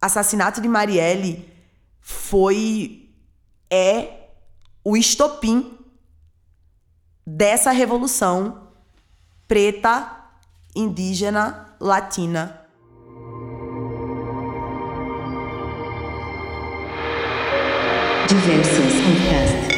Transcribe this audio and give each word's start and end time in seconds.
assassinato 0.00 0.60
de 0.60 0.68
Marielle 0.68 1.48
foi 2.00 3.10
é 3.70 4.28
o 4.84 4.96
estopim 4.96 5.76
dessa 7.26 7.70
revolução 7.70 8.68
preta, 9.46 10.10
indígena, 10.74 11.74
latina. 11.80 12.62
Diversas 18.28 18.76
Podcast. 18.76 19.68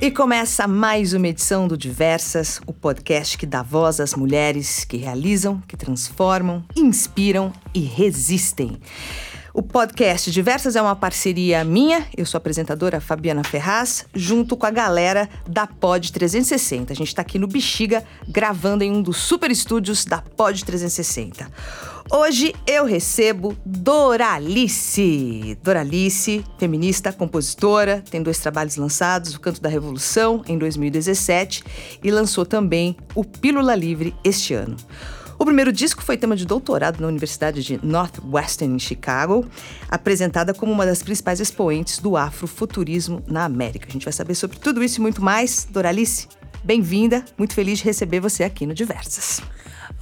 E 0.00 0.10
começa 0.10 0.68
mais 0.68 1.12
uma 1.12 1.26
edição 1.26 1.66
do 1.66 1.76
Diversas, 1.76 2.60
o 2.66 2.72
podcast 2.72 3.36
que 3.36 3.44
dá 3.44 3.62
voz 3.62 3.98
às 3.98 4.14
mulheres 4.14 4.84
que 4.84 4.96
realizam, 4.96 5.60
que 5.66 5.76
transformam, 5.76 6.64
inspiram 6.76 7.52
e 7.74 7.80
resistem. 7.80 8.80
O 9.58 9.62
podcast 9.62 10.30
Diversas 10.30 10.76
é 10.76 10.80
uma 10.80 10.94
parceria 10.94 11.64
minha, 11.64 12.06
eu 12.16 12.24
sou 12.24 12.38
apresentadora 12.38 13.00
Fabiana 13.00 13.42
Ferraz, 13.42 14.06
junto 14.14 14.56
com 14.56 14.64
a 14.64 14.70
galera 14.70 15.28
da 15.48 15.66
Pod 15.66 16.12
360. 16.12 16.92
A 16.92 16.94
gente 16.94 17.08
está 17.08 17.22
aqui 17.22 17.40
no 17.40 17.48
Bexiga, 17.48 18.04
gravando 18.28 18.84
em 18.84 18.92
um 18.92 19.02
dos 19.02 19.16
super 19.16 19.50
estúdios 19.50 20.04
da 20.04 20.22
Pod 20.22 20.64
360. 20.64 21.50
Hoje 22.08 22.54
eu 22.68 22.84
recebo 22.84 23.58
Doralice. 23.66 25.58
Doralice, 25.60 26.44
feminista, 26.56 27.12
compositora, 27.12 28.04
tem 28.08 28.22
dois 28.22 28.38
trabalhos 28.38 28.76
lançados, 28.76 29.34
O 29.34 29.40
Canto 29.40 29.60
da 29.60 29.68
Revolução, 29.68 30.40
em 30.46 30.56
2017, 30.56 31.64
e 32.04 32.12
lançou 32.12 32.46
também 32.46 32.96
o 33.12 33.24
Pílula 33.24 33.74
Livre 33.74 34.14
este 34.22 34.54
ano. 34.54 34.76
O 35.38 35.44
primeiro 35.44 35.72
disco 35.72 36.02
foi 36.02 36.16
tema 36.16 36.34
de 36.34 36.44
doutorado 36.44 37.00
na 37.00 37.06
Universidade 37.06 37.62
de 37.62 37.78
Northwestern, 37.80 38.74
em 38.74 38.78
Chicago, 38.78 39.46
apresentada 39.88 40.52
como 40.52 40.72
uma 40.72 40.84
das 40.84 41.00
principais 41.00 41.38
expoentes 41.38 41.98
do 41.98 42.16
afrofuturismo 42.16 43.22
na 43.24 43.44
América. 43.44 43.86
A 43.88 43.92
gente 43.92 44.04
vai 44.04 44.12
saber 44.12 44.34
sobre 44.34 44.58
tudo 44.58 44.82
isso 44.82 44.98
e 44.98 45.00
muito 45.00 45.22
mais. 45.22 45.68
Doralice, 45.70 46.26
bem-vinda. 46.64 47.24
Muito 47.38 47.54
feliz 47.54 47.78
de 47.78 47.84
receber 47.84 48.18
você 48.18 48.42
aqui 48.42 48.66
no 48.66 48.74
Diversas. 48.74 49.40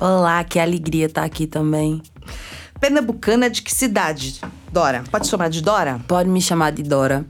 Olá, 0.01 0.43
que 0.43 0.59
alegria 0.59 1.05
estar 1.05 1.25
aqui 1.25 1.47
também. 1.47 2.01
Pernambucana 2.81 3.51
de 3.51 3.61
que 3.61 3.73
cidade? 3.75 4.41
Dora. 4.73 5.05
Pode 5.11 5.29
chamar 5.29 5.51
de 5.51 5.61
Dora? 5.61 6.01
Pode 6.09 6.31
me 6.31 6.41
chamar 6.41 6.73
de 6.73 6.83
Dora. 6.83 7.27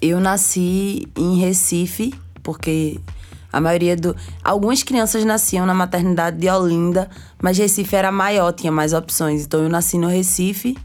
Eu 0.00 0.20
nasci 0.20 1.06
em 1.14 1.38
Recife, 1.38 2.14
porque 2.42 2.98
a 3.52 3.60
maioria 3.60 3.94
do. 3.94 4.16
Algumas 4.42 4.82
crianças 4.82 5.24
nasciam 5.24 5.66
na 5.66 5.74
maternidade 5.74 6.38
de 6.38 6.48
Olinda, 6.48 7.10
mas 7.40 7.58
Recife 7.58 7.94
era 7.94 8.10
maior, 8.10 8.52
tinha 8.52 8.72
mais 8.72 8.92
opções. 8.92 9.44
Então 9.44 9.62
eu 9.62 9.68
nasci 9.68 9.98
no 9.98 10.08
Recife 10.08 10.76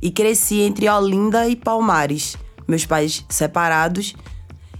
e 0.00 0.10
cresci 0.10 0.60
entre 0.60 0.88
Olinda 0.88 1.48
e 1.48 1.56
Palmares. 1.56 2.36
Meus 2.68 2.86
pais 2.86 3.24
separados, 3.28 4.14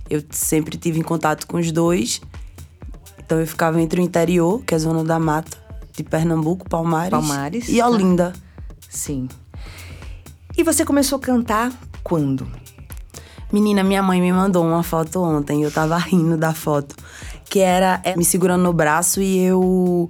eu 0.09 0.23
sempre 0.31 0.77
tive 0.77 1.01
em 1.01 1.03
contato 1.03 1.47
com 1.47 1.59
os 1.59 1.73
dois. 1.73 2.21
Então 3.19 3.41
eu 3.41 3.47
ficava 3.47 3.81
entre 3.81 4.01
o 4.01 4.05
interior, 4.05 4.63
que 4.65 4.75
é 4.75 4.77
a 4.77 4.81
zona 4.81 5.03
da 5.03 5.19
mata, 5.19 5.57
de 5.97 6.05
Pernambuco, 6.05 6.69
Palmares, 6.69 7.11
Palmares, 7.11 7.69
e 7.69 7.83
Olinda. 7.83 8.33
Sim. 8.89 9.29
E 10.57 10.63
você 10.63 10.85
começou 10.85 11.17
a 11.17 11.21
cantar 11.21 11.73
quando? 12.05 12.47
Menina, 13.53 13.83
minha 13.85 14.03
mãe 14.03 14.21
me 14.21 14.33
mandou 14.33 14.65
uma 14.65 14.83
foto 14.83 15.23
ontem, 15.23 15.63
eu 15.63 15.71
tava 15.71 15.97
rindo 15.99 16.39
da 16.39 16.55
foto, 16.55 16.95
que 17.53 17.61
era 17.61 18.01
é, 18.03 18.17
me 18.17 18.25
segurando 18.25 18.63
no 18.63 18.73
braço 18.73 19.21
e 19.21 19.39
eu 19.39 20.09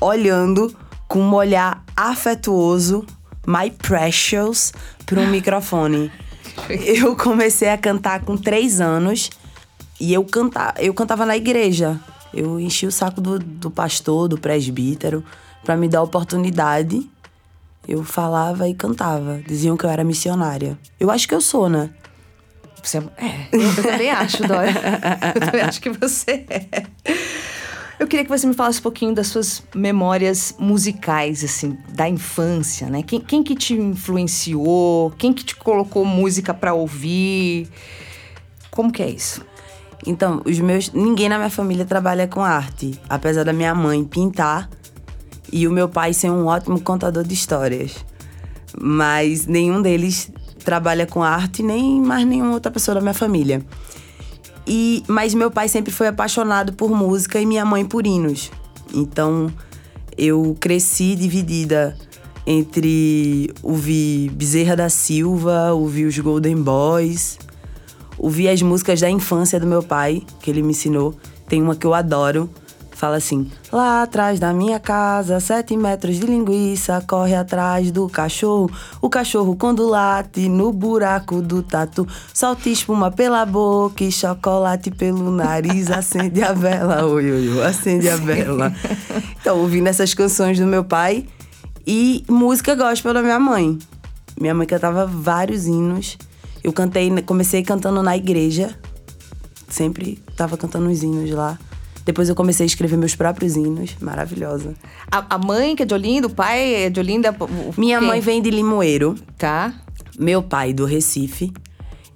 olhando 0.00 0.74
com 1.06 1.20
um 1.20 1.32
olhar 1.34 1.84
afetuoso, 1.96 3.06
my 3.46 3.70
precious, 3.70 4.72
para 5.06 5.20
um 5.20 5.28
microfone. 5.28 6.10
Eu 6.68 7.14
comecei 7.14 7.68
a 7.68 7.78
cantar 7.78 8.24
com 8.24 8.36
três 8.36 8.80
anos 8.80 9.30
e 10.00 10.12
eu, 10.12 10.24
canta, 10.24 10.74
eu 10.78 10.92
cantava 10.92 11.24
na 11.24 11.36
igreja. 11.36 11.98
Eu 12.34 12.58
enchi 12.58 12.86
o 12.86 12.92
saco 12.92 13.20
do, 13.20 13.38
do 13.38 13.70
pastor, 13.70 14.26
do 14.26 14.36
presbítero, 14.36 15.24
para 15.64 15.76
me 15.76 15.88
dar 15.88 16.02
oportunidade. 16.02 17.08
Eu 17.86 18.02
falava 18.02 18.68
e 18.68 18.74
cantava. 18.74 19.40
Diziam 19.46 19.76
que 19.76 19.86
eu 19.86 19.90
era 19.90 20.02
missionária. 20.02 20.76
Eu 20.98 21.10
acho 21.10 21.28
que 21.28 21.34
eu 21.34 21.40
sou, 21.40 21.68
né? 21.68 21.90
Você 22.82 22.98
é, 22.98 23.00
é 23.18 23.48
eu, 23.52 23.60
eu 23.60 23.82
também 23.82 24.10
acho, 24.10 24.46
Dora. 24.46 24.70
Eu 25.34 25.40
também 25.40 25.60
acho 25.60 25.80
que 25.80 25.90
você 25.90 26.44
é. 26.48 26.84
Eu 27.98 28.06
queria 28.06 28.24
que 28.24 28.30
você 28.30 28.46
me 28.46 28.54
falasse 28.54 28.78
um 28.78 28.82
pouquinho 28.82 29.14
das 29.14 29.26
suas 29.26 29.62
memórias 29.74 30.54
musicais, 30.58 31.44
assim, 31.44 31.76
da 31.92 32.08
infância, 32.08 32.88
né? 32.88 33.02
Quem, 33.02 33.20
quem 33.20 33.42
que 33.42 33.54
te 33.54 33.74
influenciou? 33.74 35.10
Quem 35.18 35.34
que 35.34 35.44
te 35.44 35.54
colocou 35.54 36.02
música 36.06 36.54
para 36.54 36.72
ouvir? 36.72 37.68
Como 38.70 38.90
que 38.90 39.02
é 39.02 39.10
isso? 39.10 39.44
Então, 40.06 40.40
os 40.46 40.58
meus. 40.58 40.90
Ninguém 40.92 41.28
na 41.28 41.36
minha 41.36 41.50
família 41.50 41.84
trabalha 41.84 42.26
com 42.26 42.42
arte. 42.42 42.98
Apesar 43.06 43.44
da 43.44 43.52
minha 43.52 43.74
mãe 43.74 44.02
pintar 44.02 44.70
e 45.52 45.68
o 45.68 45.70
meu 45.70 45.88
pai 45.88 46.14
ser 46.14 46.30
um 46.30 46.46
ótimo 46.46 46.80
contador 46.80 47.22
de 47.22 47.34
histórias. 47.34 48.04
Mas 48.80 49.46
nenhum 49.46 49.82
deles 49.82 50.32
trabalha 50.64 51.06
com 51.06 51.22
arte, 51.22 51.62
nem 51.62 52.00
mais 52.00 52.26
nenhuma 52.26 52.52
outra 52.52 52.70
pessoa 52.70 52.96
da 52.96 53.00
minha 53.00 53.14
família. 53.14 53.64
E, 54.66 55.02
mas 55.08 55.34
meu 55.34 55.50
pai 55.50 55.68
sempre 55.68 55.92
foi 55.92 56.06
apaixonado 56.06 56.72
por 56.72 56.90
música 56.90 57.40
e 57.40 57.46
minha 57.46 57.64
mãe 57.64 57.84
por 57.84 58.06
hinos. 58.06 58.50
Então 58.94 59.52
eu 60.16 60.56
cresci 60.60 61.16
dividida 61.16 61.96
entre 62.46 63.50
ouvir 63.62 64.30
Bezerra 64.30 64.76
da 64.76 64.88
Silva, 64.88 65.72
ouvir 65.72 66.06
os 66.06 66.18
Golden 66.18 66.56
Boys, 66.56 67.38
ouvir 68.18 68.48
as 68.48 68.60
músicas 68.62 69.00
da 69.00 69.10
infância 69.10 69.58
do 69.58 69.66
meu 69.66 69.82
pai, 69.82 70.22
que 70.40 70.50
ele 70.50 70.62
me 70.62 70.70
ensinou. 70.70 71.14
Tem 71.48 71.60
uma 71.62 71.74
que 71.74 71.86
eu 71.86 71.94
adoro, 71.94 72.50
fala 73.00 73.16
assim: 73.16 73.50
Lá 73.72 74.02
atrás 74.02 74.38
da 74.38 74.52
minha 74.52 74.78
casa, 74.78 75.40
sete 75.40 75.74
metros 75.76 76.16
de 76.16 76.26
linguiça, 76.26 77.02
corre 77.08 77.34
atrás 77.34 77.90
do 77.90 78.08
cachorro. 78.08 78.70
O 79.00 79.08
cachorro, 79.08 79.56
quando 79.56 79.88
late 79.88 80.48
no 80.48 80.70
buraco 80.70 81.40
do 81.40 81.62
tatu, 81.62 82.06
solta 82.34 82.68
espuma 82.68 83.10
pela 83.10 83.46
boca 83.46 84.04
e 84.04 84.12
chocolate 84.12 84.90
pelo 84.90 85.30
nariz, 85.30 85.90
acende 85.90 86.42
a 86.42 86.52
vela. 86.52 87.06
Oi, 87.10 87.32
oi, 87.32 87.48
oi, 87.48 87.64
acende 87.64 88.08
a 88.08 88.16
vela. 88.16 88.72
Então, 89.40 89.58
ouvindo 89.58 89.86
essas 89.86 90.12
canções 90.12 90.58
do 90.58 90.66
meu 90.66 90.84
pai 90.84 91.26
e 91.86 92.22
música 92.28 92.74
gospel 92.74 93.14
da 93.14 93.22
minha 93.22 93.40
mãe. 93.40 93.78
Minha 94.38 94.54
mãe 94.54 94.66
cantava 94.66 95.06
vários 95.06 95.66
hinos. 95.66 96.18
Eu 96.62 96.72
cantei, 96.72 97.10
comecei 97.22 97.62
cantando 97.62 98.02
na 98.02 98.16
igreja. 98.16 98.78
Sempre 99.68 100.22
tava 100.36 100.58
cantando 100.58 100.90
os 100.90 101.02
hinos 101.02 101.30
lá. 101.30 101.58
Depois 102.10 102.28
eu 102.28 102.34
comecei 102.34 102.64
a 102.64 102.66
escrever 102.66 102.96
meus 102.96 103.14
próprios 103.14 103.54
hinos. 103.54 103.94
Maravilhosa. 104.00 104.74
A, 105.12 105.36
a 105.36 105.38
mãe 105.38 105.76
que 105.76 105.84
é 105.84 105.86
de 105.86 105.94
Olinda, 105.94 106.26
o 106.26 106.30
pai 106.30 106.74
é 106.86 106.90
de 106.90 106.98
Olinda? 106.98 107.32
Minha 107.78 108.00
quem? 108.00 108.08
mãe 108.08 108.20
vem 108.20 108.42
de 108.42 108.50
Limoeiro, 108.50 109.14
Tá. 109.38 109.72
meu 110.18 110.42
pai 110.42 110.72
do 110.72 110.84
Recife. 110.84 111.52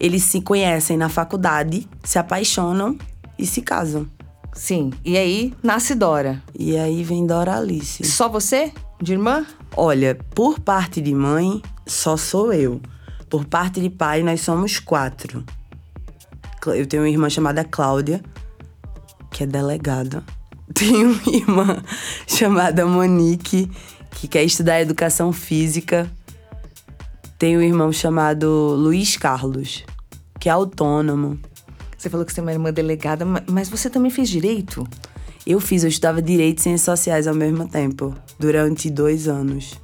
Eles 0.00 0.25
se 0.25 0.41
conhecem 0.41 0.97
na 0.97 1.09
faculdade, 1.09 1.88
se 2.03 2.19
apaixonam 2.19 2.99
e 3.38 3.47
se 3.47 3.62
casam. 3.62 4.09
Sim. 4.53 4.91
E 5.05 5.16
aí, 5.16 5.55
nasce 5.62 5.94
Dora. 5.94 6.43
E 6.59 6.76
aí 6.76 7.05
vem 7.05 7.25
Dora 7.25 7.56
Alice. 7.56 8.03
Só 8.03 8.28
você? 8.28 8.72
De 9.00 9.12
irmã? 9.12 9.47
Olha, 9.76 10.19
por 10.34 10.59
parte 10.59 11.00
de 11.00 11.15
mãe, 11.15 11.62
só 11.87 12.16
sou 12.16 12.53
eu. 12.53 12.81
Por 13.31 13.44
parte 13.44 13.81
de 13.81 13.88
pai, 13.91 14.25
nós 14.25 14.41
somos 14.41 14.81
quatro. 14.81 15.44
Eu 16.66 16.84
tenho 16.84 17.05
uma 17.05 17.09
irmã 17.09 17.31
chamada 17.31 17.62
Cláudia, 17.62 18.21
que 19.34 19.43
é 19.43 19.47
delegada. 19.47 20.22
Tenho 20.72 21.11
uma 21.11 21.34
irmã 21.34 21.83
chamada 22.27 22.87
Monique, 22.87 23.69
que 24.12 24.28
quer 24.28 24.45
estudar 24.45 24.81
educação 24.81 25.33
física. 25.33 26.09
Tenho 27.37 27.59
um 27.59 27.62
irmão 27.62 27.93
chamado 27.93 28.49
Luiz 28.79 29.17
Carlos, 29.17 29.85
que 30.38 30.49
é 30.49 30.53
autônomo. 30.53 31.38
Você 31.99 32.09
falou 32.09 32.25
que 32.25 32.32
você 32.32 32.38
é 32.38 32.43
uma 32.43 32.53
irmã 32.53 32.73
delegada, 32.73 33.25
ma- 33.25 33.43
mas 33.47 33.69
você 33.69 33.91
também 33.91 34.11
fez 34.11 34.29
direito? 34.29 34.87
Eu 35.44 35.59
fiz, 35.59 35.82
eu 35.82 35.88
estudava 35.88 36.23
Direito 36.23 36.61
e 36.61 36.62
Ciências 36.62 36.99
Sociais 36.99 37.26
ao 37.26 37.35
mesmo 37.35 37.69
tempo, 37.69 38.14
durante 38.38 38.88
dois 38.88 39.26
anos. 39.26 39.75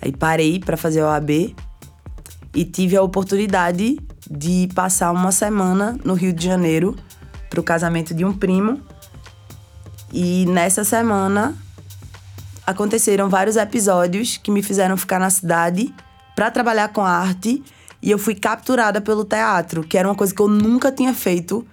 Aí 0.00 0.12
parei 0.12 0.58
para 0.58 0.76
fazer 0.76 1.00
a 1.00 1.08
OAB 1.10 1.54
e 2.54 2.64
tive 2.64 2.96
a 2.96 3.02
oportunidade 3.02 3.98
de 4.28 4.68
passar 4.74 5.12
uma 5.12 5.30
semana 5.30 5.96
no 6.04 6.14
Rio 6.14 6.32
de 6.32 6.44
Janeiro 6.44 6.96
o 7.60 7.64
casamento 7.64 8.14
de 8.14 8.24
um 8.24 8.32
primo. 8.32 8.80
E 10.12 10.46
nessa 10.46 10.84
semana 10.84 11.54
aconteceram 12.66 13.28
vários 13.28 13.56
episódios 13.56 14.36
que 14.36 14.50
me 14.50 14.62
fizeram 14.62 14.96
ficar 14.96 15.18
na 15.18 15.30
cidade 15.30 15.94
para 16.34 16.50
trabalhar 16.50 16.88
com 16.88 17.02
arte 17.02 17.62
e 18.02 18.10
eu 18.10 18.18
fui 18.18 18.34
capturada 18.34 19.00
pelo 19.00 19.24
teatro, 19.24 19.82
que 19.82 19.96
era 19.96 20.06
uma 20.06 20.14
coisa 20.14 20.34
que 20.34 20.40
eu 20.40 20.48
nunca 20.48 20.92
tinha 20.92 21.14
feito 21.14 21.66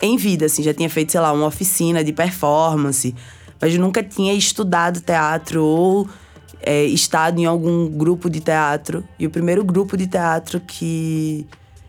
em 0.00 0.16
vida, 0.16 0.46
assim, 0.46 0.62
já 0.62 0.74
tinha 0.74 0.90
feito, 0.90 1.12
sei 1.12 1.20
lá, 1.20 1.32
uma 1.32 1.46
oficina 1.46 2.04
de 2.04 2.12
performance, 2.12 3.14
mas 3.60 3.74
eu 3.74 3.80
nunca 3.80 4.02
tinha 4.02 4.34
estudado 4.34 5.00
teatro 5.00 5.64
ou 5.64 6.08
é, 6.62 6.84
estado 6.84 7.38
em 7.38 7.46
algum 7.46 7.88
grupo 7.88 8.28
de 8.28 8.40
teatro. 8.40 9.02
E 9.18 9.26
o 9.26 9.30
primeiro 9.30 9.64
grupo 9.64 9.96
de 9.96 10.06
teatro 10.06 10.60
que 10.60 11.46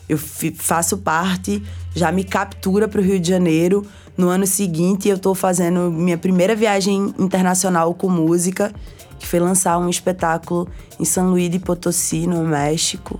eu 0.08 0.18
faço 0.18 0.98
parte 1.00 1.62
já 1.98 2.12
me 2.12 2.24
captura 2.24 2.88
para 2.88 3.02
o 3.02 3.04
Rio 3.04 3.20
de 3.20 3.28
Janeiro. 3.28 3.86
No 4.16 4.30
ano 4.30 4.46
seguinte, 4.46 5.10
eu 5.10 5.16
estou 5.16 5.34
fazendo 5.34 5.92
minha 5.92 6.18
primeira 6.18 6.56
viagem 6.56 7.14
internacional 7.18 7.94
com 7.94 8.10
música, 8.10 8.72
que 9.20 9.28
foi 9.28 9.40
lançar 9.40 9.78
um 9.80 9.90
espetáculo 9.90 10.68
em 11.00 11.06
São 11.06 11.30
Luís 11.30 11.50
de 11.50 11.60
Potosí, 11.60 12.28
no 12.28 12.44
México. 12.44 13.20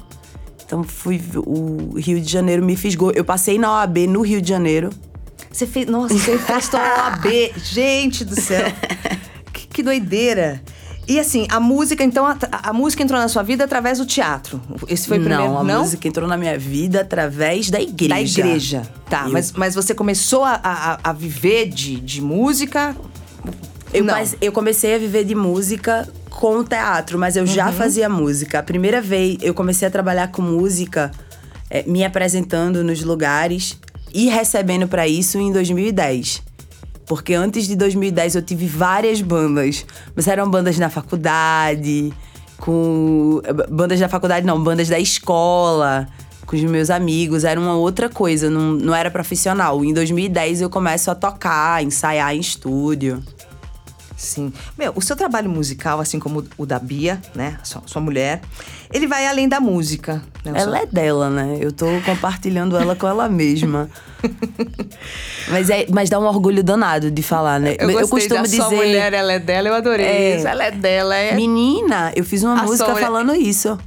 Então, 0.66 0.84
fui 0.84 1.22
o 1.36 1.98
Rio 1.98 2.22
de 2.22 2.32
Janeiro 2.32 2.64
me 2.64 2.76
fisgou. 2.76 3.12
Eu 3.12 3.26
passei 3.26 3.58
na 3.58 3.72
OAB 3.72 4.00
no 4.08 4.22
Rio 4.22 4.42
de 4.42 4.50
Janeiro. 4.50 4.90
Você 5.52 5.66
fez. 5.66 5.88
Nossa, 5.88 6.14
você 6.14 6.38
fez 6.40 6.74
a 6.76 7.08
OAB. 7.08 7.26
Gente 7.58 8.24
do 8.24 8.40
céu. 8.40 8.66
que, 9.54 9.68
que 9.68 9.84
doideira. 9.84 10.62
E 11.07 11.19
assim, 11.19 11.48
a 11.50 11.59
música, 11.59 12.04
então, 12.04 12.25
a, 12.25 12.38
a, 12.51 12.74
música 12.74 13.01
entrou 13.01 13.18
na 13.18 13.30
sua 13.30 13.42
vida 13.42 13.63
através 13.63 13.98
do 13.98 14.06
teatro. 14.06 14.62
Esse 14.89 15.07
foi 15.07 15.18
o 15.18 15.21
primeiro, 15.21 15.45
não? 15.45 15.59
a 15.59 15.63
não? 15.63 15.81
música 15.81 16.06
entrou 16.06 16.27
na 16.27 16.36
minha 16.36 16.59
vida 16.59 17.00
através 17.01 17.69
da 17.69 17.80
igreja. 17.80 18.13
Da 18.13 18.21
igreja, 18.21 18.81
tá. 19.09 19.24
Eu... 19.25 19.31
Mas, 19.31 19.54
mas 19.54 19.74
você 19.74 19.95
começou 19.95 20.44
a, 20.44 20.59
a, 20.62 21.00
a 21.01 21.13
viver 21.13 21.69
de, 21.69 21.98
de 22.01 22.21
música? 22.21 22.94
Eu, 23.94 24.04
mas, 24.04 24.36
eu 24.42 24.51
comecei 24.51 24.95
a 24.95 24.98
viver 24.98 25.24
de 25.24 25.33
música 25.33 26.09
com 26.30 26.57
o 26.57 26.63
teatro, 26.63 27.18
mas 27.18 27.38
eu 27.38 27.44
uhum. 27.44 27.48
já 27.48 27.71
fazia 27.71 28.09
música. 28.09 28.59
A 28.59 28.63
primeira 28.63 29.01
vez 29.01 29.38
eu 29.42 29.54
comecei 29.54 29.88
a 29.88 29.92
trabalhar 29.92 30.27
com 30.27 30.42
música, 30.42 31.09
é, 31.69 31.83
me 31.83 32.04
apresentando 32.04 32.83
nos 32.83 33.01
lugares 33.01 33.77
e 34.13 34.27
recebendo 34.27 34.89
para 34.89 35.07
isso 35.07 35.39
em 35.39 35.54
2010. 35.54 36.47
Porque 37.07 37.33
antes 37.33 37.65
de 37.68 37.75
2010 37.75 38.36
eu 38.36 38.42
tive 38.42 38.68
várias 38.68 39.21
bandas, 39.21 39.86
mas 40.13 40.27
eram 40.27 40.50
bandas 40.50 40.77
na 40.77 40.89
faculdade, 40.89 42.13
com. 42.57 43.42
Bandas 43.69 44.00
da 44.00 44.09
faculdade 44.09 44.45
não, 44.45 44.62
bandas 44.62 44.89
da 44.89 45.00
escola, 45.00 46.07
com 46.45 46.56
os 46.56 46.63
meus 46.63 46.89
amigos, 46.89 47.45
era 47.45 47.59
uma 47.59 47.75
outra 47.75 48.09
coisa, 48.09 48.50
não, 48.50 48.74
não 48.74 48.94
era 48.94 49.09
profissional. 49.09 49.83
Em 49.86 49.94
2010 49.94 50.62
eu 50.62 50.69
começo 50.69 51.09
a 51.09 51.15
tocar, 51.15 51.81
ensaiar 51.81 52.36
em 52.36 52.39
estúdio. 52.42 53.24
Sim. 54.18 54.52
Meu, 54.75 54.92
o 54.96 55.02
seu 55.02 55.16
trabalho 55.16 55.48
musical, 55.48 56.00
assim 56.00 56.18
como 56.18 56.44
o 56.58 56.66
da 56.66 56.80
Bia, 56.80 57.22
né? 57.36 57.60
Sua, 57.64 57.84
sua 57.86 58.02
mulher, 58.02 58.42
ele 58.92 59.06
vai 59.06 59.28
além 59.28 59.48
da 59.48 59.60
música. 59.60 60.24
Né? 60.44 60.54
Ela 60.56 60.80
é 60.80 60.86
dela, 60.88 61.30
né? 61.30 61.60
Eu 61.62 61.72
tô 61.72 61.86
compartilhando 62.04 62.75
ela 62.75 62.96
com 62.96 63.08
ela 63.08 63.30
mesma. 63.30 63.88
mas, 65.50 65.69
é, 65.69 65.86
mas 65.92 66.10
dá 66.10 66.19
um 66.19 66.25
orgulho 66.25 66.64
danado 66.64 67.12
de 67.12 67.22
falar, 67.22 67.60
né? 67.60 67.75
Eu, 67.80 67.92
eu 67.92 68.08
costumo 68.08 68.42
dizer. 68.42 68.58
Sua 68.58 68.72
mulher, 68.72 69.14
ela 69.14 69.34
é 69.34 69.40
dela, 69.40 69.68
eu 69.68 69.75
adorei 69.75 70.08
é, 70.08 70.38
isso. 70.38 70.48
Ela 70.48 70.66
é 70.66 70.72
dela. 70.72 71.16
É... 71.16 71.36
Menina, 71.36 72.12
eu 72.16 72.24
fiz 72.24 72.42
uma 72.42 72.60
a 72.60 72.64
música 72.64 72.96
falando 72.96 73.36
isso. 73.36 73.78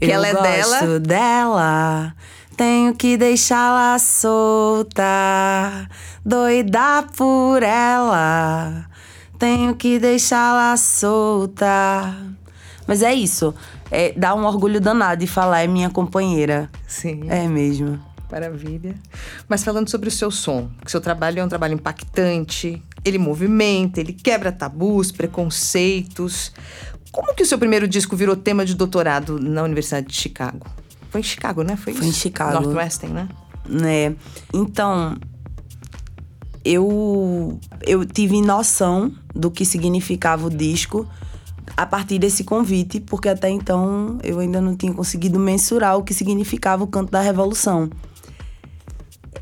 Que 0.00 0.06
eu 0.06 0.14
ela 0.14 0.28
é 0.28 0.32
gosto 0.32 0.98
dela. 0.98 1.00
dela. 1.00 2.14
Tenho 2.56 2.94
que 2.94 3.18
deixá-la 3.18 3.98
solta, 3.98 5.04
doida 6.24 7.04
por 7.14 7.62
ela 7.62 8.93
tenho 9.44 9.74
que 9.74 9.98
deixá-la 9.98 10.74
solta. 10.78 12.16
Mas 12.86 13.02
é 13.02 13.12
isso. 13.12 13.54
É, 13.90 14.10
dá 14.12 14.34
um 14.34 14.46
orgulho 14.46 14.80
danado 14.80 15.20
de 15.20 15.26
falar, 15.26 15.62
é 15.62 15.66
minha 15.66 15.90
companheira. 15.90 16.70
Sim. 16.88 17.24
É 17.28 17.46
mesmo. 17.46 18.00
Maravilha. 18.32 18.94
Mas 19.46 19.62
falando 19.62 19.90
sobre 19.90 20.08
o 20.08 20.10
seu 20.10 20.30
som, 20.30 20.70
que 20.82 20.90
seu 20.90 21.00
trabalho 21.00 21.40
é 21.40 21.44
um 21.44 21.48
trabalho 21.48 21.74
impactante, 21.74 22.82
ele 23.04 23.18
movimenta, 23.18 24.00
ele 24.00 24.14
quebra 24.14 24.50
tabus, 24.50 25.12
preconceitos. 25.12 26.50
Como 27.12 27.34
que 27.34 27.42
o 27.42 27.46
seu 27.46 27.58
primeiro 27.58 27.86
disco 27.86 28.16
virou 28.16 28.34
tema 28.34 28.64
de 28.64 28.74
doutorado 28.74 29.38
na 29.38 29.62
Universidade 29.62 30.06
de 30.06 30.14
Chicago? 30.14 30.66
Foi 31.10 31.20
em 31.20 31.24
Chicago, 31.24 31.62
né? 31.62 31.76
Foi, 31.76 31.92
Foi 31.92 32.06
em 32.06 32.12
Chicago. 32.12 32.62
Northwestern, 32.62 33.14
né? 33.14 33.28
É. 33.86 34.12
Então, 34.54 35.16
eu, 36.64 37.58
eu 37.86 38.04
tive 38.04 38.40
noção 38.40 39.12
do 39.34 39.50
que 39.50 39.64
significava 39.64 40.46
o 40.46 40.50
disco 40.50 41.06
a 41.76 41.84
partir 41.84 42.18
desse 42.18 42.44
convite, 42.44 43.00
porque 43.00 43.28
até 43.28 43.50
então 43.50 44.18
eu 44.22 44.38
ainda 44.38 44.60
não 44.60 44.76
tinha 44.76 44.92
conseguido 44.92 45.38
mensurar 45.38 45.98
o 45.98 46.02
que 46.02 46.14
significava 46.14 46.84
o 46.84 46.86
canto 46.86 47.10
da 47.10 47.20
revolução. 47.20 47.90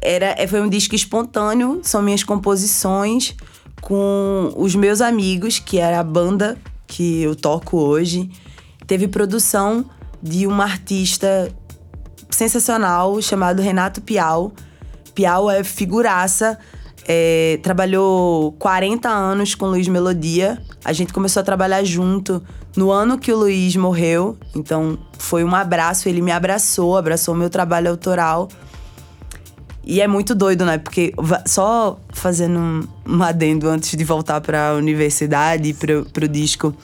Era, 0.00 0.34
é, 0.36 0.46
foi 0.46 0.60
um 0.60 0.68
disco 0.68 0.94
espontâneo, 0.94 1.80
são 1.82 2.02
minhas 2.02 2.24
composições 2.24 3.36
com 3.80 4.52
os 4.56 4.74
meus 4.74 5.00
amigos, 5.00 5.58
que 5.58 5.78
era 5.78 6.00
a 6.00 6.04
banda 6.04 6.56
que 6.86 7.22
eu 7.22 7.36
toco 7.36 7.78
hoje. 7.78 8.30
Teve 8.86 9.06
produção 9.06 9.84
de 10.22 10.46
uma 10.46 10.64
artista 10.64 11.52
sensacional 12.30 13.20
chamado 13.20 13.62
Renato 13.62 14.00
Piau. 14.00 14.52
Piau 15.14 15.50
é 15.50 15.62
figuraça 15.62 16.58
é, 17.06 17.58
trabalhou 17.62 18.52
40 18.52 19.08
anos 19.08 19.54
com 19.54 19.66
Luiz 19.66 19.88
Melodia. 19.88 20.60
A 20.84 20.92
gente 20.92 21.12
começou 21.12 21.40
a 21.40 21.44
trabalhar 21.44 21.82
junto 21.84 22.42
no 22.76 22.90
ano 22.90 23.18
que 23.18 23.32
o 23.32 23.36
Luiz 23.36 23.74
morreu. 23.76 24.36
Então 24.54 24.98
foi 25.18 25.44
um 25.44 25.54
abraço, 25.54 26.08
ele 26.08 26.22
me 26.22 26.32
abraçou, 26.32 26.96
abraçou 26.96 27.34
meu 27.34 27.50
trabalho 27.50 27.90
autoral. 27.90 28.48
E 29.84 30.00
é 30.00 30.06
muito 30.06 30.34
doido, 30.34 30.64
né? 30.64 30.78
Porque 30.78 31.12
só 31.44 31.98
fazendo 32.12 32.88
um, 33.04 33.22
adendo 33.22 33.68
antes 33.68 33.96
de 33.96 34.04
voltar 34.04 34.40
para 34.40 34.70
a 34.70 34.74
universidade, 34.74 35.74
para 35.74 36.02
pro 36.04 36.28
disco. 36.28 36.74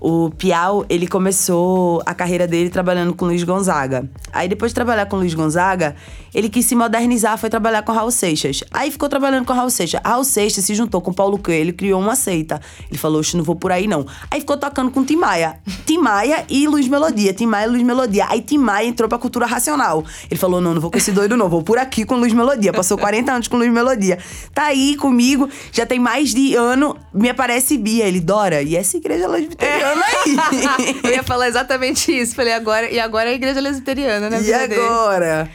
O 0.00 0.30
Piau, 0.30 0.86
ele 0.88 1.06
começou 1.06 2.00
a 2.06 2.14
carreira 2.14 2.46
dele 2.46 2.70
trabalhando 2.70 3.14
com 3.14 3.24
Luiz 3.24 3.42
Gonzaga. 3.42 4.08
Aí 4.32 4.48
depois 4.48 4.70
de 4.70 4.74
trabalhar 4.74 5.06
com 5.06 5.16
Luiz 5.16 5.34
Gonzaga, 5.34 5.96
ele 6.32 6.48
quis 6.48 6.66
se 6.66 6.76
modernizar, 6.76 7.36
foi 7.36 7.50
trabalhar 7.50 7.82
com 7.82 7.90
Raul 7.90 8.10
Seixas. 8.10 8.62
Aí 8.70 8.90
ficou 8.90 9.08
trabalhando 9.08 9.44
com 9.44 9.52
Raul 9.52 9.70
Seixas. 9.70 10.00
Raul 10.04 10.22
Seixas 10.22 10.64
se 10.64 10.74
juntou 10.74 11.00
com 11.00 11.12
Paulo 11.12 11.38
Coelho, 11.38 11.74
criou 11.74 12.00
uma 12.00 12.14
seita. 12.14 12.60
Ele 12.88 12.98
falou, 12.98 13.18
oxe, 13.20 13.36
não 13.36 13.42
vou 13.42 13.56
por 13.56 13.72
aí 13.72 13.88
não. 13.88 14.06
Aí 14.30 14.38
ficou 14.40 14.56
tocando 14.56 14.90
com 14.90 15.04
Tim 15.04 15.16
Maia. 15.16 15.58
Tim 15.84 15.98
Maia 15.98 16.44
e 16.48 16.68
Luiz 16.68 16.86
Melodia. 16.86 17.34
Tim 17.34 17.46
Maia 17.46 17.66
e 17.66 17.70
Luiz 17.70 17.82
Melodia. 17.82 18.26
Aí 18.28 18.40
Tim 18.40 18.58
Maia 18.58 18.86
entrou 18.86 19.08
pra 19.08 19.18
cultura 19.18 19.46
racional. 19.46 20.04
Ele 20.30 20.38
falou, 20.38 20.60
não, 20.60 20.74
não 20.74 20.80
vou 20.80 20.90
com 20.90 20.98
esse 20.98 21.10
doido 21.10 21.36
não, 21.36 21.48
vou 21.48 21.62
por 21.62 21.78
aqui 21.78 22.04
com 22.04 22.16
Luiz 22.16 22.32
Melodia. 22.32 22.72
Passou 22.72 22.96
40 22.96 23.32
anos 23.32 23.48
com 23.48 23.56
Luiz 23.56 23.72
Melodia. 23.72 24.18
Tá 24.54 24.66
aí 24.66 24.96
comigo, 24.96 25.48
já 25.72 25.84
tem 25.84 25.98
mais 25.98 26.32
de 26.32 26.54
ano, 26.54 26.96
me 27.12 27.28
aparece 27.28 27.76
Bia. 27.76 28.06
Ele, 28.06 28.20
Dora, 28.20 28.62
e 28.62 28.76
essa 28.76 28.96
igreja 28.96 29.26
lesbiteriana 29.26 29.87
aí? 29.92 31.00
eu 31.04 31.10
ia 31.10 31.22
falar 31.22 31.48
exatamente 31.48 32.12
isso. 32.12 32.34
Falei, 32.34 32.52
agora, 32.52 32.90
e 32.90 32.98
agora 32.98 33.28
é 33.28 33.32
a 33.32 33.34
igreja 33.34 33.60
lesbiteriana, 33.60 34.28
né? 34.30 34.42
E 34.42 34.52
agora? 34.52 35.50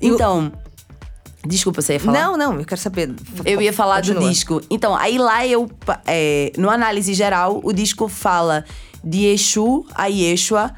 Então. 0.00 0.52
Desculpa, 1.44 1.82
você 1.82 1.94
ia 1.94 2.00
falar? 2.00 2.20
Não, 2.20 2.36
não, 2.36 2.60
eu 2.60 2.64
quero 2.64 2.80
saber. 2.80 3.12
Eu 3.44 3.60
ia 3.60 3.72
falar 3.72 3.96
Continua. 3.96 4.22
do 4.22 4.28
disco. 4.28 4.60
Então, 4.70 4.94
aí 4.94 5.18
lá 5.18 5.44
eu. 5.44 5.68
É, 6.06 6.52
no 6.56 6.70
análise 6.70 7.12
geral, 7.14 7.60
o 7.64 7.72
disco 7.72 8.06
fala 8.08 8.64
de 9.02 9.26
Exu 9.26 9.84
a 9.94 10.06
Yeshua, 10.06 10.70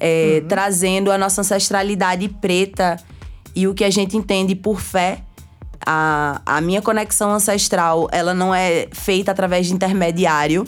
é, 0.00 0.40
uhum. 0.42 0.48
trazendo 0.48 1.12
a 1.12 1.18
nossa 1.18 1.40
ancestralidade 1.42 2.28
preta 2.28 2.96
e 3.54 3.68
o 3.68 3.74
que 3.74 3.84
a 3.84 3.90
gente 3.90 4.16
entende 4.16 4.54
por 4.54 4.80
fé. 4.80 5.22
A, 5.86 6.42
a 6.44 6.60
minha 6.60 6.82
conexão 6.82 7.30
ancestral, 7.30 8.08
ela 8.10 8.34
não 8.34 8.52
é 8.54 8.88
feita 8.92 9.30
através 9.30 9.68
de 9.68 9.74
intermediário. 9.74 10.66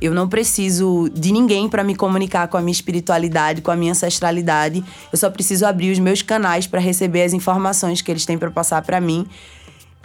Eu 0.00 0.12
não 0.12 0.28
preciso 0.28 1.08
de 1.12 1.32
ninguém 1.32 1.68
para 1.68 1.82
me 1.82 1.94
comunicar 1.94 2.48
com 2.48 2.56
a 2.56 2.60
minha 2.60 2.72
espiritualidade, 2.72 3.62
com 3.62 3.70
a 3.70 3.76
minha 3.76 3.92
ancestralidade. 3.92 4.84
Eu 5.10 5.18
só 5.18 5.30
preciso 5.30 5.64
abrir 5.64 5.90
os 5.90 5.98
meus 5.98 6.20
canais 6.22 6.66
para 6.66 6.80
receber 6.80 7.22
as 7.22 7.32
informações 7.32 8.02
que 8.02 8.10
eles 8.10 8.26
têm 8.26 8.36
para 8.36 8.50
passar 8.50 8.82
para 8.82 9.00
mim. 9.00 9.26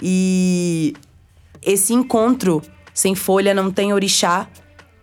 E 0.02 0.94
esse 1.62 1.94
encontro 1.94 2.62
sem 2.94 3.16
folha 3.16 3.54
não 3.54 3.70
tem 3.70 3.94
orixá. 3.94 4.48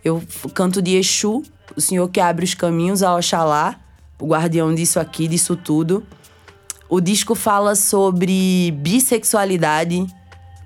Eu 0.03 0.23
canto 0.55 0.81
de 0.81 0.97
Exu, 0.97 1.43
o 1.77 1.81
Senhor 1.81 2.09
que 2.09 2.21
abre 2.21 2.45
os 2.45 2.55
caminhos 2.55 3.03
a 3.03 3.15
Oxalá, 3.15 3.79
o 4.19 4.27
guardião 4.27 4.75
disso 4.75 4.99
aqui, 4.99 5.29
disso 5.29 5.55
tudo. 5.55 6.03
O 6.89 7.01
disco 7.01 7.35
fala 7.35 7.75
sobre 7.75 8.71
bissexualidade 8.79 10.07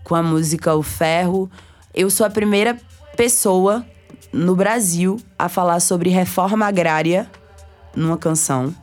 com 0.05 0.15
a 0.15 0.23
música 0.23 0.75
O 0.75 0.83
Ferro. 0.83 1.51
Eu 1.93 2.09
sou 2.09 2.25
a 2.25 2.31
primeira 2.31 2.81
pessoa 3.17 3.85
no 4.33 4.57
Brasil 4.57 5.21
a 5.39 5.49
falar 5.49 5.81
sobre 5.81 6.11
reforma 6.11 6.67
agrária 6.67 7.31
numa 7.95 8.17
canção. 8.17 8.75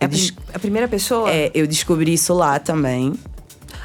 É 0.00 0.06
a, 0.06 0.08
a 0.54 0.58
primeira 0.58 0.88
pessoa? 0.88 1.30
É, 1.30 1.50
eu 1.54 1.66
descobri 1.66 2.14
isso 2.14 2.34
lá 2.34 2.58
também. 2.58 3.14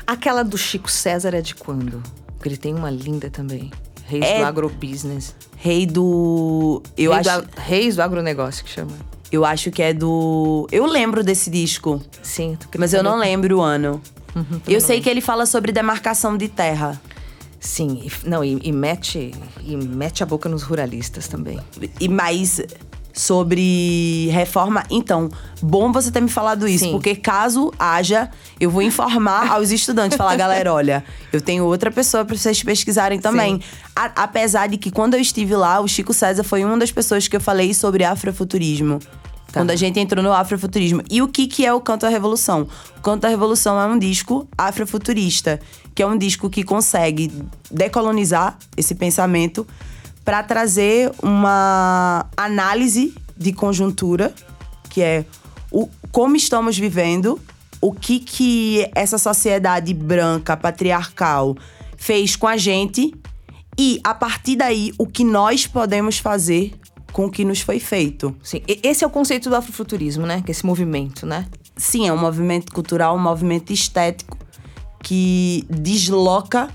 Aquela 0.06 0.44
do 0.44 0.58
Chico 0.58 0.90
César 0.90 1.36
é 1.36 1.42
de 1.42 1.56
quando? 1.56 2.02
Porque 2.36 2.50
ele 2.50 2.58
tem 2.58 2.74
uma 2.74 2.90
linda 2.90 3.30
também. 3.30 3.72
Reis 4.06 4.26
é... 4.26 4.40
do 4.40 4.46
agrobusiness. 4.46 5.36
Rei 5.58 5.86
do. 5.86 6.82
Eu 6.98 7.12
Rei 7.12 7.20
acho... 7.20 7.42
do 7.42 7.50
a... 7.56 7.62
Reis 7.62 7.96
do 7.96 8.02
agronegócio 8.02 8.64
que 8.66 8.70
chama. 8.70 8.92
Eu 9.32 9.46
acho 9.46 9.72
que 9.72 9.82
é 9.82 9.94
do. 9.94 10.68
Eu 10.72 10.86
lembro 10.86 11.24
desse 11.24 11.50
disco. 11.50 12.02
Sim, 12.22 12.58
mas 12.78 12.94
eu 12.94 13.02
não 13.02 13.18
lembro 13.18 13.60
o 13.60 13.62
ano. 13.62 14.02
Uhum, 14.36 14.62
eu 14.68 14.82
sei 14.82 15.00
que 15.00 15.10
ele 15.10 15.22
fala 15.22 15.46
sobre 15.46 15.72
demarcação 15.72 16.36
de 16.36 16.50
terra. 16.50 17.00
Sim, 17.62 18.02
e, 18.04 18.28
não, 18.28 18.44
e, 18.44 18.60
e, 18.64 18.72
mete, 18.72 19.32
e 19.64 19.78
mete 19.78 20.24
a 20.24 20.26
boca 20.26 20.50
nos 20.50 20.64
ruralistas 20.64 21.28
também. 21.28 21.60
E 22.00 22.10
mais 22.10 22.60
sobre 23.14 24.30
reforma. 24.32 24.84
Então, 24.90 25.30
bom 25.62 25.92
você 25.92 26.12
ter 26.12 26.22
me 26.22 26.30
falado 26.30 26.68
isso, 26.68 26.86
Sim. 26.86 26.92
porque 26.92 27.16
caso 27.16 27.72
haja, 27.78 28.32
eu 28.60 28.72
vou 28.72 28.82
informar 28.82 29.52
aos 29.52 29.70
estudantes, 29.72 30.18
falar, 30.18 30.36
galera, 30.36 30.74
olha, 30.74 31.04
eu 31.32 31.40
tenho 31.40 31.64
outra 31.66 31.92
pessoa 31.92 32.26
para 32.26 32.36
vocês 32.36 32.64
pesquisarem 32.64 33.20
também. 33.20 33.62
A, 33.96 34.24
apesar 34.24 34.68
de 34.68 34.78
que 34.78 34.90
quando 34.90 35.14
eu 35.14 35.20
estive 35.20 35.56
lá, 35.56 35.80
o 35.82 35.88
Chico 35.88 36.14
César 36.14 36.44
foi 36.44 36.66
uma 36.66 36.78
das 36.78 36.92
pessoas 36.92 37.28
que 37.28 37.36
eu 37.36 37.42
falei 37.42 37.76
sobre 37.76 38.04
afrofuturismo. 38.04 39.00
Tá. 39.52 39.60
Quando 39.60 39.72
a 39.72 39.76
gente 39.76 40.00
entrou 40.00 40.24
no 40.24 40.32
afrofuturismo. 40.32 41.04
E 41.10 41.22
o 41.22 41.28
que, 41.28 41.46
que 41.46 41.66
é 41.66 41.74
o 41.74 41.82
Canto 41.82 42.02
da 42.02 42.10
Revolução? 42.10 42.68
O 42.98 43.02
Canto 43.02 43.22
da 43.22 43.28
Revolução 43.28 43.80
é 43.80 43.86
um 43.86 44.00
disco 44.00 44.48
afrofuturista, 44.58 45.60
que 46.02 46.04
é 46.04 46.08
um 46.08 46.18
disco 46.18 46.50
que 46.50 46.64
consegue 46.64 47.32
decolonizar 47.70 48.58
esse 48.76 48.96
pensamento 48.96 49.68
para 50.26 50.42
trazer 50.42 51.12
uma 51.22 52.26
análise 52.36 53.14
de 53.38 53.54
conjuntura, 53.54 54.34
que 54.90 55.00
é 55.00 55.26
o, 55.72 55.88
como 56.12 56.36
estamos 56.36 56.76
vivendo, 56.76 57.40
o 57.80 57.92
que, 57.94 58.18
que 58.18 58.90
essa 58.96 59.20
sociedade 59.20 59.94
branca, 59.94 60.58
patriarcal, 60.58 61.56
fez 61.96 62.36
com 62.36 62.48
a 62.48 62.58
gente 62.58 63.14
e, 63.78 64.02
a 64.04 64.16
partir 64.16 64.56
daí, 64.56 64.92
o 64.98 65.06
que 65.06 65.24
nós 65.24 65.68
podemos 65.68 66.18
fazer 66.18 66.74
com 67.14 67.28
o 67.28 67.30
que 67.30 67.46
nos 67.46 67.62
foi 67.62 67.80
feito. 67.80 68.36
Sim, 68.42 68.64
esse 68.68 69.04
é 69.04 69.08
o 69.08 69.12
conceito 69.12 69.52
do 69.52 69.56
afrofuturismo, 69.56 70.26
né? 70.26 70.42
Que 70.44 70.50
é 70.50 70.54
esse 70.54 70.66
movimento, 70.66 71.28
né? 71.28 71.46
Sim, 71.78 72.08
é 72.08 72.14
um 72.14 72.18
movimento 72.18 72.72
cultural, 72.72 73.16
um 73.16 73.22
movimento 73.22 73.72
estético 73.72 74.41
que 75.02 75.66
desloca. 75.70 76.70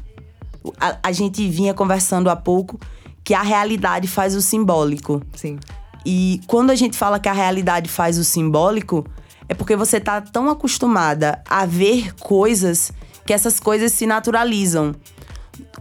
A, 0.81 0.97
a 1.03 1.13
gente 1.13 1.49
vinha 1.49 1.73
conversando 1.73 2.29
há 2.29 2.37
pouco 2.37 2.79
que 3.23 3.35
a 3.35 3.43
realidade 3.43 4.07
faz 4.07 4.35
o 4.35 4.43
simbólico. 4.43 5.23
Sim. 5.35 5.59
E 6.05 6.41
quando 6.47 6.71
a 6.71 6.75
gente 6.77 6.97
fala 6.97 7.19
que 7.19 7.29
a 7.29 7.33
realidade 7.33 7.89
faz 7.89 8.19
o 8.19 8.25
simbólico, 8.25 9.05
é 9.49 9.55
porque 9.55 9.75
você 9.75 9.99
tá 9.99 10.21
tão 10.21 10.49
acostumada 10.49 11.43
a 11.49 11.67
ver 11.67 12.15
coisas 12.15 12.93
que 13.25 13.33
essas 13.33 13.59
coisas 13.59 13.93
se 13.93 14.07
naturalizam. 14.07 14.95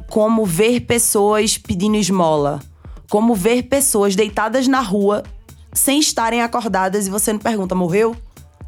Como 0.09 0.45
ver 0.45 0.81
pessoas 0.81 1.57
pedindo 1.57 1.97
esmola, 1.97 2.59
como 3.09 3.35
ver 3.35 3.63
pessoas 3.63 4.15
deitadas 4.15 4.67
na 4.67 4.81
rua 4.81 5.23
sem 5.71 5.99
estarem 5.99 6.41
acordadas 6.41 7.05
e 7.05 7.09
você 7.09 7.33
não 7.33 7.39
pergunta, 7.39 7.75
morreu? 7.75 8.15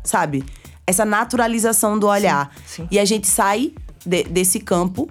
Sabe? 0.04 0.44
Essa 0.88 1.06
naturalização 1.06 2.00
do 2.00 2.08
olhar. 2.08 2.52
Sim, 2.66 2.84
sim. 2.84 2.88
E 2.90 2.98
a 2.98 3.06
gente 3.06 3.28
sai 3.28 3.74
de, 4.06 4.24
desse 4.24 4.60
campo 4.60 5.10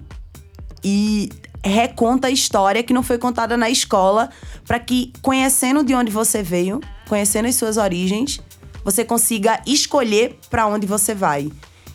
e 0.83 1.29
reconta 1.63 2.27
a 2.27 2.31
história 2.31 2.81
que 2.81 2.93
não 2.93 3.03
foi 3.03 3.17
contada 3.17 3.55
na 3.55 3.69
escola, 3.69 4.29
para 4.65 4.79
que, 4.79 5.13
conhecendo 5.21 5.83
de 5.83 5.93
onde 5.93 6.11
você 6.11 6.41
veio, 6.41 6.81
conhecendo 7.07 7.47
as 7.47 7.55
suas 7.55 7.77
origens, 7.77 8.39
você 8.83 9.03
consiga 9.03 9.61
escolher 9.65 10.39
para 10.49 10.65
onde 10.65 10.87
você 10.87 11.13
vai. 11.13 11.51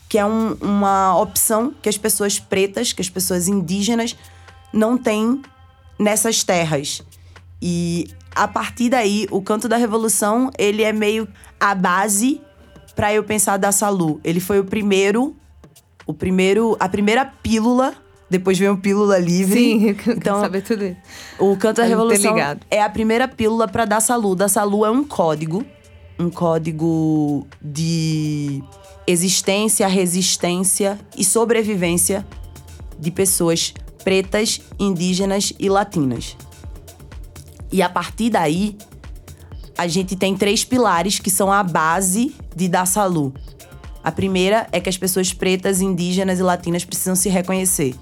Que 0.09 0.19
é 0.19 0.25
um, 0.27 0.57
uma 0.61 1.19
opção 1.19 1.73
que 1.81 1.89
as 1.89 1.97
pessoas 1.97 2.39
pretas, 2.39 2.93
que 2.93 3.01
as 3.01 3.09
pessoas 3.09 3.49
indígenas 3.49 4.15
não 4.73 4.99
têm 4.99 5.41
nessas 5.99 6.45
terras. 6.45 7.03
E 7.61 8.11
a 8.35 8.47
partir 8.47 8.91
daí, 8.91 9.27
o 9.31 9.41
canto 9.41 9.69
da 9.69 9.77
revolução, 9.77 10.51
ele 10.59 10.83
é 10.83 10.93
meio 10.93 11.27
a 11.59 11.75
base 11.75 12.41
para 12.95 13.13
eu 13.13 13.25
pensar 13.25 13.57
da 13.57 13.73
Salu. 13.73 14.21
Ele 14.23 14.41
foi 14.41 14.61
o 14.61 14.65
primeiro, 14.65 15.35
o 16.07 16.13
primeiro, 16.13 16.77
a 16.79 16.89
primeira 16.89 17.25
pílula 17.25 17.95
depois 18.33 18.59
vem 18.59 18.71
o 18.71 18.79
Pílula 18.79 19.19
Livre. 19.19 19.61
Sim, 19.61 19.89
eu 19.91 19.95
quero 19.95 20.17
então, 20.17 20.41
saber 20.41 20.63
tudo 20.63 20.97
O 21.39 21.55
Canto 21.59 21.83
da 21.83 21.85
Revolução 21.85 22.35
é 22.71 22.81
a 22.81 22.89
primeira 22.89 23.29
pílula 23.29 23.69
para 23.69 23.85
dar 23.85 24.01
salu. 24.01 24.35
Dar 24.35 24.49
salu 24.49 24.87
é 24.87 24.91
um 24.91 25.05
código, 25.05 25.63
um 26.19 26.31
código 26.31 27.47
de 27.61 28.65
existência, 29.07 29.87
resistência 29.87 30.99
e 31.15 31.23
sobrevivência 31.23 32.27
de 32.99 33.11
pessoas 33.11 33.75
pretas, 34.03 34.63
indígenas 34.79 35.53
e 35.59 35.69
latinas. 35.69 36.35
E 37.71 37.83
a 37.83 37.89
partir 37.91 38.31
daí, 38.31 38.79
a 39.77 39.87
gente 39.87 40.17
tem 40.17 40.37
três 40.37 40.65
pilares 40.65 41.19
que 41.19 41.31
são 41.31 41.51
a 41.51 41.63
base 41.63 42.35
de 42.55 42.69
dar 42.69 42.87
salu. 42.87 43.33
A 44.05 44.11
primeira 44.11 44.67
é 44.73 44.81
que 44.81 44.89
as 44.89 44.97
pessoas 44.97 45.33
pretas, 45.33 45.81
indígenas 45.81 46.39
e 46.39 46.43
latinas 46.43 46.85
precisam 46.85 47.15
se 47.15 47.29
reconhecer. 47.29 47.95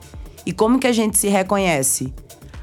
E 0.46 0.52
como 0.52 0.78
que 0.78 0.86
a 0.86 0.92
gente 0.92 1.18
se 1.18 1.28
reconhece? 1.28 2.12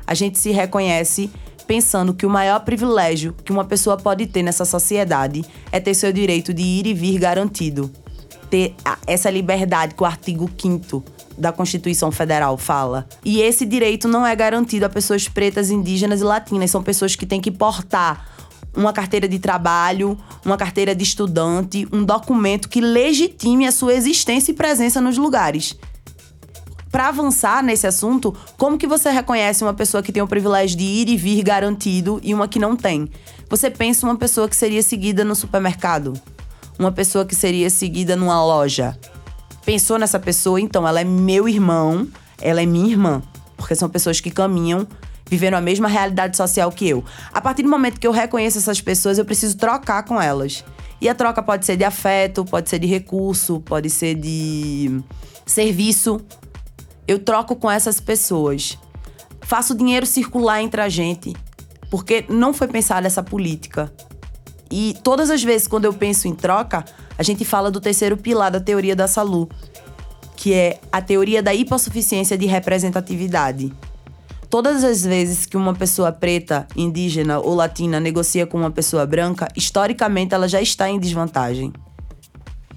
A 0.05 0.13
gente 0.13 0.39
se 0.39 0.51
reconhece 0.51 1.29
pensando 1.67 2.13
que 2.13 2.25
o 2.25 2.29
maior 2.29 2.61
privilégio 2.61 3.35
que 3.43 3.51
uma 3.51 3.65
pessoa 3.65 3.97
pode 3.97 4.25
ter 4.25 4.41
nessa 4.41 4.65
sociedade 4.65 5.45
é 5.71 5.79
ter 5.79 5.93
seu 5.93 6.11
direito 6.11 6.53
de 6.53 6.63
ir 6.63 6.87
e 6.87 6.93
vir 6.93 7.19
garantido. 7.19 7.91
Ter 8.49 8.73
essa 9.05 9.29
liberdade 9.29 9.93
que 9.93 10.01
o 10.01 10.05
artigo 10.05 10.49
5 10.57 11.03
da 11.37 11.51
Constituição 11.51 12.11
Federal 12.11 12.57
fala. 12.57 13.07
E 13.23 13.41
esse 13.41 13.65
direito 13.65 14.07
não 14.07 14.25
é 14.25 14.35
garantido 14.35 14.85
a 14.85 14.89
pessoas 14.89 15.27
pretas, 15.27 15.69
indígenas 15.69 16.21
e 16.21 16.23
latinas. 16.23 16.71
São 16.71 16.81
pessoas 16.81 17.15
que 17.15 17.25
têm 17.25 17.41
que 17.41 17.51
portar 17.51 18.36
uma 18.77 18.93
carteira 18.93 19.27
de 19.27 19.39
trabalho, 19.39 20.17
uma 20.45 20.55
carteira 20.55 20.95
de 20.95 21.03
estudante, 21.03 21.85
um 21.91 22.03
documento 22.03 22.69
que 22.69 22.79
legitime 22.79 23.67
a 23.67 23.71
sua 23.71 23.93
existência 23.93 24.51
e 24.51 24.55
presença 24.55 25.01
nos 25.01 25.17
lugares 25.17 25.75
para 26.91 27.09
avançar 27.09 27.63
nesse 27.63 27.85
assunto, 27.85 28.35
como 28.57 28.77
que 28.77 28.87
você 28.87 29.09
reconhece 29.11 29.63
uma 29.63 29.73
pessoa 29.73 30.01
que 30.01 30.11
tem 30.11 30.23
o 30.23 30.27
privilégio 30.27 30.77
de 30.77 30.83
ir 30.83 31.09
e 31.09 31.17
vir 31.17 31.43
garantido 31.43 32.19
e 32.23 32.33
uma 32.33 32.47
que 32.47 32.59
não 32.59 32.75
tem? 32.75 33.09
Você 33.49 33.69
pensa 33.69 34.05
uma 34.05 34.15
pessoa 34.15 34.49
que 34.49 34.55
seria 34.55 34.81
seguida 34.81 35.23
no 35.23 35.35
supermercado, 35.35 36.13
uma 36.79 36.91
pessoa 36.91 37.25
que 37.25 37.35
seria 37.35 37.69
seguida 37.69 38.15
numa 38.15 38.43
loja. 38.43 38.97
Pensou 39.65 39.99
nessa 39.99 40.19
pessoa, 40.19 40.59
então 40.59 40.87
ela 40.87 41.01
é 41.01 41.03
meu 41.03 41.47
irmão, 41.47 42.07
ela 42.41 42.61
é 42.61 42.65
minha 42.65 42.89
irmã, 42.89 43.21
porque 43.55 43.75
são 43.75 43.89
pessoas 43.89 44.19
que 44.19 44.31
caminham 44.31 44.87
vivendo 45.29 45.55
a 45.55 45.61
mesma 45.61 45.87
realidade 45.87 46.35
social 46.35 46.71
que 46.71 46.87
eu. 46.87 47.03
A 47.33 47.41
partir 47.41 47.63
do 47.63 47.69
momento 47.69 47.99
que 47.99 48.07
eu 48.07 48.11
reconheço 48.11 48.57
essas 48.57 48.81
pessoas, 48.81 49.17
eu 49.17 49.25
preciso 49.25 49.57
trocar 49.57 50.03
com 50.03 50.21
elas. 50.21 50.63
E 50.99 51.07
a 51.07 51.13
troca 51.13 51.43
pode 51.43 51.65
ser 51.65 51.77
de 51.77 51.83
afeto, 51.83 52.43
pode 52.43 52.69
ser 52.69 52.79
de 52.79 52.87
recurso, 52.87 53.59
pode 53.59 53.89
ser 53.89 54.15
de 54.15 54.99
serviço, 55.45 56.19
eu 57.07 57.19
troco 57.19 57.55
com 57.55 57.69
essas 57.69 57.99
pessoas. 57.99 58.77
Faço 59.41 59.73
o 59.73 59.77
dinheiro 59.77 60.05
circular 60.05 60.61
entre 60.61 60.81
a 60.81 60.89
gente, 60.89 61.35
porque 61.89 62.25
não 62.27 62.53
foi 62.53 62.67
pensada 62.67 63.07
essa 63.07 63.23
política. 63.23 63.91
E 64.69 64.97
todas 65.03 65.29
as 65.29 65.41
vezes 65.43 65.67
quando 65.67 65.85
eu 65.85 65.93
penso 65.93 66.27
em 66.27 66.35
troca, 66.35 66.83
a 67.17 67.23
gente 67.23 67.45
fala 67.45 67.71
do 67.71 67.79
terceiro 67.79 68.17
pilar 68.17 68.51
da 68.51 68.59
teoria 68.59 68.95
da 68.95 69.07
Salu, 69.07 69.47
que 70.35 70.53
é 70.53 70.79
a 70.91 71.01
teoria 71.01 71.41
da 71.41 71.53
hipossuficiência 71.53 72.37
de 72.37 72.45
representatividade. 72.45 73.71
Todas 74.49 74.83
as 74.83 75.03
vezes 75.03 75.45
que 75.45 75.57
uma 75.57 75.73
pessoa 75.73 76.11
preta, 76.11 76.65
indígena 76.75 77.37
ou 77.39 77.53
latina 77.53 77.99
negocia 77.99 78.47
com 78.47 78.57
uma 78.57 78.71
pessoa 78.71 79.05
branca, 79.05 79.49
historicamente 79.57 80.33
ela 80.33 80.47
já 80.47 80.61
está 80.61 80.89
em 80.89 80.97
desvantagem. 80.97 81.73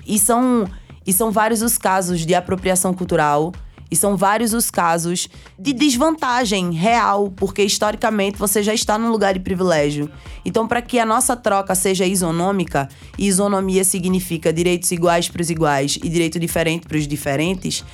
E 0.04 0.18
são, 0.18 0.68
e 1.06 1.12
são 1.12 1.30
vários 1.30 1.62
os 1.62 1.78
casos 1.78 2.26
de 2.26 2.34
apropriação 2.34 2.92
cultural, 2.92 3.52
e 3.90 3.96
são 3.96 4.16
vários 4.16 4.54
os 4.54 4.70
casos 4.70 5.28
de 5.58 5.72
desvantagem 5.72 6.72
real, 6.72 7.30
porque 7.34 7.62
historicamente 7.62 8.38
você 8.38 8.62
já 8.62 8.72
está 8.72 8.96
num 8.96 9.10
lugar 9.10 9.34
de 9.34 9.40
privilégio. 9.40 10.08
Então, 10.44 10.68
para 10.68 10.80
que 10.80 10.98
a 10.98 11.04
nossa 11.04 11.36
troca 11.36 11.74
seja 11.74 12.06
isonômica, 12.06 12.88
e 13.18 13.26
isonomia 13.26 13.82
significa 13.82 14.52
direitos 14.52 14.92
iguais 14.92 15.28
para 15.28 15.42
os 15.42 15.50
iguais 15.50 15.98
e 16.02 16.08
direito 16.08 16.38
diferente 16.38 16.86
para 16.86 16.96
os 16.96 17.06
diferentes, 17.06 17.84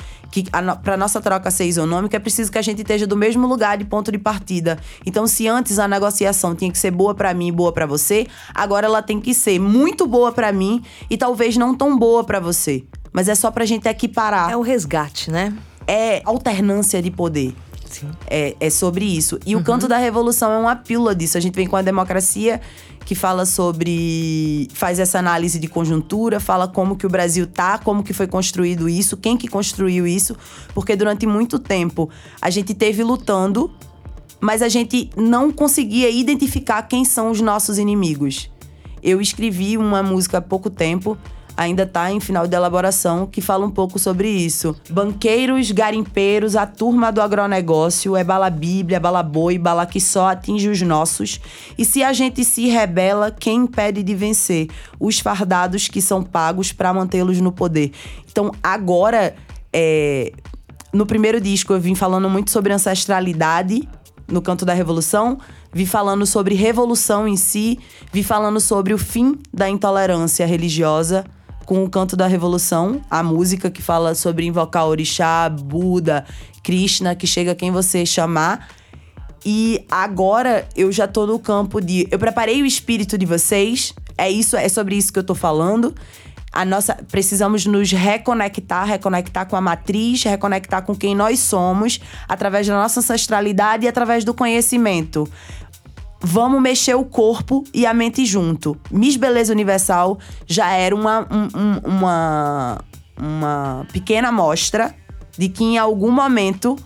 que 0.42 0.50
para 0.82 0.96
nossa 0.96 1.20
troca 1.20 1.50
ser 1.50 1.64
isonômica 1.64 2.16
é 2.16 2.20
preciso 2.20 2.50
que 2.50 2.58
a 2.58 2.62
gente 2.62 2.82
esteja 2.82 3.06
do 3.06 3.16
mesmo 3.16 3.46
lugar 3.46 3.78
de 3.78 3.84
ponto 3.84 4.12
de 4.12 4.18
partida. 4.18 4.78
Então, 5.04 5.26
se 5.26 5.48
antes 5.48 5.78
a 5.78 5.88
negociação 5.88 6.54
tinha 6.54 6.70
que 6.70 6.78
ser 6.78 6.90
boa 6.90 7.14
para 7.14 7.32
mim 7.32 7.48
e 7.48 7.52
boa 7.52 7.72
para 7.72 7.86
você, 7.86 8.26
agora 8.54 8.86
ela 8.86 9.02
tem 9.02 9.20
que 9.20 9.32
ser 9.32 9.58
muito 9.58 10.06
boa 10.06 10.32
para 10.32 10.52
mim 10.52 10.82
e 11.08 11.16
talvez 11.16 11.56
não 11.56 11.74
tão 11.74 11.96
boa 11.98 12.24
para 12.24 12.40
você. 12.40 12.84
Mas 13.12 13.28
é 13.28 13.34
só 13.34 13.50
pra 13.50 13.64
gente 13.64 13.88
equiparar. 13.88 14.50
É 14.50 14.56
o 14.56 14.60
resgate, 14.60 15.30
né? 15.30 15.56
é 15.86 16.20
alternância 16.24 17.00
de 17.00 17.10
poder. 17.10 17.54
Sim. 17.88 18.10
É, 18.28 18.56
é 18.58 18.70
sobre 18.70 19.04
isso. 19.04 19.38
E 19.46 19.54
uhum. 19.54 19.60
o 19.60 19.64
canto 19.64 19.88
da 19.88 19.96
revolução 19.96 20.52
é 20.52 20.58
uma 20.58 20.76
pílula 20.76 21.14
disso. 21.14 21.36
A 21.38 21.40
gente 21.40 21.54
vem 21.54 21.66
com 21.66 21.76
a 21.76 21.82
democracia 21.82 22.60
que 23.04 23.14
fala 23.14 23.46
sobre. 23.46 24.68
faz 24.74 24.98
essa 24.98 25.18
análise 25.18 25.58
de 25.58 25.68
conjuntura, 25.68 26.40
fala 26.40 26.66
como 26.66 26.96
que 26.96 27.06
o 27.06 27.08
Brasil 27.08 27.46
tá, 27.46 27.78
como 27.78 28.02
que 28.02 28.12
foi 28.12 28.26
construído 28.26 28.88
isso, 28.88 29.16
quem 29.16 29.36
que 29.36 29.48
construiu 29.48 30.06
isso. 30.06 30.36
Porque 30.74 30.96
durante 30.96 31.26
muito 31.26 31.58
tempo 31.58 32.10
a 32.40 32.50
gente 32.50 32.74
teve 32.74 33.04
lutando, 33.04 33.70
mas 34.40 34.60
a 34.60 34.68
gente 34.68 35.08
não 35.16 35.52
conseguia 35.52 36.10
identificar 36.10 36.82
quem 36.82 37.04
são 37.04 37.30
os 37.30 37.40
nossos 37.40 37.78
inimigos. 37.78 38.50
eu 39.02 39.20
escrevi 39.20 39.78
uma 39.78 40.02
música 40.02 40.38
há 40.38 40.42
pouco 40.42 40.68
tempo 40.68 41.16
ainda 41.56 41.84
está 41.84 42.12
em 42.12 42.20
final 42.20 42.46
de 42.46 42.54
elaboração, 42.54 43.26
que 43.26 43.40
fala 43.40 43.64
um 43.64 43.70
pouco 43.70 43.98
sobre 43.98 44.28
isso. 44.28 44.76
Banqueiros, 44.90 45.70
garimpeiros, 45.70 46.54
a 46.54 46.66
turma 46.66 47.10
do 47.10 47.22
agronegócio 47.22 48.14
é 48.14 48.22
bala 48.22 48.50
bíblia, 48.50 49.00
bala 49.00 49.22
boi, 49.22 49.56
bala 49.56 49.86
que 49.86 50.00
só 50.00 50.28
atinge 50.28 50.68
os 50.68 50.82
nossos. 50.82 51.40
E 51.78 51.84
se 51.84 52.02
a 52.02 52.12
gente 52.12 52.44
se 52.44 52.66
rebela, 52.66 53.30
quem 53.30 53.60
impede 53.60 54.02
de 54.02 54.14
vencer? 54.14 54.68
Os 55.00 55.18
fardados 55.18 55.88
que 55.88 56.02
são 56.02 56.22
pagos 56.22 56.72
para 56.72 56.92
mantê-los 56.92 57.40
no 57.40 57.50
poder. 57.50 57.92
Então, 58.30 58.52
agora, 58.62 59.34
é... 59.72 60.32
no 60.92 61.06
primeiro 61.06 61.40
disco, 61.40 61.72
eu 61.72 61.80
vim 61.80 61.94
falando 61.94 62.28
muito 62.28 62.50
sobre 62.50 62.72
ancestralidade 62.72 63.88
no 64.28 64.42
canto 64.42 64.64
da 64.64 64.74
revolução, 64.74 65.38
vi 65.72 65.86
falando 65.86 66.26
sobre 66.26 66.54
revolução 66.54 67.28
em 67.28 67.36
si, 67.36 67.78
vi 68.12 68.24
falando 68.24 68.58
sobre 68.58 68.92
o 68.92 68.98
fim 68.98 69.38
da 69.54 69.70
intolerância 69.70 70.44
religiosa 70.44 71.24
com 71.66 71.82
o 71.82 71.90
canto 71.90 72.16
da 72.16 72.28
revolução, 72.28 73.02
a 73.10 73.22
música 73.22 73.68
que 73.68 73.82
fala 73.82 74.14
sobre 74.14 74.46
invocar 74.46 74.86
orixá, 74.86 75.48
Buda, 75.48 76.24
Krishna, 76.62 77.14
que 77.16 77.26
chega 77.26 77.56
quem 77.56 77.72
você 77.72 78.06
chamar. 78.06 78.68
E 79.44 79.84
agora 79.90 80.66
eu 80.76 80.90
já 80.90 81.06
tô 81.06 81.26
no 81.26 81.38
campo 81.38 81.80
de 81.80 82.08
eu 82.10 82.18
preparei 82.18 82.62
o 82.62 82.66
espírito 82.66 83.18
de 83.18 83.26
vocês. 83.26 83.92
É 84.16 84.30
isso, 84.30 84.56
é 84.56 84.68
sobre 84.68 84.96
isso 84.96 85.12
que 85.12 85.18
eu 85.18 85.24
tô 85.24 85.34
falando. 85.34 85.94
A 86.52 86.64
nossa 86.64 86.94
precisamos 87.10 87.66
nos 87.66 87.90
reconectar, 87.92 88.86
reconectar 88.86 89.46
com 89.46 89.56
a 89.56 89.60
matriz, 89.60 90.22
reconectar 90.22 90.82
com 90.82 90.94
quem 90.94 91.14
nós 91.14 91.40
somos 91.40 92.00
através 92.26 92.66
da 92.66 92.74
nossa 92.74 93.00
ancestralidade 93.00 93.84
e 93.84 93.88
através 93.88 94.24
do 94.24 94.32
conhecimento 94.32 95.28
vamos 96.20 96.60
mexer 96.60 96.94
o 96.94 97.04
corpo 97.04 97.64
e 97.72 97.86
a 97.86 97.94
mente 97.94 98.24
junto. 98.24 98.76
Miss 98.90 99.16
Beleza 99.16 99.52
Universal 99.52 100.18
já 100.46 100.70
era 100.72 100.94
uma, 100.94 101.26
um, 101.30 101.96
uma, 101.96 102.84
uma 103.18 103.86
pequena 103.92 104.28
amostra 104.28 104.94
de 105.36 105.48
que 105.48 105.64
em 105.64 105.78
algum 105.78 106.10
momento 106.10 106.76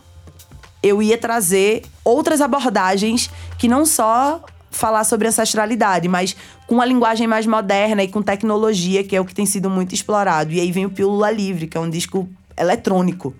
eu 0.82 1.02
ia 1.02 1.18
trazer 1.18 1.82
outras 2.04 2.40
abordagens 2.40 3.30
que 3.58 3.68
não 3.68 3.84
só 3.84 4.42
falar 4.70 5.04
sobre 5.04 5.28
ancestralidade, 5.28 6.08
mas 6.08 6.36
com 6.66 6.76
uma 6.76 6.84
linguagem 6.84 7.26
mais 7.26 7.46
moderna 7.46 8.02
e 8.02 8.08
com 8.08 8.22
tecnologia, 8.22 9.02
que 9.02 9.16
é 9.16 9.20
o 9.20 9.24
que 9.24 9.34
tem 9.34 9.44
sido 9.44 9.68
muito 9.68 9.94
explorado. 9.94 10.52
E 10.52 10.60
aí 10.60 10.70
vem 10.70 10.86
o 10.86 10.90
Pílula 10.90 11.30
Livre, 11.30 11.66
que 11.66 11.76
é 11.76 11.80
um 11.80 11.90
disco 11.90 12.28
eletrônico, 12.56 13.34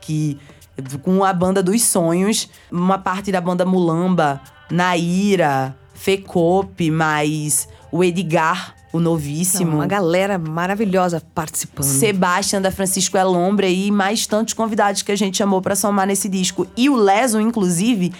que 0.00 0.38
com 1.02 1.24
a 1.24 1.32
banda 1.32 1.62
dos 1.62 1.82
sonhos, 1.82 2.48
uma 2.70 2.98
parte 2.98 3.30
da 3.32 3.40
banda 3.40 3.64
Mulamba, 3.64 4.40
Naira, 4.72 5.76
Fecope, 5.92 6.90
mais 6.90 7.68
o 7.92 8.02
Edgar, 8.02 8.74
o 8.90 8.98
novíssimo. 8.98 9.72
Não, 9.72 9.78
uma 9.78 9.86
galera 9.86 10.38
maravilhosa 10.38 11.22
participando. 11.34 11.84
Sebastião 11.84 12.60
da 12.60 12.70
Francisco 12.70 13.18
Elombre 13.18 13.68
e 13.68 13.90
mais 13.90 14.26
tantos 14.26 14.54
convidados 14.54 15.02
que 15.02 15.12
a 15.12 15.16
gente 15.16 15.36
chamou 15.36 15.60
para 15.60 15.76
somar 15.76 16.06
nesse 16.06 16.26
disco. 16.26 16.66
E 16.74 16.88
o 16.88 16.96
Leso, 16.96 17.38
inclusive, 17.38 18.14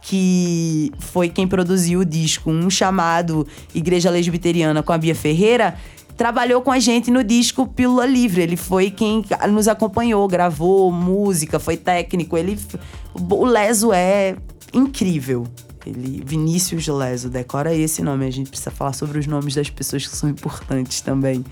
que 0.00 0.90
foi 0.98 1.28
quem 1.28 1.46
produziu 1.46 2.00
o 2.00 2.04
disco, 2.06 2.50
um 2.50 2.70
chamado 2.70 3.46
Igreja 3.74 4.08
Lesbiteriana 4.08 4.82
com 4.82 4.94
a 4.94 4.98
Bia 4.98 5.14
Ferreira, 5.14 5.76
trabalhou 6.16 6.62
com 6.62 6.72
a 6.72 6.78
gente 6.78 7.10
no 7.10 7.22
disco 7.22 7.66
Pílula 7.66 8.06
Livre. 8.06 8.40
Ele 8.40 8.56
foi 8.56 8.90
quem 8.90 9.22
nos 9.50 9.68
acompanhou, 9.68 10.26
gravou 10.26 10.90
música, 10.90 11.58
foi 11.58 11.76
técnico. 11.76 12.38
Ele, 12.38 12.58
o 13.14 13.44
Leso 13.44 13.92
é 13.92 14.36
incrível. 14.72 15.46
Ele, 15.88 16.22
Vinícius 16.24 16.86
Leso, 16.86 17.30
decora 17.30 17.74
esse 17.74 18.02
nome. 18.02 18.26
A 18.26 18.30
gente 18.30 18.50
precisa 18.50 18.70
falar 18.70 18.92
sobre 18.92 19.18
os 19.18 19.26
nomes 19.26 19.54
das 19.54 19.70
pessoas 19.70 20.06
que 20.06 20.14
são 20.14 20.28
importantes 20.28 21.00
também. 21.00 21.44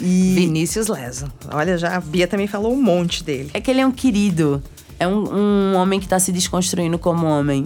E... 0.00 0.34
Vinícius 0.34 0.88
Leso. 0.88 1.26
Olha, 1.50 1.78
já 1.78 1.96
a 1.96 2.00
Bia 2.00 2.28
também 2.28 2.46
falou 2.46 2.72
um 2.72 2.82
monte 2.82 3.24
dele. 3.24 3.50
É 3.54 3.60
que 3.60 3.70
ele 3.70 3.80
é 3.80 3.86
um 3.86 3.92
querido. 3.92 4.62
É 4.98 5.08
um, 5.08 5.34
um 5.34 5.74
homem 5.76 5.98
que 5.98 6.06
está 6.06 6.18
se 6.18 6.32
desconstruindo 6.32 6.98
como 6.98 7.26
homem. 7.26 7.64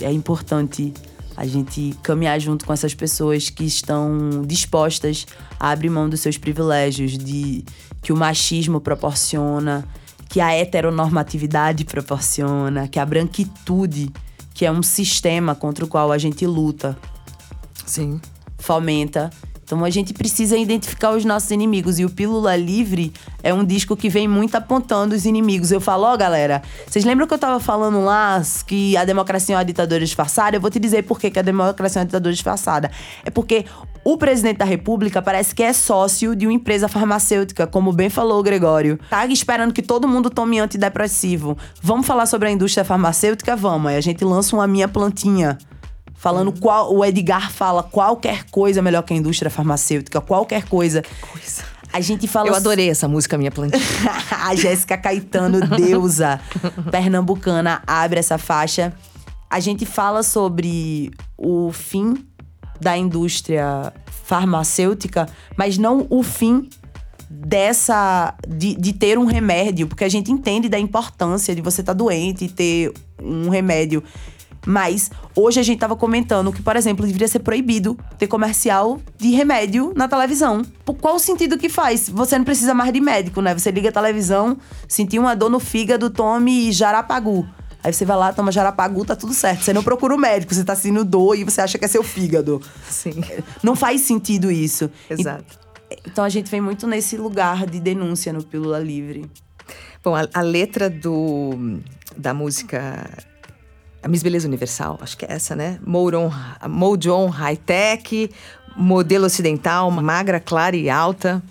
É 0.00 0.12
importante 0.12 0.92
a 1.36 1.46
gente 1.46 1.94
caminhar 2.02 2.38
junto 2.40 2.64
com 2.64 2.72
essas 2.72 2.94
pessoas 2.94 3.50
que 3.50 3.64
estão 3.64 4.42
dispostas 4.46 5.26
a 5.58 5.70
abrir 5.70 5.90
mão 5.90 6.08
dos 6.08 6.20
seus 6.20 6.38
privilégios, 6.38 7.18
de 7.18 7.64
que 8.00 8.12
o 8.12 8.16
machismo 8.16 8.80
proporciona, 8.80 9.84
que 10.28 10.40
a 10.40 10.52
heteronormatividade 10.52 11.84
proporciona, 11.84 12.86
que 12.86 12.98
a 12.98 13.06
branquitude 13.06 14.10
que 14.54 14.64
é 14.64 14.70
um 14.70 14.82
sistema 14.82 15.54
contra 15.54 15.84
o 15.84 15.88
qual 15.88 16.12
a 16.12 16.18
gente 16.18 16.46
luta. 16.46 16.96
Sim. 17.86 18.20
Fomenta. 18.58 19.30
Então 19.72 19.86
a 19.86 19.88
gente 19.88 20.12
precisa 20.12 20.54
identificar 20.54 21.12
os 21.12 21.24
nossos 21.24 21.50
inimigos. 21.50 21.98
E 21.98 22.04
o 22.04 22.10
Pílula 22.10 22.54
Livre 22.54 23.10
é 23.42 23.54
um 23.54 23.64
disco 23.64 23.96
que 23.96 24.10
vem 24.10 24.28
muito 24.28 24.54
apontando 24.54 25.14
os 25.14 25.24
inimigos. 25.24 25.72
Eu 25.72 25.80
falo, 25.80 26.04
ó, 26.04 26.12
oh, 26.12 26.18
galera, 26.18 26.60
vocês 26.86 27.06
lembram 27.06 27.26
que 27.26 27.32
eu 27.32 27.38
tava 27.38 27.58
falando 27.58 28.04
lá 28.04 28.42
que 28.66 28.94
a 28.98 29.06
democracia 29.06 29.54
é 29.54 29.58
uma 29.58 29.64
ditadura 29.64 30.04
disfarçada? 30.04 30.58
Eu 30.58 30.60
vou 30.60 30.70
te 30.70 30.78
dizer 30.78 31.04
por 31.04 31.18
que, 31.18 31.30
que 31.30 31.38
a 31.38 31.42
democracia 31.42 32.00
é 32.00 32.02
uma 32.02 32.06
ditadura 32.06 32.34
disfarçada. 32.34 32.90
É 33.24 33.30
porque 33.30 33.64
o 34.04 34.18
presidente 34.18 34.58
da 34.58 34.66
República 34.66 35.22
parece 35.22 35.54
que 35.54 35.62
é 35.62 35.72
sócio 35.72 36.36
de 36.36 36.46
uma 36.46 36.52
empresa 36.52 36.86
farmacêutica, 36.86 37.66
como 37.66 37.94
bem 37.94 38.10
falou 38.10 38.40
o 38.40 38.42
Gregório. 38.42 39.00
Tá 39.08 39.24
esperando 39.24 39.72
que 39.72 39.80
todo 39.80 40.06
mundo 40.06 40.28
tome 40.28 40.58
antidepressivo. 40.58 41.56
Vamos 41.82 42.06
falar 42.06 42.26
sobre 42.26 42.48
a 42.48 42.52
indústria 42.52 42.84
farmacêutica? 42.84 43.56
Vamos. 43.56 43.90
Aí 43.90 43.96
a 43.96 44.02
gente 44.02 44.22
lança 44.22 44.54
uma 44.54 44.66
minha 44.66 44.86
plantinha. 44.86 45.56
Falando 46.22 46.52
uhum. 46.52 46.56
qual. 46.56 46.94
O 46.94 47.04
Edgar 47.04 47.50
fala 47.50 47.82
qualquer 47.82 48.44
coisa 48.48 48.80
melhor 48.80 49.02
que 49.02 49.12
a 49.12 49.16
indústria 49.16 49.50
farmacêutica, 49.50 50.20
qualquer 50.20 50.68
coisa. 50.68 51.02
coisa. 51.20 51.64
A 51.92 52.00
gente 52.00 52.28
fala. 52.28 52.48
Eu 52.48 52.54
adorei 52.54 52.88
essa 52.88 53.08
música, 53.08 53.36
Minha 53.36 53.50
Plantinha. 53.50 53.82
a 54.30 54.54
Jéssica 54.54 54.96
Caetano, 54.96 55.66
deusa 55.66 56.40
pernambucana, 56.92 57.82
abre 57.84 58.20
essa 58.20 58.38
faixa. 58.38 58.92
A 59.50 59.58
gente 59.58 59.84
fala 59.84 60.22
sobre 60.22 61.10
o 61.36 61.72
fim 61.72 62.24
da 62.80 62.96
indústria 62.96 63.92
farmacêutica, 64.24 65.28
mas 65.56 65.76
não 65.76 66.06
o 66.08 66.22
fim 66.22 66.70
dessa 67.28 68.32
de, 68.46 68.76
de 68.76 68.92
ter 68.92 69.18
um 69.18 69.24
remédio, 69.24 69.88
porque 69.88 70.04
a 70.04 70.08
gente 70.08 70.30
entende 70.30 70.68
da 70.68 70.78
importância 70.78 71.52
de 71.52 71.60
você 71.60 71.80
estar 71.80 71.94
tá 71.94 71.98
doente 71.98 72.44
e 72.44 72.48
ter 72.48 72.92
um 73.20 73.48
remédio. 73.48 74.04
Mas 74.66 75.10
hoje 75.34 75.58
a 75.58 75.62
gente 75.62 75.76
estava 75.76 75.96
comentando 75.96 76.52
que, 76.52 76.62
por 76.62 76.76
exemplo, 76.76 77.04
deveria 77.04 77.26
ser 77.26 77.40
proibido 77.40 77.98
ter 78.18 78.26
comercial 78.28 79.00
de 79.18 79.30
remédio 79.30 79.92
na 79.96 80.06
televisão. 80.06 80.62
Por 80.84 80.94
qual 80.94 81.16
o 81.16 81.18
sentido 81.18 81.58
que 81.58 81.68
faz? 81.68 82.08
Você 82.08 82.38
não 82.38 82.44
precisa 82.44 82.72
mais 82.72 82.92
de 82.92 83.00
médico, 83.00 83.40
né? 83.40 83.52
Você 83.58 83.70
liga 83.70 83.88
a 83.88 83.92
televisão, 83.92 84.56
sentiu 84.86 85.22
uma 85.22 85.34
dor 85.34 85.50
no 85.50 85.58
fígado, 85.58 86.10
tome 86.10 86.70
Jarapagu. 86.70 87.46
Aí 87.84 87.92
você 87.92 88.04
vai 88.04 88.16
lá, 88.16 88.32
toma 88.32 88.52
jarapagu, 88.52 89.04
tá 89.04 89.16
tudo 89.16 89.34
certo. 89.34 89.64
Você 89.64 89.72
não 89.72 89.82
procura 89.82 90.14
o 90.14 90.18
médico, 90.18 90.54
você 90.54 90.62
tá 90.62 90.76
sentindo 90.76 91.04
dor 91.04 91.36
e 91.36 91.42
você 91.42 91.60
acha 91.60 91.76
que 91.78 91.84
é 91.84 91.88
seu 91.88 92.04
fígado. 92.04 92.62
Sim. 92.88 93.14
Não 93.60 93.74
faz 93.74 94.02
sentido 94.02 94.52
isso. 94.52 94.88
Exato. 95.10 95.58
E, 95.90 95.96
então 96.06 96.22
a 96.22 96.28
gente 96.28 96.48
vem 96.48 96.60
muito 96.60 96.86
nesse 96.86 97.16
lugar 97.16 97.66
de 97.66 97.80
denúncia 97.80 98.32
no 98.32 98.40
Pílula 98.40 98.78
Livre. 98.78 99.28
Bom, 100.04 100.14
a, 100.14 100.28
a 100.32 100.40
letra 100.42 100.88
do, 100.88 101.80
da 102.16 102.32
música 102.32 103.04
a 104.02 104.08
Miss 104.08 104.22
Beleza 104.22 104.48
Universal, 104.48 104.98
acho 105.00 105.16
que 105.16 105.24
é 105.24 105.32
essa, 105.32 105.54
né? 105.54 105.78
Mouron, 105.86 106.30
Mojon 106.68 107.28
High 107.28 107.56
Tech, 107.56 108.30
modelo 108.76 109.26
ocidental, 109.26 109.90
magra, 109.90 110.40
clara 110.40 110.76
e 110.76 110.90
alta. 110.90 111.42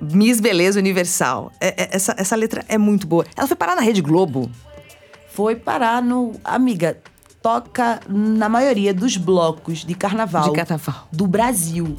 Miss 0.00 0.40
Beleza 0.40 0.78
Universal. 0.78 1.50
É, 1.60 1.84
é, 1.84 1.88
essa, 1.92 2.14
essa 2.18 2.36
letra 2.36 2.64
é 2.68 2.76
muito 2.76 3.06
boa. 3.06 3.24
Ela 3.36 3.46
foi 3.46 3.56
parar 3.56 3.76
na 3.76 3.82
Rede 3.82 4.02
Globo 4.02 4.50
foi 5.32 5.56
parar 5.56 6.02
no. 6.02 6.32
Amiga, 6.44 6.98
toca 7.40 8.00
na 8.08 8.48
maioria 8.48 8.92
dos 8.92 9.16
blocos 9.16 9.84
de 9.84 9.94
carnaval, 9.94 10.50
de 10.50 10.56
carnaval. 10.56 11.08
do 11.10 11.26
Brasil. 11.26 11.96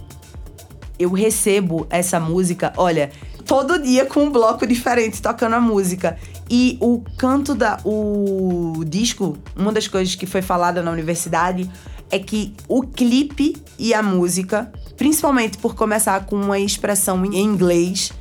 Eu 0.99 1.11
recebo 1.11 1.87
essa 1.89 2.19
música, 2.19 2.71
olha, 2.77 3.11
todo 3.45 3.79
dia 3.79 4.05
com 4.05 4.25
um 4.25 4.31
bloco 4.31 4.65
diferente 4.67 5.21
tocando 5.21 5.55
a 5.55 5.59
música. 5.59 6.17
E 6.55 6.77
o 6.79 7.01
canto 7.17 7.55
da. 7.55 7.79
O 7.83 8.83
disco, 8.85 9.35
uma 9.55 9.71
das 9.71 9.87
coisas 9.87 10.13
que 10.13 10.27
foi 10.27 10.43
falada 10.43 10.83
na 10.83 10.91
universidade 10.91 11.67
é 12.11 12.19
que 12.19 12.53
o 12.67 12.83
clipe 12.83 13.57
e 13.79 13.91
a 13.91 14.03
música, 14.03 14.71
principalmente 14.95 15.57
por 15.57 15.73
começar 15.73 16.27
com 16.27 16.35
uma 16.35 16.59
expressão 16.59 17.25
em 17.25 17.39
inglês, 17.39 18.13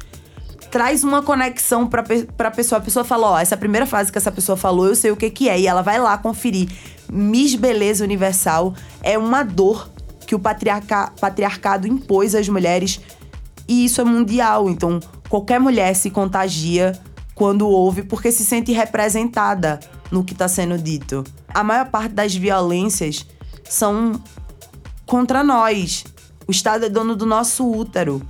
traz 0.71 1.05
uma 1.05 1.23
conexão 1.23 1.87
pra, 1.87 2.03
pra 2.35 2.51
pessoa. 2.51 2.79
A 2.79 2.83
pessoa 2.83 3.05
fala, 3.05 3.33
ó, 3.33 3.39
essa 3.39 3.55
primeira 3.55 3.85
frase 3.85 4.11
que 4.11 4.17
essa 4.17 4.33
pessoa 4.33 4.57
falou, 4.57 4.87
eu 4.87 4.97
sei 4.97 5.11
o 5.11 5.17
que 5.17 5.29
que 5.29 5.51
é. 5.51 5.61
E 5.61 5.67
ela 5.67 5.83
vai 5.83 5.99
lá 5.99 6.17
conferir. 6.17 6.71
Miss 7.13 7.55
Beleza 7.55 8.03
Universal 8.03 8.73
é 9.03 9.19
uma 9.19 9.43
dor 9.43 9.91
que 10.27 10.35
o 10.35 10.41
patriarca, 10.41 11.13
patriarcado 11.21 11.87
impôs 11.87 12.35
às 12.35 12.49
mulheres. 12.49 12.99
E 13.69 13.85
isso 13.85 14.01
é 14.01 14.05
mundial. 14.05 14.71
Então, 14.71 15.01
qualquer 15.29 15.61
mulher 15.61 15.95
se 15.95 16.09
contagia 16.09 16.99
quando 17.35 17.67
ouve 17.69 18.03
porque 18.03 18.31
se 18.31 18.45
sente 18.45 18.73
representada 18.73 19.81
no 20.11 20.23
que 20.25 20.33
está 20.33 20.49
sendo 20.49 20.77
dito. 20.79 21.25
A 21.49 21.65
maior 21.65 21.89
parte 21.89 22.13
das 22.15 22.35
violências 22.35 23.27
são 23.65 24.21
contra 25.07 25.43
nós. 25.43 26.05
O 26.47 26.51
Estado 26.51 26.85
é 26.85 26.89
dono 26.89 27.17
do 27.17 27.25
nosso 27.27 27.71
útero. 27.71 28.23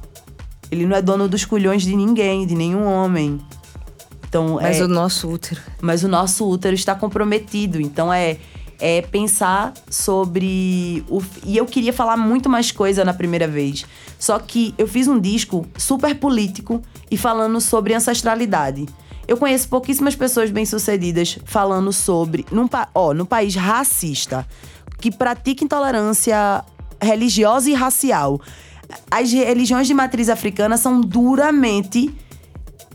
Ele 0.70 0.86
não 0.86 0.96
é 0.96 1.02
dono 1.02 1.28
dos 1.28 1.44
culhões 1.44 1.82
de 1.82 1.94
ninguém, 1.94 2.46
de 2.46 2.54
nenhum 2.54 2.86
homem. 2.86 3.40
Então, 4.28 4.58
Mas 4.60 4.78
é, 4.78 4.84
o 4.84 4.88
nosso 4.88 5.28
útero. 5.28 5.60
mas 5.82 6.02
o 6.02 6.08
nosso 6.08 6.48
útero 6.48 6.74
está 6.74 6.94
comprometido. 6.94 7.80
Então 7.80 8.10
é 8.12 8.38
é 8.84 9.00
pensar 9.00 9.72
sobre 9.88 11.04
o 11.08 11.22
e 11.46 11.56
eu 11.56 11.64
queria 11.64 11.92
falar 11.92 12.16
muito 12.16 12.50
mais 12.50 12.72
coisa 12.72 13.04
na 13.04 13.14
primeira 13.14 13.46
vez. 13.46 13.86
Só 14.18 14.36
que 14.40 14.74
eu 14.76 14.88
fiz 14.88 15.06
um 15.06 15.20
disco 15.20 15.64
super 15.78 16.16
político 16.16 16.82
e 17.08 17.16
falando 17.16 17.60
sobre 17.60 17.94
ancestralidade. 17.94 18.86
Eu 19.28 19.36
conheço 19.36 19.68
pouquíssimas 19.68 20.16
pessoas 20.16 20.50
bem-sucedidas 20.50 21.38
falando 21.44 21.92
sobre 21.92 22.44
num, 22.50 22.68
ó, 22.92 23.14
no 23.14 23.24
país 23.24 23.54
racista 23.54 24.44
que 25.00 25.12
pratica 25.12 25.64
intolerância 25.64 26.64
religiosa 27.00 27.70
e 27.70 27.74
racial. 27.74 28.40
As 29.08 29.32
religiões 29.32 29.86
de 29.86 29.94
matriz 29.94 30.28
africana 30.28 30.76
são 30.76 31.00
duramente 31.00 32.12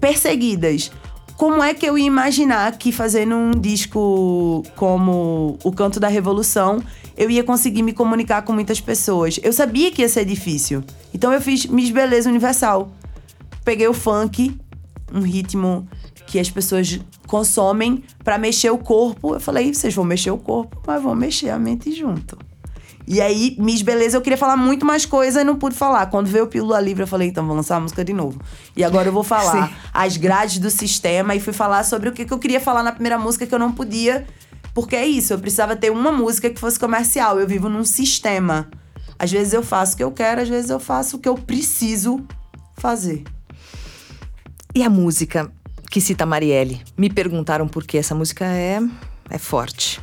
perseguidas. 0.01 0.91
Como 1.37 1.61
é 1.61 1.71
que 1.71 1.85
eu 1.85 1.95
ia 1.99 2.07
imaginar 2.07 2.75
que 2.79 2.91
fazendo 2.91 3.35
um 3.35 3.51
disco 3.51 4.63
como 4.75 5.59
O 5.63 5.71
Canto 5.71 5.99
da 5.99 6.07
Revolução, 6.07 6.81
eu 7.15 7.29
ia 7.29 7.43
conseguir 7.43 7.83
me 7.83 7.93
comunicar 7.93 8.41
com 8.41 8.51
muitas 8.51 8.81
pessoas? 8.81 9.39
Eu 9.43 9.53
sabia 9.53 9.91
que 9.91 10.01
ia 10.01 10.09
ser 10.09 10.25
difícil. 10.25 10.83
Então 11.13 11.31
eu 11.31 11.39
fiz 11.39 11.67
Miss 11.67 11.91
Beleza 11.91 12.27
Universal. 12.27 12.91
Peguei 13.63 13.87
o 13.87 13.93
funk, 13.93 14.59
um 15.13 15.21
ritmo 15.21 15.87
que 16.25 16.39
as 16.39 16.49
pessoas 16.49 16.99
consomem 17.27 18.03
pra 18.23 18.39
mexer 18.39 18.71
o 18.71 18.77
corpo. 18.79 19.35
Eu 19.35 19.39
falei, 19.39 19.71
vocês 19.71 19.93
vão 19.93 20.03
mexer 20.03 20.31
o 20.31 20.39
corpo, 20.39 20.81
mas 20.87 21.03
vão 21.03 21.13
mexer 21.13 21.51
a 21.51 21.59
mente 21.59 21.91
junto. 21.93 22.35
E 23.07 23.21
aí, 23.21 23.55
Miss 23.57 23.81
Beleza, 23.81 24.17
eu 24.17 24.21
queria 24.21 24.37
falar 24.37 24.57
muito 24.57 24.85
mais 24.85 25.05
coisa 25.05 25.39
e 25.39 25.43
não 25.45 25.55
pude 25.55 25.75
falar. 25.75 26.07
Quando 26.07 26.27
veio 26.27 26.43
o 26.43 26.47
Pílula 26.47 26.81
Livre, 26.81 27.03
eu 27.03 27.07
falei, 27.07 27.29
então 27.29 27.47
vou 27.47 27.55
lançar 27.55 27.77
a 27.77 27.79
música 27.79 28.03
de 28.03 28.11
novo. 28.11 28.37
E 28.75 28.83
agora 28.83 29.07
eu 29.07 29.13
vou 29.13 29.23
falar 29.23 29.69
Sim. 29.69 29.75
as 29.93 30.17
grades 30.17 30.59
do 30.59 30.69
sistema 30.69 31.33
e 31.33 31.39
fui 31.39 31.53
falar 31.53 31.85
sobre 31.85 32.09
o 32.09 32.11
que, 32.11 32.25
que 32.25 32.33
eu 32.33 32.37
queria 32.37 32.59
falar 32.59 32.83
na 32.83 32.91
primeira 32.91 33.17
música 33.17 33.47
que 33.47 33.55
eu 33.55 33.59
não 33.59 33.71
podia. 33.71 34.27
Porque 34.73 34.95
é 34.95 35.05
isso, 35.05 35.31
eu 35.31 35.39
precisava 35.39 35.73
ter 35.73 35.89
uma 35.89 36.11
música 36.11 36.49
que 36.49 36.59
fosse 36.59 36.77
comercial. 36.77 37.39
Eu 37.39 37.47
vivo 37.47 37.69
num 37.69 37.85
sistema. 37.85 38.69
Às 39.17 39.31
vezes 39.31 39.53
eu 39.53 39.63
faço 39.63 39.93
o 39.93 39.97
que 39.97 40.03
eu 40.03 40.11
quero, 40.11 40.41
às 40.41 40.49
vezes 40.49 40.69
eu 40.69 40.79
faço 40.79 41.15
o 41.15 41.19
que 41.19 41.29
eu 41.29 41.35
preciso 41.35 42.23
fazer. 42.77 43.23
E 44.75 44.83
a 44.83 44.89
música 44.89 45.49
que 45.89 46.01
cita 46.01 46.25
Marielle? 46.25 46.81
Me 46.97 47.09
perguntaram 47.09 47.67
por 47.69 47.85
que 47.85 47.97
essa 47.97 48.13
música 48.13 48.45
é, 48.45 48.81
é 49.29 49.37
forte. 49.37 50.01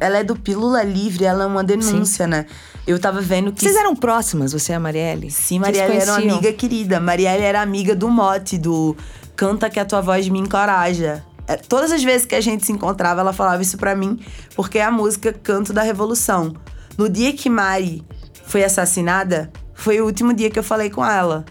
Ela 0.00 0.18
é 0.18 0.24
do 0.24 0.36
Pílula 0.36 0.82
Livre, 0.82 1.24
ela 1.24 1.44
é 1.44 1.46
uma 1.46 1.64
denúncia, 1.64 2.26
né? 2.26 2.46
Eu 2.86 2.98
tava 2.98 3.20
vendo 3.20 3.52
que. 3.52 3.60
Vocês 3.60 3.76
eram 3.76 3.96
próximas, 3.96 4.52
você 4.52 4.72
e 4.72 4.74
a 4.74 4.80
Marielle? 4.80 5.30
Sim, 5.30 5.58
Marielle 5.58 5.96
era 5.96 6.12
uma 6.12 6.18
amiga 6.18 6.52
querida. 6.52 7.00
Marielle 7.00 7.42
era 7.42 7.60
amiga 7.60 7.94
do 7.96 8.08
Mote, 8.08 8.56
do 8.56 8.96
Canta 9.34 9.68
que 9.68 9.80
a 9.80 9.84
tua 9.84 10.00
voz 10.00 10.28
me 10.28 10.38
encoraja. 10.38 11.24
É, 11.46 11.56
Todas 11.56 11.90
as 11.90 12.02
vezes 12.02 12.26
que 12.26 12.34
a 12.34 12.40
gente 12.40 12.64
se 12.64 12.72
encontrava, 12.72 13.20
ela 13.20 13.32
falava 13.32 13.60
isso 13.60 13.76
pra 13.76 13.96
mim, 13.96 14.20
porque 14.54 14.78
é 14.78 14.84
a 14.84 14.90
música 14.90 15.32
Canto 15.32 15.72
da 15.72 15.82
Revolução. 15.82 16.54
No 16.96 17.08
dia 17.08 17.32
que 17.32 17.50
Mari 17.50 18.04
foi 18.44 18.62
assassinada, 18.62 19.50
foi 19.74 20.00
o 20.00 20.04
último 20.04 20.32
dia 20.32 20.50
que 20.50 20.58
eu 20.58 20.62
falei 20.62 20.90
com 20.90 21.04
ela. 21.04 21.44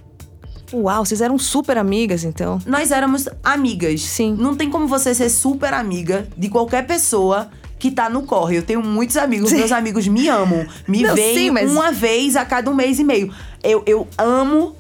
Uau, 0.73 1.05
vocês 1.05 1.21
eram 1.21 1.39
super 1.39 1.77
amigas, 1.77 2.23
então. 2.23 2.60
Nós 2.65 2.91
éramos 2.91 3.27
amigas. 3.43 4.01
Sim. 4.01 4.36
Não 4.38 4.55
tem 4.55 4.69
como 4.69 4.88
você 4.88 5.15
ser 5.15 5.29
super 5.29 5.73
amiga 5.73 6.27
de 6.38 6.49
qualquer 6.49 6.86
pessoa 6.86 7.49
que 7.79 7.91
tá 7.91 8.09
no 8.09 8.23
corre. 8.23 8.57
Eu 8.57 8.63
tenho 8.63 8.81
muitos 8.83 9.17
amigos, 9.17 9.49
Sim. 9.49 9.57
meus 9.57 9.71
amigos 9.71 10.07
me 10.07 10.27
amam. 10.27 10.65
Me 10.87 11.03
Não, 11.03 11.15
veem 11.15 11.37
sim, 11.37 11.51
mas- 11.51 11.71
uma 11.71 11.91
vez 11.91 12.35
a 12.35 12.43
cada 12.45 12.69
um 12.69 12.73
mês 12.73 12.99
e 12.99 13.03
meio. 13.03 13.33
Eu, 13.63 13.83
eu 13.85 14.07
amo, 14.17 14.75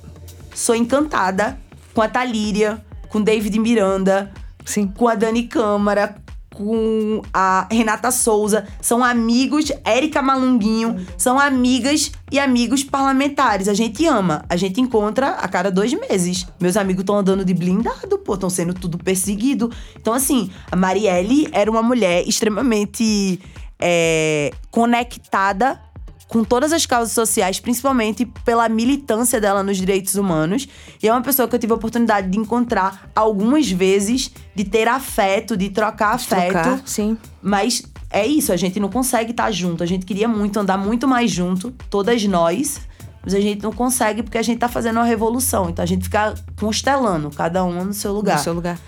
sou 0.53 0.75
encantada 0.75 1.57
com 1.93 2.01
a 2.01 2.07
Talíria, 2.07 2.83
com 3.09 3.21
David 3.21 3.57
Miranda, 3.59 4.31
Sim. 4.65 4.87
com 4.87 5.07
a 5.07 5.15
Dani 5.15 5.43
Câmara, 5.43 6.15
com 6.57 7.21
a 7.31 7.67
Renata 7.71 8.09
Souza. 8.09 8.67
São 8.81 9.03
amigos, 9.03 9.71
Érica 9.85 10.23
Malunguinho, 10.23 11.05
são 11.15 11.39
amigas 11.39 12.11
e 12.31 12.39
amigos 12.39 12.83
parlamentares. 12.83 13.67
A 13.67 13.75
gente 13.75 14.05
ama. 14.07 14.43
A 14.49 14.55
gente 14.55 14.81
encontra 14.81 15.29
a 15.35 15.47
cada 15.47 15.69
dois 15.69 15.93
meses. 15.93 16.47
Meus 16.59 16.75
amigos 16.75 17.01
estão 17.01 17.17
andando 17.17 17.45
de 17.45 17.53
blindado, 17.53 18.17
pô, 18.17 18.33
estão 18.33 18.49
sendo 18.49 18.73
tudo 18.73 18.97
perseguido. 18.97 19.71
Então, 19.95 20.13
assim, 20.13 20.49
a 20.71 20.75
Marielle 20.75 21.47
era 21.51 21.69
uma 21.69 21.83
mulher 21.83 22.27
extremamente 22.27 23.39
é, 23.79 24.51
conectada 24.71 25.79
com 26.27 26.43
todas 26.43 26.73
as 26.73 26.85
causas 26.85 27.13
sociais, 27.13 27.59
principalmente 27.59 28.25
pela 28.43 28.67
militância 28.67 29.39
dela 29.39 29.63
nos 29.63 29.77
direitos 29.77 30.15
humanos. 30.15 30.67
E 31.01 31.07
é 31.07 31.11
uma 31.11 31.21
pessoa 31.21 31.47
que 31.47 31.55
eu 31.55 31.59
tive 31.59 31.73
a 31.73 31.75
oportunidade 31.75 32.29
de 32.29 32.37
encontrar 32.37 33.09
algumas 33.15 33.69
vezes, 33.69 34.31
de 34.53 34.63
ter 34.63 34.87
afeto, 34.87 35.55
de 35.55 35.69
trocar 35.69 36.15
afeto. 36.15 36.51
Trocar, 36.51 36.81
sim. 36.85 37.17
Mas 37.41 37.83
é 38.11 38.25
isso, 38.25 38.51
a 38.51 38.57
gente 38.57 38.79
não 38.79 38.89
consegue 38.89 39.31
estar 39.31 39.51
junto. 39.51 39.83
A 39.83 39.85
gente 39.85 40.05
queria 40.05 40.27
muito 40.27 40.59
andar 40.59 40.77
muito 40.77 41.07
mais 41.07 41.31
junto, 41.31 41.73
todas 41.89 42.23
nós. 42.25 42.81
Mas 43.23 43.33
a 43.33 43.41
gente 43.41 43.61
não 43.61 43.73
consegue 43.73 44.23
porque 44.23 44.37
a 44.37 44.41
gente 44.41 44.57
tá 44.57 44.69
fazendo 44.69 44.97
uma 44.97 45.05
revolução. 45.05 45.69
Então 45.69 45.83
a 45.83 45.85
gente 45.85 46.05
fica 46.05 46.33
constelando, 46.59 47.29
cada 47.29 47.63
uma 47.63 47.83
no 47.83 47.93
seu 47.93 48.13
lugar. 48.13 48.37
No 48.37 48.43
seu 48.43 48.53
lugar. 48.53 48.79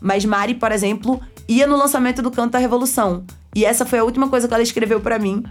Mas 0.00 0.24
Mari, 0.24 0.54
por 0.54 0.70
exemplo, 0.72 1.20
ia 1.48 1.66
no 1.66 1.76
lançamento 1.76 2.20
do 2.20 2.30
Canto 2.30 2.52
da 2.52 2.58
Revolução. 2.58 3.24
E 3.54 3.64
essa 3.64 3.86
foi 3.86 3.98
a 3.98 4.04
última 4.04 4.28
coisa 4.28 4.46
que 4.46 4.52
ela 4.52 4.62
escreveu 4.62 5.00
pra 5.00 5.18
mim 5.18 5.42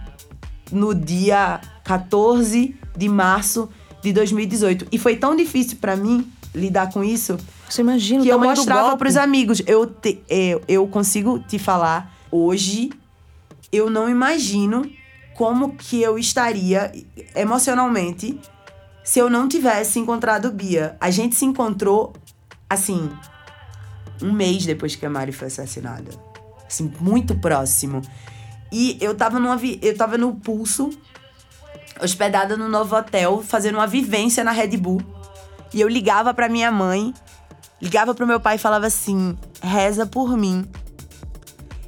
no 0.72 0.94
dia 0.94 1.60
14 1.84 2.74
de 2.96 3.08
março 3.08 3.68
de 4.02 4.12
2018. 4.12 4.86
E 4.92 4.98
foi 4.98 5.16
tão 5.16 5.34
difícil 5.36 5.78
pra 5.80 5.96
mim 5.96 6.30
lidar 6.54 6.90
com 6.92 7.04
isso 7.04 7.36
Você 7.68 7.82
imagina 7.82 8.22
que 8.22 8.28
eu 8.28 8.38
mostrava 8.38 8.82
golpe. 8.88 8.98
pros 8.98 9.16
amigos. 9.16 9.62
Eu, 9.66 9.86
te- 9.86 10.22
eu, 10.28 10.62
eu 10.66 10.86
consigo 10.88 11.38
te 11.40 11.58
falar, 11.58 12.14
hoje, 12.30 12.90
eu 13.70 13.90
não 13.90 14.08
imagino 14.08 14.88
como 15.34 15.74
que 15.76 16.00
eu 16.00 16.18
estaria 16.18 16.90
emocionalmente 17.34 18.40
se 19.04 19.18
eu 19.18 19.30
não 19.30 19.48
tivesse 19.48 19.98
encontrado 19.98 20.50
Bia. 20.50 20.96
A 21.00 21.10
gente 21.10 21.34
se 21.36 21.44
encontrou, 21.44 22.12
assim, 22.68 23.08
um 24.22 24.32
mês 24.32 24.64
depois 24.66 24.96
que 24.96 25.04
a 25.06 25.10
Mari 25.10 25.30
foi 25.32 25.46
assassinada. 25.48 26.10
Assim, 26.66 26.90
muito 26.98 27.34
próximo. 27.36 28.02
E 28.72 28.98
eu 29.00 29.14
tava, 29.14 29.38
numa, 29.38 29.56
vi- 29.56 29.78
eu 29.82 29.96
tava 29.96 30.18
no 30.18 30.34
Pulso, 30.34 30.90
hospedada 32.00 32.56
no 32.56 32.68
novo 32.68 32.96
hotel, 32.96 33.42
fazendo 33.42 33.76
uma 33.76 33.86
vivência 33.86 34.42
na 34.44 34.50
Red 34.52 34.76
Bull. 34.76 35.00
E 35.72 35.80
eu 35.80 35.88
ligava 35.88 36.32
pra 36.34 36.48
minha 36.48 36.70
mãe, 36.70 37.12
ligava 37.80 38.14
pro 38.14 38.26
meu 38.26 38.40
pai 38.40 38.56
e 38.56 38.58
falava 38.58 38.86
assim: 38.86 39.36
reza 39.62 40.06
por 40.06 40.36
mim. 40.36 40.66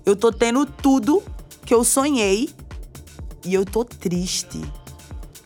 Eu 0.07 0.17
tô 0.17 0.33
tendo 0.33 0.65
tudo 0.65 1.23
que 1.65 1.75
eu 1.75 1.85
sonhei 1.85 2.49
e 3.45 3.53
eu 3.55 3.65
tô 3.65 3.85
triste. 3.85 4.61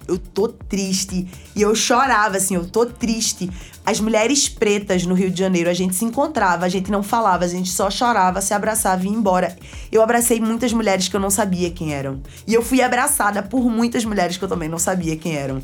Eu 0.07 0.19
tô 0.19 0.49
triste. 0.49 1.29
E 1.55 1.63
eu 1.63 1.75
chorava 1.75 2.37
assim, 2.37 2.55
eu 2.55 2.67
tô 2.67 2.87
triste. 2.87 3.51
As 3.85 4.01
mulheres 4.01 4.49
pretas 4.49 5.05
no 5.05 5.15
Rio 5.15 5.31
de 5.31 5.39
Janeiro, 5.39 5.69
a 5.69 5.75
gente 5.75 5.95
se 5.95 6.05
encontrava, 6.05 6.65
a 6.65 6.69
gente 6.69 6.91
não 6.91 7.03
falava, 7.03 7.45
a 7.45 7.49
gente 7.49 7.71
só 7.71 7.91
chorava, 7.91 8.41
se 8.41 8.55
abraçava 8.55 9.03
e 9.05 9.07
ia 9.07 9.13
embora. 9.13 9.57
Eu 9.91 10.03
abracei 10.03 10.41
muitas 10.41 10.73
mulheres 10.73 11.09
que 11.09 11.17
eu 11.17 11.21
não 11.21 11.31
sabia 11.31 11.71
quem 11.71 11.93
eram. 11.93 12.21
E 12.47 12.55
eu 12.55 12.63
fui 12.63 12.83
abraçada 12.83 13.43
por 13.43 13.69
muitas 13.69 14.05
mulheres 14.05 14.37
que 14.37 14.45
eu 14.45 14.49
também 14.49 14.69
não 14.69 14.79
sabia 14.79 15.17
quem 15.17 15.35
eram. 15.37 15.63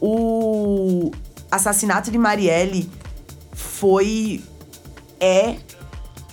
O 0.00 1.10
assassinato 1.50 2.10
de 2.10 2.18
Marielle 2.18 2.90
foi. 3.52 4.42
é 5.20 5.56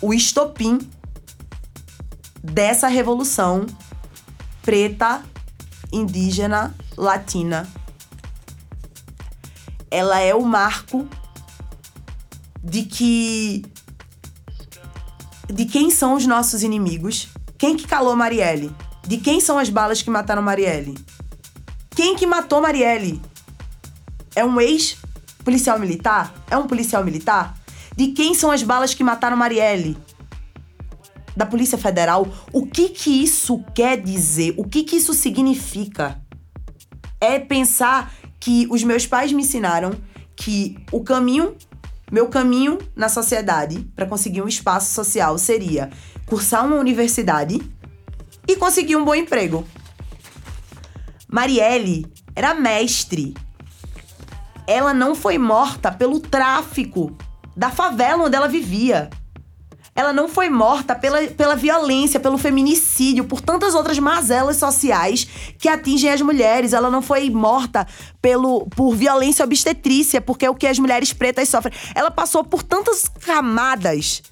o 0.01 0.13
estopim 0.13 0.80
dessa 2.43 2.88
revolução 2.88 3.67
preta, 4.63 5.21
indígena, 5.91 6.75
latina. 6.97 7.67
Ela 9.89 10.19
é 10.19 10.34
o 10.34 10.43
marco 10.43 11.08
de 12.63 12.84
que 12.84 13.65
de 15.51 15.65
quem 15.65 15.91
são 15.91 16.13
os 16.13 16.25
nossos 16.25 16.63
inimigos? 16.63 17.27
Quem 17.58 17.75
que 17.75 17.86
calou 17.86 18.15
Marielle? 18.15 18.73
De 19.06 19.17
quem 19.17 19.41
são 19.41 19.60
as 19.60 19.69
balas 19.69 20.01
que 20.01 20.10
mataram 20.10 20.41
Marielle? 20.41 20.97
Quem 21.89 22.15
que 22.15 22.25
matou 22.25 22.62
Marielle? 22.62 23.21
É 24.34 24.45
um 24.45 24.62
ex-policial 24.62 25.77
militar? 25.77 26.34
É 26.49 26.58
um 26.58 26.67
policial 26.67 27.04
militar? 27.04 27.58
De 27.95 28.08
quem 28.08 28.34
são 28.34 28.49
as 28.49 28.63
balas 28.63 28.93
que 28.93 29.04
mataram 29.04 29.36
Marielle? 29.36 29.97
Da 31.36 31.46
Polícia 31.46 31.78
Federal? 31.78 32.28
O 32.52 32.65
que 32.65 32.89
que 32.89 33.24
isso 33.24 33.63
quer 33.74 34.00
dizer? 34.02 34.54
O 34.58 34.63
que 34.63 34.84
que 34.84 34.98
isso 34.98 35.13
significa? 35.13 36.22
É 37.20 37.39
pensar 37.39 38.13
que 38.39 38.67
os 38.70 38.84
meus 38.84 39.06
pais 39.06 39.32
me 39.32 39.44
ensinaram 39.44 39.94
que 40.36 40.78
o 40.91 41.04
caminho, 41.04 41.56
meu 42.12 42.28
caminho 42.28 42.80
na 42.96 43.08
sociedade 43.08 43.88
para 43.96 44.08
conseguir 44.08 44.41
um 44.41 44.48
espaço 44.48 44.94
social 44.94 45.38
seria 45.38 45.91
cursar 46.26 46.65
uma 46.65 46.78
universidade 46.78 47.62
e 48.48 48.56
conseguir 48.56 48.96
um 48.96 49.06
bom 49.06 49.13
emprego. 49.13 49.65
Marielle 51.32 52.06
era 52.36 52.54
mestre. 52.54 53.36
Ela 54.67 54.94
não 54.94 55.15
foi 55.15 55.38
morta 55.38 55.91
pelo 55.91 56.20
tráfico 56.20 57.15
da 57.56 57.70
favela 57.70 58.26
onde 58.26 58.36
ela 58.36 58.48
vivia. 58.48 59.10
Ela 59.93 60.13
não 60.13 60.30
foi 60.30 60.49
morta 60.49 60.95
pela, 60.95 61.27
pela 61.27 61.56
violência, 61.56 62.19
pelo 62.19 62.38
feminicídio, 62.38 63.25
por 63.25 63.41
tantas 63.41 63.75
outras 63.75 63.99
mazelas 63.99 64.58
sociais 64.58 65.27
que 65.58 65.67
atingem 65.67 66.10
as 66.10 66.21
mulheres. 66.21 66.71
Ela 66.71 66.89
não 66.89 67.01
foi 67.01 67.30
morta 67.30 67.86
pelo, 68.21 68.67
por 68.67 68.95
violência 68.95 69.43
obstetrícia, 69.43 70.21
porque 70.21 70.45
é 70.45 70.49
o 70.49 70.56
que 70.56 70.67
as 70.67 70.80
mulheres 70.80 71.12
pretas 71.12 71.49
sofrem. 71.49 71.73
Ela 71.93 72.10
passou 72.10 72.43
por 72.43 72.63
tantas 72.63 73.10
camadas 73.19 74.23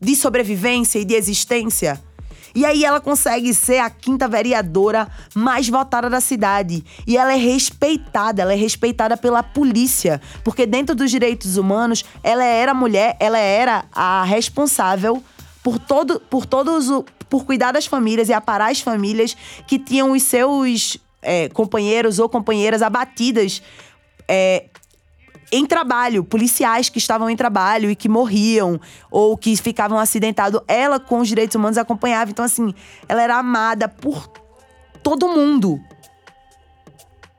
de 0.00 0.16
sobrevivência 0.16 0.98
e 0.98 1.04
de 1.04 1.14
existência 1.14 2.00
e 2.56 2.64
aí 2.64 2.86
ela 2.86 3.02
consegue 3.02 3.52
ser 3.52 3.80
a 3.80 3.90
quinta 3.90 4.26
vereadora 4.26 5.06
mais 5.34 5.68
votada 5.68 6.08
da 6.08 6.22
cidade. 6.22 6.82
E 7.06 7.14
ela 7.18 7.34
é 7.34 7.36
respeitada, 7.36 8.40
ela 8.40 8.54
é 8.54 8.56
respeitada 8.56 9.14
pela 9.14 9.42
polícia. 9.42 10.22
Porque 10.42 10.64
dentro 10.64 10.94
dos 10.94 11.10
direitos 11.10 11.58
humanos, 11.58 12.02
ela 12.24 12.42
era 12.42 12.72
mulher, 12.72 13.14
ela 13.20 13.38
era 13.38 13.84
a 13.92 14.24
responsável 14.24 15.22
por 15.62 15.78
todo, 15.78 16.18
por 16.30 16.46
todos 16.46 16.88
o, 16.88 17.04
por 17.28 17.44
cuidar 17.44 17.72
das 17.72 17.84
famílias 17.84 18.30
e 18.30 18.32
aparar 18.32 18.70
as 18.70 18.80
famílias 18.80 19.36
que 19.66 19.78
tinham 19.78 20.12
os 20.12 20.22
seus 20.22 20.96
é, 21.20 21.50
companheiros 21.50 22.18
ou 22.18 22.26
companheiras 22.26 22.80
abatidas 22.80 23.60
é, 24.26 24.64
em 25.52 25.64
trabalho, 25.64 26.24
policiais 26.24 26.88
que 26.88 26.98
estavam 26.98 27.30
em 27.30 27.36
trabalho 27.36 27.90
e 27.90 27.96
que 27.96 28.08
morriam 28.08 28.80
ou 29.10 29.36
que 29.36 29.56
ficavam 29.56 29.98
acidentados. 29.98 30.60
Ela, 30.66 30.98
com 30.98 31.20
os 31.20 31.28
direitos 31.28 31.54
humanos, 31.54 31.78
acompanhava. 31.78 32.30
Então, 32.30 32.44
assim, 32.44 32.74
ela 33.08 33.22
era 33.22 33.36
amada 33.36 33.88
por 33.88 34.28
todo 35.02 35.28
mundo. 35.28 35.80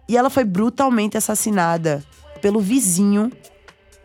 E 0.08 0.16
ela 0.16 0.30
foi 0.30 0.46
brutalmente 0.46 1.18
assassinada 1.18 2.04
pelo 2.42 2.62
vizinho 2.62 3.32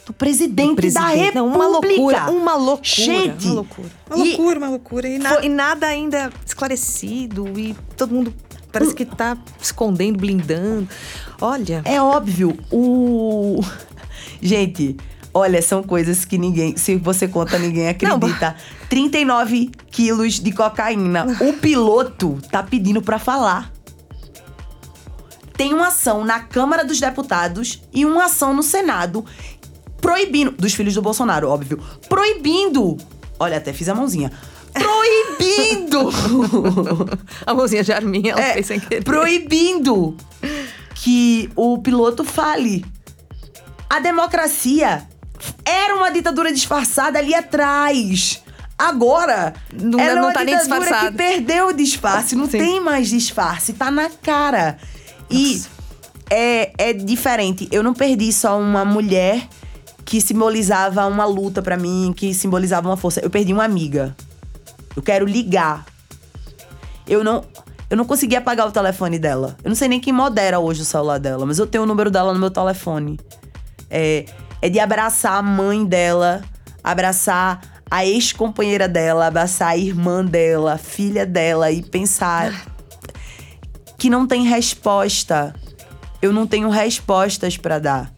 do 0.04 0.12
presidente, 0.12 0.74
presidente, 0.74 1.00
da 1.00 1.08
República. 1.08 1.34
Não, 1.38 1.46
uma 1.46 1.66
loucura, 1.66 2.30
uma 2.30 2.54
loucura. 2.56 2.82
Gente, 2.84 3.46
uma 3.46 3.54
loucura. 3.54 3.88
Uma 4.08 4.16
loucura, 4.16 4.58
uma 4.58 4.68
loucura. 4.68 5.08
E, 5.08 5.18
na, 5.18 5.28
foi... 5.34 5.44
e 5.44 5.48
nada 5.48 5.86
ainda 5.86 6.32
esclarecido 6.44 7.46
e 7.56 7.76
todo 7.96 8.12
mundo 8.12 8.34
parece 8.72 8.94
que 8.94 9.04
tá 9.04 9.36
escondendo, 9.60 10.18
blindando. 10.18 10.88
Olha. 11.40 11.82
É 11.84 12.00
óbvio, 12.00 12.58
o 12.70 13.60
Gente, 14.42 14.96
olha, 15.32 15.62
são 15.62 15.82
coisas 15.82 16.24
que 16.24 16.36
ninguém. 16.36 16.76
Se 16.76 16.96
você 16.96 17.28
conta, 17.28 17.58
ninguém 17.58 17.88
acredita. 17.88 18.50
Não, 18.50 18.88
39 18.88 19.70
quilos 19.90 20.40
de 20.40 20.50
cocaína. 20.52 21.26
O 21.40 21.52
piloto 21.54 22.38
tá 22.50 22.62
pedindo 22.62 23.00
para 23.00 23.18
falar. 23.18 23.72
Tem 25.56 25.72
uma 25.72 25.88
ação 25.88 26.24
na 26.24 26.40
Câmara 26.40 26.84
dos 26.84 26.98
Deputados 26.98 27.82
e 27.92 28.04
uma 28.04 28.24
ação 28.24 28.52
no 28.52 28.62
Senado 28.62 29.24
proibindo. 30.00 30.50
Dos 30.50 30.74
filhos 30.74 30.94
do 30.94 31.02
Bolsonaro, 31.02 31.48
óbvio. 31.48 31.78
Proibindo. 32.08 32.96
Olha, 33.38 33.58
até 33.58 33.72
fiz 33.72 33.88
a 33.88 33.94
mãozinha 33.94 34.32
proibindo. 34.72 36.10
a 37.46 37.54
mãozinha 37.54 37.84
de 37.84 37.92
arminha, 37.92 38.32
ela 38.32 38.40
é, 38.40 38.52
fez 38.54 38.66
sem 38.66 38.80
querer. 38.80 39.04
Proibindo 39.04 40.16
que 40.94 41.50
o 41.54 41.78
piloto 41.78 42.24
fale 42.24 42.84
a 43.92 43.98
democracia 44.00 45.06
era 45.66 45.94
uma 45.94 46.10
ditadura 46.10 46.50
disfarçada 46.50 47.18
ali 47.18 47.34
atrás. 47.34 48.42
Agora, 48.78 49.52
não, 49.70 50.00
ela 50.00 50.14
não 50.14 50.22
é 50.22 50.26
uma 50.28 50.32
tá 50.32 50.44
ditadura 50.44 51.00
que 51.00 51.12
perdeu 51.12 51.68
o 51.68 51.72
disfarce. 51.74 52.34
Não 52.34 52.46
Sim. 52.46 52.56
tem 52.56 52.80
mais 52.80 53.10
disfarce, 53.10 53.74
tá 53.74 53.90
na 53.90 54.08
cara. 54.08 54.78
E 55.30 55.62
é, 56.30 56.72
é 56.78 56.92
diferente. 56.94 57.68
Eu 57.70 57.82
não 57.82 57.92
perdi 57.92 58.32
só 58.32 58.58
uma 58.58 58.82
mulher 58.82 59.46
que 60.06 60.22
simbolizava 60.22 61.04
uma 61.04 61.26
luta 61.26 61.60
para 61.60 61.76
mim, 61.76 62.14
que 62.16 62.32
simbolizava 62.32 62.88
uma 62.88 62.96
força. 62.96 63.20
Eu 63.20 63.28
perdi 63.28 63.52
uma 63.52 63.64
amiga. 63.64 64.16
Eu 64.96 65.02
quero 65.02 65.26
ligar. 65.26 65.84
Eu 67.06 67.22
não. 67.22 67.44
Eu 67.90 67.96
não 67.98 68.06
consegui 68.06 68.36
apagar 68.36 68.66
o 68.66 68.72
telefone 68.72 69.18
dela. 69.18 69.54
Eu 69.62 69.68
não 69.68 69.76
sei 69.76 69.86
nem 69.86 70.00
quem 70.00 70.14
modera 70.14 70.58
hoje 70.58 70.80
o 70.80 70.84
celular 70.84 71.18
dela, 71.18 71.44
mas 71.44 71.58
eu 71.58 71.66
tenho 71.66 71.84
o 71.84 71.86
número 71.86 72.10
dela 72.10 72.32
no 72.32 72.38
meu 72.38 72.50
telefone. 72.50 73.20
É, 73.94 74.24
é 74.62 74.70
de 74.70 74.80
abraçar 74.80 75.34
a 75.34 75.42
mãe 75.42 75.84
dela, 75.84 76.42
abraçar 76.82 77.60
a 77.90 78.06
ex-companheira 78.06 78.88
dela, 78.88 79.26
abraçar 79.26 79.68
a 79.68 79.76
irmã 79.76 80.24
dela, 80.24 80.72
a 80.72 80.78
filha 80.78 81.26
dela 81.26 81.70
e 81.70 81.82
pensar 81.82 82.64
que 83.98 84.08
não 84.08 84.26
tem 84.26 84.44
resposta. 84.44 85.54
Eu 86.22 86.32
não 86.32 86.46
tenho 86.46 86.70
respostas 86.70 87.58
para 87.58 87.78
dar. 87.78 88.12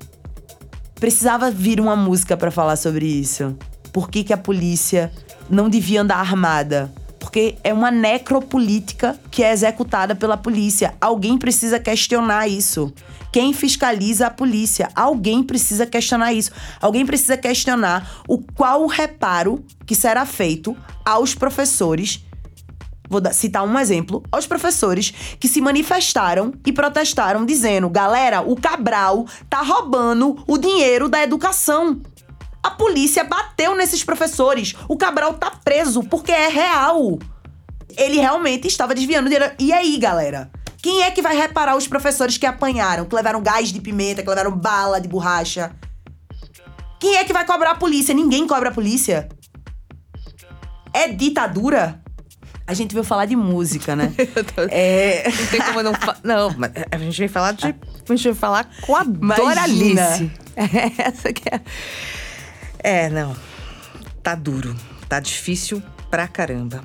Precisava 0.95 1.51
vir 1.51 1.81
uma 1.81 1.97
música 1.97 2.37
para 2.37 2.53
falar 2.53 2.77
sobre 2.77 3.05
isso. 3.05 3.59
Por 3.93 4.09
que, 4.09 4.23
que 4.23 4.33
a 4.33 4.39
polícia 4.39 5.11
não 5.51 5.69
devia 5.69 6.03
andar 6.03 6.19
armada? 6.19 6.93
Porque 7.35 7.57
é 7.65 7.75
uma 7.75 7.91
necropolítica 7.91 9.19
que 9.29 9.43
é 9.43 9.51
executada 9.51 10.15
pela 10.15 10.37
polícia. 10.37 10.95
Alguém 11.01 11.37
precisa 11.37 11.81
questionar 11.81 12.47
isso. 12.47 12.95
Quem 13.33 13.53
fiscaliza 13.53 14.29
a 14.29 14.31
polícia? 14.31 14.89
Alguém 14.95 15.43
precisa 15.43 15.85
questionar 15.85 16.33
isso. 16.33 16.53
Alguém 16.81 17.05
precisa 17.05 17.37
questionar 17.37 18.23
o 18.29 18.39
qual 18.39 18.85
o 18.85 18.87
reparo 18.87 19.65
que 19.85 19.97
será 19.97 20.25
feito 20.25 20.77
aos 21.05 21.35
professores 21.35 22.25
vou 23.11 23.21
citar 23.33 23.65
um 23.65 23.79
exemplo, 23.79 24.23
aos 24.33 24.47
professores 24.47 25.13
que 25.39 25.49
se 25.49 25.61
manifestaram 25.61 26.53
e 26.65 26.73
protestaram 26.73 27.45
dizendo: 27.45 27.91
galera, 27.91 28.43
o 28.43 28.55
Cabral 28.55 29.27
tá 29.51 29.61
roubando 29.61 30.43
o 30.47 30.57
dinheiro 30.57 31.09
da 31.09 31.23
educação. 31.23 32.01
A 32.65 32.71
polícia 32.71 33.23
bateu 33.23 33.77
nesses 33.77 34.03
professores. 34.03 34.75
O 34.89 34.97
Cabral 34.97 35.35
tá 35.35 35.51
preso 35.51 36.03
porque 36.03 36.33
é 36.33 36.49
real. 36.49 37.19
Ele 37.95 38.19
realmente 38.19 38.67
estava 38.67 38.95
desviando 38.95 39.29
dinheiro. 39.29 39.53
E 39.59 39.71
aí, 39.71 39.99
galera? 39.99 40.51
Quem 40.81 41.03
é 41.03 41.11
que 41.11 41.21
vai 41.21 41.37
reparar 41.37 41.77
os 41.77 41.87
professores 41.87 42.39
que 42.39 42.47
apanharam, 42.47 43.05
que 43.05 43.15
levaram 43.15 43.43
gás 43.43 43.71
de 43.71 43.83
pimenta, 43.83 44.23
que 44.23 44.29
levaram 44.31 44.51
bala 44.51 44.99
de 44.99 45.07
borracha? 45.07 45.77
Quem 46.99 47.17
é 47.17 47.25
que 47.25 47.35
vai 47.35 47.45
cobrar 47.45 47.73
a 47.73 47.75
polícia? 47.75 48.15
Ninguém 48.15 48.47
cobra 48.47 48.71
a 48.71 48.73
polícia. 48.73 49.29
É 50.91 51.07
ditadura? 51.09 52.03
A 52.67 52.73
gente 52.73 52.95
veio 52.95 53.05
falar 53.05 53.27
de 53.27 53.37
música, 53.37 53.95
né? 53.95 54.11
é... 54.71 55.31
Não 55.31 55.47
tem 55.49 55.61
como 55.61 55.83
não 55.83 55.93
falar. 55.93 56.19
Não, 56.25 56.55
mas 56.57 56.73
a 56.91 56.97
gente 56.97 57.19
veio 57.19 57.29
falar 57.29 57.53
de. 57.53 57.67
A 57.67 58.13
gente 58.15 58.23
veio 58.23 58.35
falar 58.35 58.71
com 58.81 58.97
a 58.97 59.05
Doralice. 59.05 60.33
Essa 60.97 61.31
que 61.31 61.47
é. 61.55 61.61
É, 62.85 63.09
não. 63.09 63.35
Tá 64.23 64.35
duro. 64.35 64.77
Tá 65.09 65.19
difícil 65.19 65.83
pra 66.11 66.29
caramba. 66.29 66.85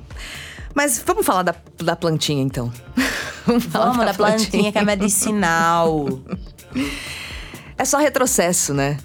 Mas 0.74 0.98
vamos 1.04 1.26
falar 1.26 1.42
da, 1.42 1.54
da 1.76 1.94
plantinha, 1.94 2.42
então. 2.42 2.72
vamos 3.46 3.64
falar 3.64 3.84
vamos 3.84 3.98
da, 3.98 4.04
da 4.06 4.14
plantinha. 4.14 4.50
plantinha 4.50 4.72
que 4.72 4.78
é 4.78 4.84
medicinal. 4.84 6.06
é 7.76 7.84
só 7.84 7.98
retrocesso, 7.98 8.72
né? 8.72 8.96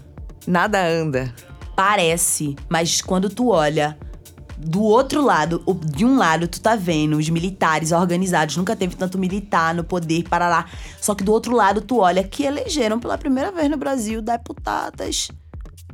Nada 0.48 0.88
anda. 0.88 1.36
Parece, 1.76 2.56
mas 2.70 3.02
quando 3.02 3.30
tu 3.30 3.50
olha 3.50 3.98
do 4.58 4.82
outro 4.82 5.22
lado, 5.22 5.62
de 5.84 6.06
um 6.06 6.18
lado, 6.18 6.48
tu 6.48 6.62
tá 6.62 6.78
vendo 6.78 7.18
os 7.18 7.28
militares 7.30 7.92
organizados, 7.92 8.56
nunca 8.56 8.74
teve 8.74 8.96
tanto 8.96 9.18
militar 9.18 9.76
no 9.76 9.84
poder, 9.84 10.24
para 10.30 10.48
lá. 10.48 10.66
Só 11.02 11.14
que 11.14 11.26
do 11.26 11.34
outro 11.34 11.54
lado, 11.54 11.82
tu 11.82 12.00
olha 12.00 12.24
que 12.24 12.44
elegeram 12.44 13.02
pela 13.02 13.18
primeira 13.18 13.52
vez 13.52 13.70
no 13.70 13.76
Brasil 13.76 14.22
deputadas 14.22 15.28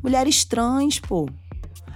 mulheres 0.03 0.43
trans, 0.45 0.99
pô. 0.99 1.27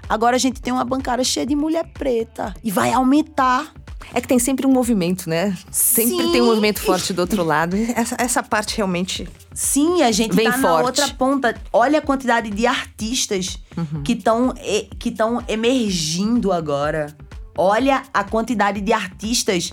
Agora 0.08 0.36
a 0.36 0.40
gente 0.40 0.62
tem 0.62 0.72
uma 0.72 0.86
bancada 0.86 1.24
cheia 1.24 1.46
de 1.46 1.56
mulher 1.56 1.86
preta. 1.94 2.54
E 2.64 2.70
vai 2.72 2.94
aumentar. 2.94 3.74
É 4.14 4.22
que 4.22 4.28
tem 4.28 4.38
sempre 4.38 4.68
um 4.68 4.72
movimento, 4.72 5.28
né? 5.28 5.58
Sempre 5.72 6.26
Sim. 6.26 6.32
tem 6.32 6.42
um 6.42 6.46
movimento 6.46 6.80
forte 6.80 7.12
do 7.12 7.20
outro 7.20 7.42
lado. 7.44 7.76
Essa, 7.96 8.16
essa 8.20 8.44
parte 8.44 8.78
realmente. 8.78 9.28
Sim, 9.54 10.04
a 10.04 10.12
gente 10.12 10.36
vem 10.36 10.46
tá 10.46 10.54
forte. 10.54 10.64
na 10.64 10.82
outra 10.82 11.08
ponta. 11.10 11.62
Olha 11.74 12.00
a 12.00 12.02
quantidade 12.02 12.52
de 12.52 12.68
artistas 12.68 13.58
uhum. 13.76 14.04
que 14.04 14.14
estão 14.14 14.54
que 15.00 15.14
emergindo 15.48 16.52
agora. 16.52 17.16
Olha 17.58 18.04
a 18.14 18.24
quantidade 18.24 18.82
de 18.82 18.94
artistas 18.94 19.72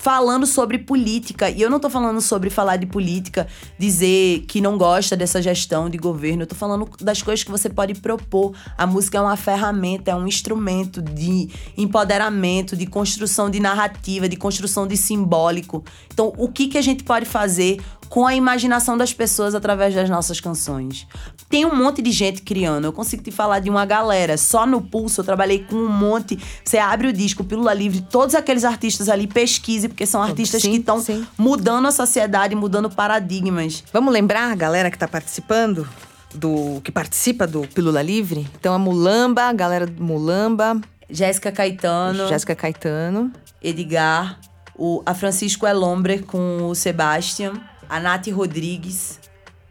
falando 0.00 0.46
sobre 0.46 0.78
política. 0.78 1.50
E 1.50 1.60
eu 1.60 1.68
não 1.68 1.78
tô 1.78 1.90
falando 1.90 2.22
sobre 2.22 2.48
falar 2.48 2.78
de 2.78 2.86
política, 2.86 3.46
dizer 3.78 4.46
que 4.48 4.58
não 4.58 4.78
gosta 4.78 5.14
dessa 5.14 5.42
gestão 5.42 5.90
de 5.90 5.98
governo. 5.98 6.44
Eu 6.44 6.46
tô 6.46 6.54
falando 6.54 6.88
das 7.02 7.20
coisas 7.20 7.44
que 7.44 7.50
você 7.50 7.68
pode 7.68 7.94
propor. 7.96 8.54
A 8.78 8.86
música 8.86 9.18
é 9.18 9.20
uma 9.20 9.36
ferramenta, 9.36 10.10
é 10.10 10.14
um 10.14 10.26
instrumento 10.26 11.02
de 11.02 11.50
empoderamento, 11.76 12.74
de 12.74 12.86
construção 12.86 13.50
de 13.50 13.60
narrativa, 13.60 14.26
de 14.26 14.36
construção 14.36 14.86
de 14.86 14.96
simbólico. 14.96 15.84
Então, 16.10 16.32
o 16.38 16.48
que, 16.48 16.68
que 16.68 16.78
a 16.78 16.82
gente 16.82 17.04
pode 17.04 17.26
fazer 17.26 17.78
com 18.10 18.26
a 18.26 18.34
imaginação 18.34 18.98
das 18.98 19.12
pessoas 19.12 19.54
através 19.54 19.94
das 19.94 20.10
nossas 20.10 20.40
canções. 20.40 21.06
Tem 21.48 21.64
um 21.64 21.74
monte 21.74 22.02
de 22.02 22.10
gente 22.10 22.42
criando. 22.42 22.84
Eu 22.84 22.92
consigo 22.92 23.22
te 23.22 23.30
falar 23.30 23.60
de 23.60 23.70
uma 23.70 23.86
galera. 23.86 24.36
Só 24.36 24.66
no 24.66 24.82
Pulso 24.82 25.20
eu 25.20 25.24
trabalhei 25.24 25.60
com 25.60 25.76
um 25.76 25.88
monte. 25.88 26.36
Você 26.64 26.76
abre 26.76 27.06
o 27.06 27.12
disco, 27.12 27.44
Pílula 27.44 27.72
Livre, 27.72 28.00
todos 28.02 28.34
aqueles 28.34 28.64
artistas 28.64 29.08
ali, 29.08 29.28
pesquise, 29.28 29.88
porque 29.88 30.04
são 30.04 30.20
artistas 30.20 30.60
Sim, 30.60 30.72
que 30.72 30.76
estão 30.78 31.02
mudando 31.38 31.86
a 31.86 31.92
sociedade, 31.92 32.52
mudando 32.56 32.90
paradigmas. 32.90 33.84
Vamos 33.92 34.12
lembrar 34.12 34.50
a 34.50 34.56
galera 34.56 34.90
que 34.90 34.98
tá 34.98 35.06
participando 35.06 35.88
do 36.34 36.80
que 36.82 36.90
participa 36.90 37.46
do 37.46 37.62
Pílula 37.62 38.02
Livre? 38.02 38.44
Então 38.58 38.74
a 38.74 38.78
Mulamba, 38.78 39.42
a 39.42 39.52
galera 39.52 39.86
do 39.86 40.02
Mulamba, 40.02 40.80
Jéssica 41.08 41.52
Caetano, 41.52 42.26
Jéssica 42.26 42.56
Caetano, 42.56 43.32
Edgar, 43.62 44.40
o, 44.76 45.00
a 45.06 45.14
Francisco 45.14 45.64
Elombre 45.64 46.20
com 46.20 46.68
o 46.68 46.74
Sebastian, 46.74 47.52
a 47.90 47.98
Nath 47.98 48.28
Rodrigues, 48.28 49.18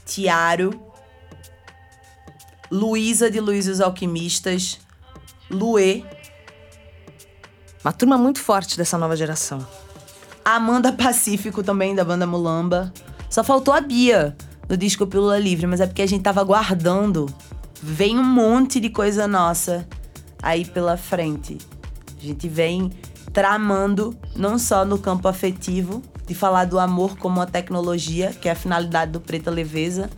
Tiaro, 0.05 0.77
Luísa 2.69 3.31
de 3.31 3.39
Luiz 3.39 3.65
e 3.65 3.71
os 3.71 3.79
Alquimistas, 3.79 4.77
Luê, 5.49 6.03
uma 7.81 7.93
turma 7.93 8.17
muito 8.17 8.41
forte 8.41 8.77
dessa 8.77 8.97
nova 8.97 9.15
geração. 9.15 9.65
Amanda 10.43 10.91
Pacífico 10.91 11.63
também, 11.63 11.95
da 11.95 12.03
banda 12.03 12.27
Mulamba. 12.27 12.93
Só 13.29 13.41
faltou 13.41 13.73
a 13.73 13.79
Bia 13.79 14.35
no 14.67 14.75
disco 14.75 15.07
Pílula 15.07 15.39
Livre, 15.39 15.65
mas 15.65 15.79
é 15.79 15.87
porque 15.87 16.01
a 16.01 16.07
gente 16.07 16.21
tava 16.21 16.43
guardando. 16.43 17.25
Vem 17.81 18.19
um 18.19 18.23
monte 18.23 18.81
de 18.81 18.89
coisa 18.89 19.27
nossa 19.27 19.87
aí 20.43 20.65
pela 20.65 20.97
frente. 20.97 21.57
A 22.17 22.21
gente 22.21 22.49
vem 22.49 22.91
tramando, 23.31 24.17
não 24.35 24.59
só 24.59 24.83
no 24.83 24.97
campo 24.97 25.27
afetivo, 25.27 26.03
de 26.29 26.35
falar 26.35 26.65
do 26.65 26.77
amor 26.77 27.17
como 27.17 27.39
uma 27.39 27.47
tecnologia, 27.47 28.31
que 28.31 28.47
é 28.47 28.51
a 28.51 28.55
finalidade 28.55 29.11
do 29.11 29.19
Preta 29.19 29.49
Leveza, 29.49 30.11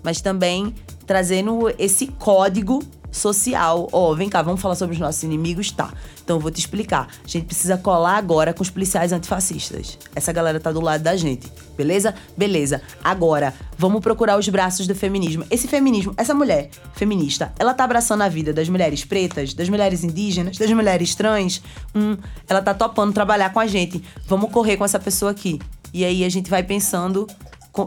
mas 0.00 0.20
também 0.20 0.72
trazendo 1.04 1.68
esse 1.76 2.06
código 2.06 2.80
social. 3.10 3.88
Ó, 3.92 4.14
vem 4.14 4.28
cá, 4.28 4.42
vamos 4.42 4.60
falar 4.60 4.74
sobre 4.74 4.94
os 4.94 5.00
nossos 5.00 5.22
inimigos? 5.22 5.70
Tá. 5.70 5.92
Então 6.22 6.36
eu 6.36 6.40
vou 6.40 6.50
te 6.50 6.58
explicar. 6.60 7.08
A 7.24 7.28
gente 7.28 7.46
precisa 7.46 7.76
colar 7.76 8.16
agora 8.16 8.54
com 8.54 8.62
os 8.62 8.70
policiais 8.70 9.12
antifascistas. 9.12 9.98
Essa 10.14 10.32
galera 10.32 10.60
tá 10.60 10.70
do 10.70 10.80
lado 10.80 11.02
da 11.02 11.16
gente. 11.16 11.50
Beleza? 11.76 12.14
Beleza. 12.36 12.82
Agora, 13.02 13.54
vamos 13.76 14.00
procurar 14.00 14.38
os 14.38 14.48
braços 14.48 14.86
do 14.86 14.94
feminismo. 14.94 15.44
Esse 15.50 15.66
feminismo, 15.66 16.14
essa 16.16 16.34
mulher 16.34 16.70
feminista, 16.94 17.52
ela 17.58 17.74
tá 17.74 17.84
abraçando 17.84 18.22
a 18.22 18.28
vida 18.28 18.52
das 18.52 18.68
mulheres 18.68 19.04
pretas, 19.04 19.54
das 19.54 19.68
mulheres 19.68 20.04
indígenas, 20.04 20.58
das 20.58 20.70
mulheres 20.70 21.14
trans. 21.14 21.62
Hum, 21.94 22.16
ela 22.48 22.62
tá 22.62 22.74
topando 22.74 23.12
trabalhar 23.12 23.52
com 23.52 23.60
a 23.60 23.66
gente. 23.66 24.02
Vamos 24.26 24.50
correr 24.50 24.76
com 24.76 24.84
essa 24.84 24.98
pessoa 24.98 25.30
aqui. 25.30 25.58
E 25.92 26.04
aí 26.04 26.24
a 26.24 26.28
gente 26.28 26.48
vai 26.48 26.62
pensando, 26.62 27.26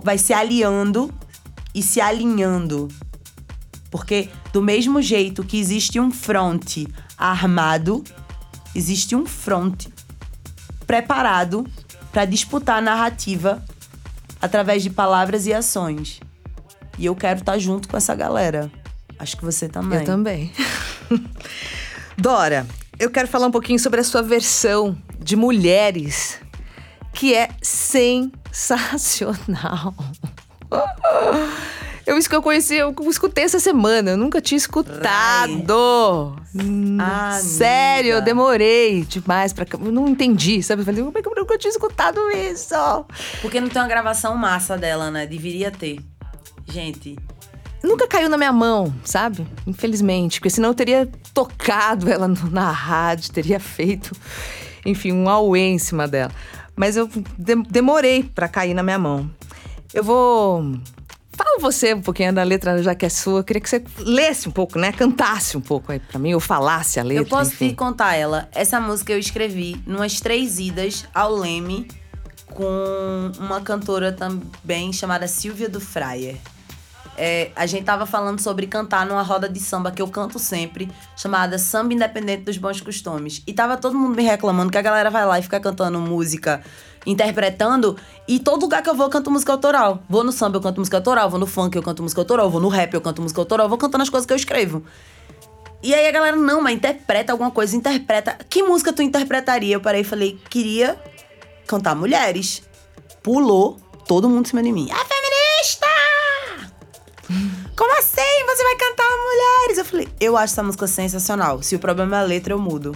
vai 0.04 0.18
se 0.18 0.34
aliando 0.34 1.14
e 1.74 1.82
se 1.82 2.02
alinhando. 2.02 2.90
Porque 3.90 4.30
do 4.54 4.62
mesmo 4.62 5.02
jeito 5.02 5.44
que 5.44 5.60
existe 5.60 6.00
um 6.00 6.12
fronte 6.12 6.88
armado, 7.18 8.04
existe 8.76 9.16
um 9.16 9.26
fronte 9.26 9.92
preparado 10.86 11.66
para 12.12 12.26
disputar 12.26 12.78
a 12.78 12.82
narrativa 12.82 13.66
através 14.40 14.84
de 14.84 14.92
palavras 14.92 15.48
e 15.48 15.54
ações. 15.54 16.20
E 17.00 17.08
eu 17.08 17.16
quero 17.16 17.40
estar 17.40 17.58
junto 17.58 17.90
com 17.90 17.98
essa 17.98 18.14
galera. 18.14 18.72
Acho 19.18 19.36
que 19.36 19.44
você 19.44 19.68
também. 19.68 19.98
Eu 20.00 20.06
também. 20.06 20.52
Dora, 22.16 22.68
eu 23.00 23.10
quero 23.10 23.28
falar 23.28 23.48
um 23.48 23.52
pouquinho 23.52 23.80
sobre 23.80 24.02
a 24.02 24.04
sua 24.04 24.22
versão 24.22 24.96
de 25.18 25.36
mulheres, 25.36 26.40
que 27.12 27.34
é 27.34 27.50
sensacional. 27.60 29.96
Eu, 32.06 32.18
isso 32.18 32.30
que 32.30 32.36
eu 32.36 32.42
conheci, 32.42 32.76
eu 32.76 32.94
escutei 33.10 33.46
essa 33.46 33.60
semana, 33.60 34.12
eu 34.12 34.18
nunca 34.18 34.42
tinha 34.42 34.58
escutado. 34.58 36.36
Hum. 36.54 36.98
Sério, 37.40 38.12
eu 38.16 38.22
demorei 38.22 39.04
demais 39.06 39.54
pra. 39.54 39.66
Eu 39.72 39.92
não 39.92 40.08
entendi, 40.08 40.62
sabe? 40.62 40.82
Eu 40.82 40.86
falei, 40.86 41.04
como 41.04 41.18
é 41.18 41.22
que 41.22 41.28
eu 41.30 41.34
nunca 41.36 41.58
tinha 41.58 41.72
escutado 41.72 42.20
isso? 42.32 42.76
Porque 43.42 43.62
não 43.62 43.70
tem 43.70 43.82
uma 43.82 43.88
gravação 43.88 44.36
massa 44.36 44.78
dela, 44.78 45.10
né? 45.10 45.26
Deveria 45.26 45.72
ter. 45.72 46.00
Gente, 46.70 47.18
nunca 47.84 48.08
caiu 48.08 48.30
na 48.30 48.38
minha 48.38 48.52
mão, 48.54 48.94
sabe? 49.06 49.46
Infelizmente, 49.66 50.40
porque 50.40 50.50
senão 50.50 50.70
eu 50.70 50.76
teria 50.76 51.10
tocado 51.34 52.10
ela 52.12 52.28
na 52.52 52.70
rádio, 52.72 53.32
teria 53.32 53.60
feito, 53.60 54.12
enfim, 54.86 55.12
um 55.14 55.30
auê 55.30 55.60
em 55.70 55.78
cima 55.80 56.08
dela. 56.08 56.32
Mas 56.76 56.98
eu 56.98 57.08
de- 57.38 57.64
demorei 57.70 58.24
pra 58.24 58.48
cair 58.48 58.74
na 58.74 58.84
minha 58.84 59.00
mão. 59.00 59.30
Eu 59.94 60.04
vou. 60.04 60.74
Fala 61.36 61.60
você 61.60 61.94
um 61.94 62.02
pouquinho 62.02 62.32
da 62.32 62.44
letra, 62.44 62.82
já 62.84 62.94
que 62.94 63.06
é 63.06 63.10
sua. 63.10 63.40
Eu 63.40 63.44
queria 63.44 63.62
que 63.62 63.70
você 63.70 63.84
lesse 64.00 64.48
um 64.48 64.52
pouco, 64.52 64.78
né? 64.78 64.92
Cantasse 64.92 65.58
um 65.58 65.62
pouco 65.62 65.92
aí 65.92 66.00
pra 66.00 66.20
mim, 66.20 66.34
ou 66.34 66.40
falasse 66.40 67.00
a 67.00 67.04
letra. 67.04 67.24
eu 67.24 67.28
posso 67.28 67.52
enfim. 67.54 67.70
te 67.70 67.76
contar 67.76 68.16
ela. 68.16 68.48
Essa 68.52 68.80
música 68.80 69.12
eu 69.12 69.20
escrevi 69.20 69.82
numas 69.86 70.20
três 70.22 70.60
idas 70.60 71.06
ao 71.14 71.36
Leme 71.36 71.88
com 72.54 73.32
uma 73.40 73.62
cantora 73.62 74.12
também 74.12 74.94
chamada 74.94 75.28
Silvia 75.28 75.68
do 75.68 75.82
Fraier. 75.82 76.38
É, 77.16 77.52
a 77.56 77.66
gente 77.66 77.84
tava 77.84 78.06
falando 78.06 78.40
sobre 78.40 78.66
cantar 78.66 79.06
numa 79.06 79.22
roda 79.22 79.48
de 79.48 79.60
samba 79.60 79.92
que 79.92 80.02
eu 80.02 80.08
canto 80.08 80.40
sempre, 80.40 80.90
chamada 81.16 81.60
Samba 81.60 81.94
Independente 81.94 82.44
dos 82.44 82.58
Bons 82.58 82.82
Costumes. 82.82 83.44
E 83.46 83.54
tava 83.54 83.78
todo 83.78 83.98
mundo 83.98 84.16
me 84.16 84.24
reclamando 84.24 84.72
que 84.72 84.78
a 84.78 84.82
galera 84.82 85.12
vai 85.12 85.26
lá 85.26 85.38
e 85.38 85.44
fica 85.44 85.60
cantando 85.60 86.00
música, 86.00 86.64
interpretando, 87.06 87.98
e 88.28 88.40
todo 88.40 88.62
lugar 88.62 88.82
que 88.82 88.90
eu 88.90 88.96
vou 88.96 89.08
eu 89.08 89.10
canto 89.10 89.30
música 89.30 89.52
autoral. 89.52 90.04
Vou 90.10 90.24
no 90.24 90.32
samba, 90.32 90.58
eu 90.58 90.62
canto 90.62 90.80
música 90.80 90.98
autoral, 90.98 91.30
vou 91.30 91.40
no 91.40 91.48
funk, 91.48 91.76
eu 91.76 91.84
canto 91.84 92.02
música 92.02 92.22
autoral, 92.22 92.50
vou 92.50 92.62
no 92.62 92.70
rap, 92.70 92.94
eu 92.94 93.02
canto 93.02 93.22
música 93.22 93.42
autoral, 93.42 93.68
vou 93.68 93.78
cantando 93.78 94.04
as 94.04 94.10
coisas 94.10 94.26
que 94.26 94.34
eu 94.34 94.38
escrevo. 94.38 94.84
E 95.82 95.94
aí 95.94 96.08
a 96.08 96.12
galera, 96.12 96.38
não, 96.38 96.62
mas 96.62 96.76
interpreta 96.76 97.34
alguma 97.34 97.52
coisa, 97.52 97.76
interpreta. 97.76 98.38
Que 98.50 98.64
música 98.64 98.94
tu 98.94 99.02
interpretaria? 99.02 99.76
Eu 99.76 99.82
parei 99.82 100.02
e 100.02 100.06
falei, 100.06 100.40
queria 100.50 100.98
cantar 101.68 101.94
mulheres. 101.94 102.64
Pulou 103.22 103.78
todo 104.08 104.30
mundo 104.30 104.46
em 104.46 104.50
cima 104.50 104.64
de 104.64 104.72
mim. 104.72 104.90
É 104.90 104.96
feminista! 104.96 105.88
Como 107.76 108.00
assim? 108.00 108.46
Você 108.46 108.64
vai 108.64 108.76
cantar 108.78 109.10
mulheres? 109.10 109.78
Eu 109.78 109.86
falei, 109.86 110.08
eu 110.22 110.38
acho 110.38 110.54
essa 110.54 110.64
música 110.64 110.88
sensacional. 110.88 111.62
Se 111.62 111.76
o 111.76 111.80
problema 111.80 112.16
é 112.16 112.20
a 112.20 112.24
letra, 112.24 112.54
eu 112.54 112.60
mudo. 112.60 112.96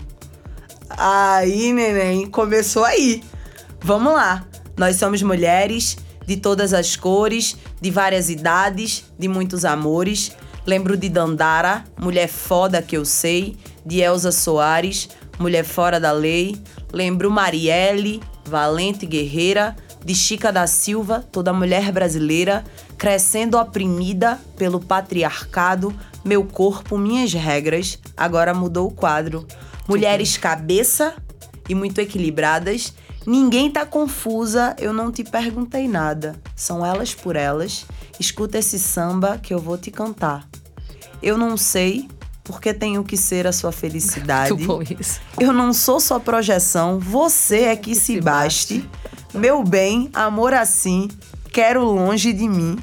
Aí, 0.90 1.74
neném, 1.74 2.26
começou 2.28 2.86
aí. 2.86 3.22
Vamos 3.88 4.16
lá. 4.16 4.46
Nós 4.76 4.98
somos 4.98 5.24
mulheres 5.24 5.96
de 6.26 6.36
todas 6.36 6.74
as 6.74 6.98
cores, 6.98 7.56
de 7.80 7.90
várias 7.90 8.30
idades, 8.30 9.06
de 9.18 9.30
muitos 9.30 9.64
amores. 9.64 10.36
Lembro 10.66 10.98
de 10.98 11.08
Dandara, 11.08 11.86
mulher 11.98 12.28
foda 12.28 12.82
que 12.82 12.98
eu 12.98 13.06
sei, 13.06 13.56
de 13.86 14.02
Elza 14.02 14.30
Soares, 14.34 15.08
mulher 15.40 15.64
fora 15.64 16.02
da 16.02 16.12
lei. 16.12 16.62
Lembro 16.92 17.32
Marielle, 17.32 18.20
valente 18.44 19.06
guerreira, 19.06 19.74
de 20.04 20.14
Chica 20.14 20.52
da 20.52 20.68
Silva, 20.68 21.26
toda 21.32 21.54
mulher 21.54 21.90
brasileira, 21.90 22.66
crescendo 22.98 23.58
oprimida 23.58 24.38
pelo 24.58 24.82
patriarcado, 24.82 25.96
meu 26.26 26.44
corpo, 26.44 26.98
minhas 26.98 27.32
regras, 27.32 27.98
agora 28.18 28.54
mudou 28.54 28.90
o 28.90 28.94
quadro. 28.94 29.48
Mulheres 29.88 30.36
cabeça 30.36 31.14
e 31.70 31.74
muito 31.74 32.02
equilibradas. 32.02 32.94
Ninguém 33.28 33.70
tá 33.70 33.86
confusa, 33.86 34.74
eu 34.80 34.94
não 34.94 35.12
te 35.12 35.22
perguntei 35.22 35.86
nada. 35.86 36.34
São 36.56 36.86
elas 36.86 37.14
por 37.14 37.36
elas. 37.36 37.86
Escuta 38.18 38.58
esse 38.58 38.80
samba 38.80 39.38
que 39.38 39.54
eu 39.54 39.60
vou 39.60 39.78
te 39.78 39.92
cantar. 39.92 40.48
Eu 41.22 41.38
não 41.38 41.58
sei 41.58 42.08
porque 42.42 42.74
tenho 42.74 43.04
que 43.04 43.18
ser 43.18 43.46
a 43.46 43.52
sua 43.52 43.74
felicidade. 43.74 44.54
Muito 44.56 44.66
bom 44.66 44.82
isso. 44.98 45.20
Eu 45.38 45.52
não 45.52 45.74
sou 45.74 46.00
sua 46.00 46.22
projeção, 46.22 47.00
você 47.00 47.64
é 47.64 47.76
que 47.76 47.94
se 47.94 48.02
se 48.14 48.22
baste. 48.22 48.90
Meu 49.34 49.62
bem, 49.62 50.10
amor 50.14 50.54
assim, 50.54 51.10
quero 51.52 51.84
longe 51.84 52.32
de 52.32 52.48
mim. 52.48 52.80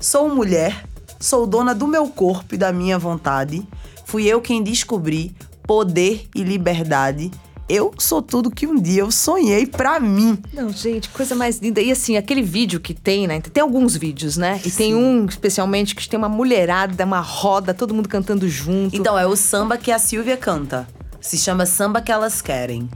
Sou 0.00 0.32
mulher, 0.32 0.84
sou 1.18 1.48
dona 1.48 1.74
do 1.74 1.88
meu 1.88 2.06
corpo 2.06 2.54
e 2.54 2.58
da 2.58 2.72
minha 2.72 2.96
vontade. 2.96 3.66
Fui 4.04 4.24
eu 4.24 4.40
quem 4.40 4.62
descobri 4.62 5.34
poder 5.64 6.28
e 6.32 6.44
liberdade. 6.44 7.32
Eu 7.72 7.94
sou 7.98 8.20
tudo 8.20 8.50
que 8.50 8.66
um 8.66 8.74
dia 8.74 9.02
eu 9.02 9.12
sonhei 9.12 9.64
pra 9.64 10.00
mim. 10.00 10.36
Não, 10.52 10.70
gente, 10.72 11.08
coisa 11.10 11.36
mais 11.36 11.58
linda. 11.58 11.80
E 11.80 11.92
assim, 11.92 12.16
aquele 12.16 12.42
vídeo 12.42 12.80
que 12.80 12.92
tem, 12.92 13.28
né? 13.28 13.40
Tem 13.40 13.62
alguns 13.62 13.94
vídeos, 13.96 14.36
né? 14.36 14.60
E 14.64 14.70
tem 14.72 14.92
um, 14.94 15.24
especialmente, 15.26 15.94
que 15.94 16.08
tem 16.08 16.18
uma 16.18 16.28
mulherada, 16.28 17.04
uma 17.04 17.20
roda, 17.20 17.72
todo 17.72 17.94
mundo 17.94 18.08
cantando 18.08 18.48
junto. 18.48 18.96
Então, 18.96 19.16
é 19.16 19.24
o 19.24 19.36
samba 19.36 19.78
que 19.78 19.92
a 19.92 20.00
Silvia 20.00 20.36
canta. 20.36 20.88
Se 21.20 21.38
chama 21.38 21.64
Samba 21.64 22.00
que 22.00 22.10
Elas 22.10 22.42
Querem. 22.42 22.88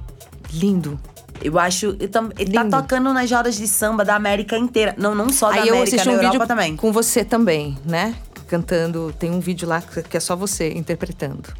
lindo. 0.52 0.98
Eu 1.42 1.56
acho. 1.58 1.96
eu 2.00 2.08
tam- 2.08 2.30
Ele 2.38 2.52
tá 2.52 2.64
tocando 2.64 3.12
nas 3.12 3.30
rodas 3.30 3.54
de 3.56 3.68
samba 3.68 4.04
da 4.04 4.16
América 4.16 4.56
inteira. 4.58 4.94
Não, 4.98 5.14
não 5.14 5.28
só 5.30 5.48
da 5.50 5.54
Aí 5.54 5.68
eu 5.68 5.74
América, 5.74 5.82
assisti 5.84 6.06
na 6.06 6.12
um 6.12 6.16
Europa 6.16 6.32
vídeo 6.32 6.46
também. 6.48 6.76
com 6.76 6.90
você 6.92 7.24
também, 7.24 7.78
né? 7.84 8.14
Cantando. 8.48 9.14
Tem 9.18 9.30
um 9.30 9.40
vídeo 9.40 9.68
lá 9.68 9.80
que 9.82 10.16
é 10.16 10.20
só 10.20 10.34
você 10.34 10.72
interpretando. 10.72 11.52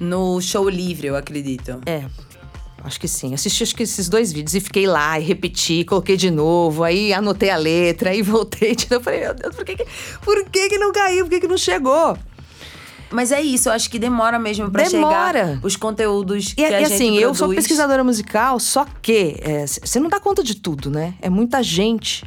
No 0.00 0.40
show 0.40 0.68
livre, 0.68 1.06
eu 1.06 1.16
acredito. 1.16 1.80
É. 1.86 2.04
Acho 2.84 3.00
que 3.00 3.08
sim. 3.08 3.32
Assisti 3.32 3.62
acho 3.62 3.74
que 3.74 3.82
esses 3.82 4.08
dois 4.10 4.30
vídeos 4.30 4.54
e 4.54 4.60
fiquei 4.60 4.86
lá 4.86 5.18
e 5.18 5.22
repeti, 5.24 5.84
coloquei 5.84 6.16
de 6.18 6.30
novo, 6.30 6.84
aí 6.84 7.12
anotei 7.14 7.48
a 7.50 7.56
letra, 7.56 8.10
aí 8.10 8.20
voltei 8.22 8.74
de 8.76 8.86
novo. 8.90 9.02
Falei, 9.04 9.20
meu 9.20 9.34
Deus, 9.34 9.54
por 9.54 9.64
que, 9.64 9.74
que, 9.76 9.86
por 10.22 10.44
que, 10.50 10.68
que 10.68 10.78
não 10.78 10.92
caiu? 10.92 11.24
Por 11.24 11.30
que, 11.30 11.40
que 11.40 11.48
não 11.48 11.56
chegou? 11.56 12.16
Mas 13.10 13.30
é 13.32 13.40
isso, 13.40 13.68
eu 13.68 13.72
acho 13.72 13.88
que 13.88 13.98
demora 13.98 14.38
mesmo 14.38 14.70
pra 14.70 14.82
Demora. 14.88 15.46
chegar 15.56 15.60
os 15.66 15.76
conteúdos 15.76 16.50
E, 16.52 16.56
que 16.56 16.64
a 16.64 16.80
e 16.80 16.84
gente 16.84 16.94
assim, 16.94 17.16
eu 17.16 17.32
sou 17.34 17.46
produz. 17.46 17.56
pesquisadora 17.64 18.02
musical, 18.04 18.58
só 18.60 18.84
que 19.00 19.36
é, 19.40 19.66
você 19.66 19.98
não 20.00 20.08
dá 20.10 20.18
conta 20.20 20.42
de 20.42 20.56
tudo, 20.56 20.90
né? 20.90 21.14
É 21.22 21.30
muita 21.30 21.62
gente. 21.62 22.24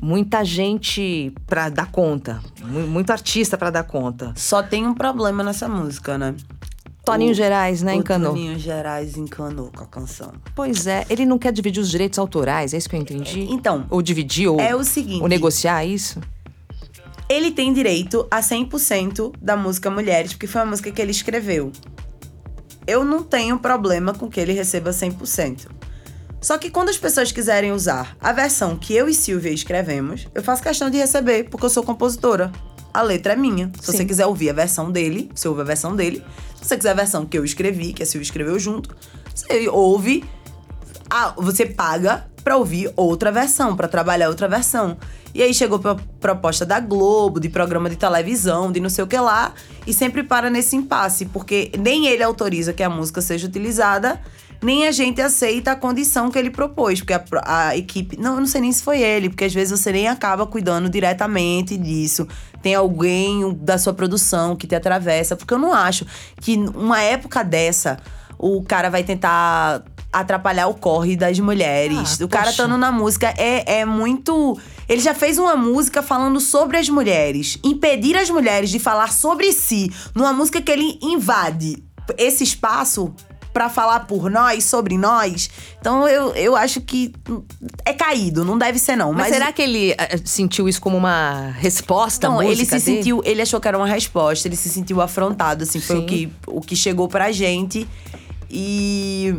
Muita 0.00 0.44
gente 0.44 1.32
pra 1.46 1.70
dar 1.70 1.90
conta. 1.90 2.40
Mu- 2.62 2.86
Muito 2.86 3.10
artista 3.12 3.56
pra 3.56 3.70
dar 3.70 3.84
conta. 3.84 4.32
Só 4.36 4.62
tem 4.62 4.86
um 4.86 4.92
problema 4.92 5.42
nessa 5.42 5.66
música, 5.68 6.18
né? 6.18 6.34
Toninho 7.06 7.30
O- 7.30 7.34
Gerais, 7.34 7.82
né? 7.82 7.94
Encanou. 7.94 8.32
Toninho 8.32 8.58
Gerais 8.58 9.16
encanou 9.16 9.70
com 9.74 9.82
a 9.84 9.86
canção. 9.86 10.32
Pois 10.54 10.86
é, 10.86 11.06
ele 11.08 11.24
não 11.24 11.38
quer 11.38 11.52
dividir 11.52 11.80
os 11.80 11.88
direitos 11.90 12.18
autorais, 12.18 12.74
é 12.74 12.76
isso 12.76 12.88
que 12.90 12.96
eu 12.96 13.00
entendi? 13.00 13.46
Então, 13.50 13.86
Ou 13.88 14.02
dividir, 14.02 14.48
ou, 14.48 14.60
é 14.60 14.74
o 14.76 14.84
seguinte. 14.84 15.22
ou 15.22 15.28
negociar 15.28 15.84
isso? 15.84 16.20
ele 17.28 17.50
tem 17.50 17.72
direito 17.72 18.24
a 18.30 18.40
100% 18.40 19.32
da 19.42 19.56
música 19.56 19.90
Mulheres, 19.90 20.32
porque 20.32 20.46
foi 20.46 20.60
uma 20.60 20.68
música 20.70 20.90
que 20.92 21.00
ele 21.02 21.10
escreveu. 21.10 21.72
Eu 22.86 23.04
não 23.04 23.22
tenho 23.24 23.58
problema 23.58 24.14
com 24.14 24.28
que 24.28 24.38
ele 24.38 24.52
receba 24.52 24.90
100%. 24.90 25.66
Só 26.40 26.56
que 26.58 26.70
quando 26.70 26.88
as 26.90 26.96
pessoas 26.98 27.32
quiserem 27.32 27.72
usar 27.72 28.16
a 28.20 28.32
versão 28.32 28.76
que 28.76 28.94
eu 28.94 29.08
e 29.08 29.14
Silvia 29.14 29.50
escrevemos, 29.50 30.28
eu 30.34 30.42
faço 30.42 30.62
questão 30.62 30.88
de 30.88 30.98
receber, 30.98 31.48
porque 31.50 31.66
eu 31.66 31.70
sou 31.70 31.82
compositora. 31.82 32.52
A 32.98 33.02
letra 33.02 33.34
é 33.34 33.36
minha. 33.36 33.70
Se 33.80 33.86
Sim. 33.86 33.98
você 33.98 34.04
quiser 34.04 34.26
ouvir 34.26 34.50
a 34.50 34.52
versão 34.52 34.90
dele, 34.90 35.30
você 35.34 35.48
ouve 35.48 35.60
a 35.60 35.64
versão 35.64 35.94
dele. 35.94 36.22
Se 36.60 36.68
você 36.68 36.76
quiser 36.76 36.90
a 36.90 36.94
versão 36.94 37.26
que 37.26 37.38
eu 37.38 37.44
escrevi, 37.44 37.92
que 37.92 38.02
a 38.02 38.06
Silvia 38.06 38.24
escreveu 38.24 38.58
junto, 38.58 38.96
você 39.34 39.68
ouve 39.68 40.24
ah, 41.10 41.34
você 41.36 41.66
paga 41.66 42.26
pra 42.42 42.56
ouvir 42.56 42.92
outra 42.96 43.32
versão, 43.32 43.76
pra 43.76 43.88
trabalhar 43.88 44.28
outra 44.28 44.48
versão. 44.48 44.96
E 45.34 45.42
aí 45.42 45.52
chegou 45.52 45.78
pra 45.78 45.96
proposta 46.20 46.64
da 46.64 46.80
Globo, 46.80 47.38
de 47.40 47.48
programa 47.48 47.90
de 47.90 47.96
televisão, 47.96 48.72
de 48.72 48.80
não 48.80 48.88
sei 48.88 49.04
o 49.04 49.06
que 49.06 49.18
lá, 49.18 49.52
e 49.86 49.92
sempre 49.92 50.22
para 50.22 50.48
nesse 50.48 50.76
impasse, 50.76 51.26
porque 51.26 51.70
nem 51.78 52.06
ele 52.06 52.22
autoriza 52.22 52.72
que 52.72 52.82
a 52.82 52.88
música 52.88 53.20
seja 53.20 53.46
utilizada, 53.46 54.20
nem 54.62 54.86
a 54.86 54.92
gente 54.92 55.20
aceita 55.20 55.72
a 55.72 55.76
condição 55.76 56.30
que 56.30 56.38
ele 56.38 56.50
propôs, 56.50 57.00
porque 57.00 57.12
a, 57.12 57.22
a 57.44 57.76
equipe. 57.76 58.16
Não, 58.16 58.34
eu 58.34 58.40
não 58.40 58.46
sei 58.46 58.60
nem 58.60 58.72
se 58.72 58.82
foi 58.82 59.02
ele, 59.02 59.28
porque 59.28 59.44
às 59.44 59.52
vezes 59.52 59.78
você 59.78 59.92
nem 59.92 60.08
acaba 60.08 60.46
cuidando 60.46 60.88
diretamente 60.88 61.76
disso. 61.76 62.26
Tem 62.66 62.74
alguém 62.74 63.56
da 63.60 63.78
sua 63.78 63.94
produção 63.94 64.56
que 64.56 64.66
te 64.66 64.74
atravessa, 64.74 65.36
porque 65.36 65.54
eu 65.54 65.58
não 65.58 65.72
acho 65.72 66.04
que 66.40 66.56
numa 66.56 67.00
época 67.00 67.44
dessa 67.44 67.96
o 68.36 68.60
cara 68.64 68.90
vai 68.90 69.04
tentar 69.04 69.84
atrapalhar 70.12 70.66
o 70.66 70.74
corre 70.74 71.14
das 71.14 71.38
mulheres. 71.38 72.20
Ah, 72.20 72.24
o 72.24 72.28
cara 72.28 72.50
estando 72.50 72.76
na 72.76 72.90
música 72.90 73.32
é, 73.38 73.82
é 73.82 73.84
muito. 73.84 74.58
Ele 74.88 75.00
já 75.00 75.14
fez 75.14 75.38
uma 75.38 75.54
música 75.54 76.02
falando 76.02 76.40
sobre 76.40 76.76
as 76.76 76.88
mulheres. 76.88 77.56
Impedir 77.62 78.16
as 78.16 78.30
mulheres 78.30 78.68
de 78.68 78.80
falar 78.80 79.12
sobre 79.12 79.52
si 79.52 79.88
numa 80.12 80.32
música 80.32 80.60
que 80.60 80.72
ele 80.72 80.98
invade 81.00 81.84
esse 82.18 82.42
espaço 82.42 83.14
pra 83.56 83.70
falar 83.70 84.00
por 84.00 84.28
nós, 84.28 84.64
sobre 84.64 84.98
nós. 84.98 85.48
Então 85.80 86.06
eu, 86.06 86.34
eu 86.34 86.54
acho 86.54 86.78
que 86.78 87.10
é 87.86 87.94
caído, 87.94 88.44
não 88.44 88.58
deve 88.58 88.78
ser 88.78 88.96
não. 88.96 89.14
Mas, 89.14 89.32
será 89.32 89.50
que 89.50 89.62
ele 89.62 89.92
eh, 89.92 90.20
sentiu 90.26 90.68
isso 90.68 90.78
como 90.78 90.94
uma 90.94 91.52
resposta 91.52 92.28
Não, 92.28 92.42
ele 92.42 92.66
se 92.66 92.72
dele? 92.72 92.82
sentiu, 92.82 93.22
ele 93.24 93.40
achou 93.40 93.58
que 93.58 93.66
era 93.66 93.78
uma 93.78 93.86
resposta, 93.86 94.46
ele 94.46 94.56
se 94.56 94.68
sentiu 94.68 95.00
afrontado, 95.00 95.62
assim, 95.62 95.80
foi 95.80 96.00
o 96.00 96.04
que, 96.04 96.30
o 96.46 96.60
que 96.60 96.76
chegou 96.76 97.08
pra 97.08 97.32
gente. 97.32 97.88
E 98.50 99.34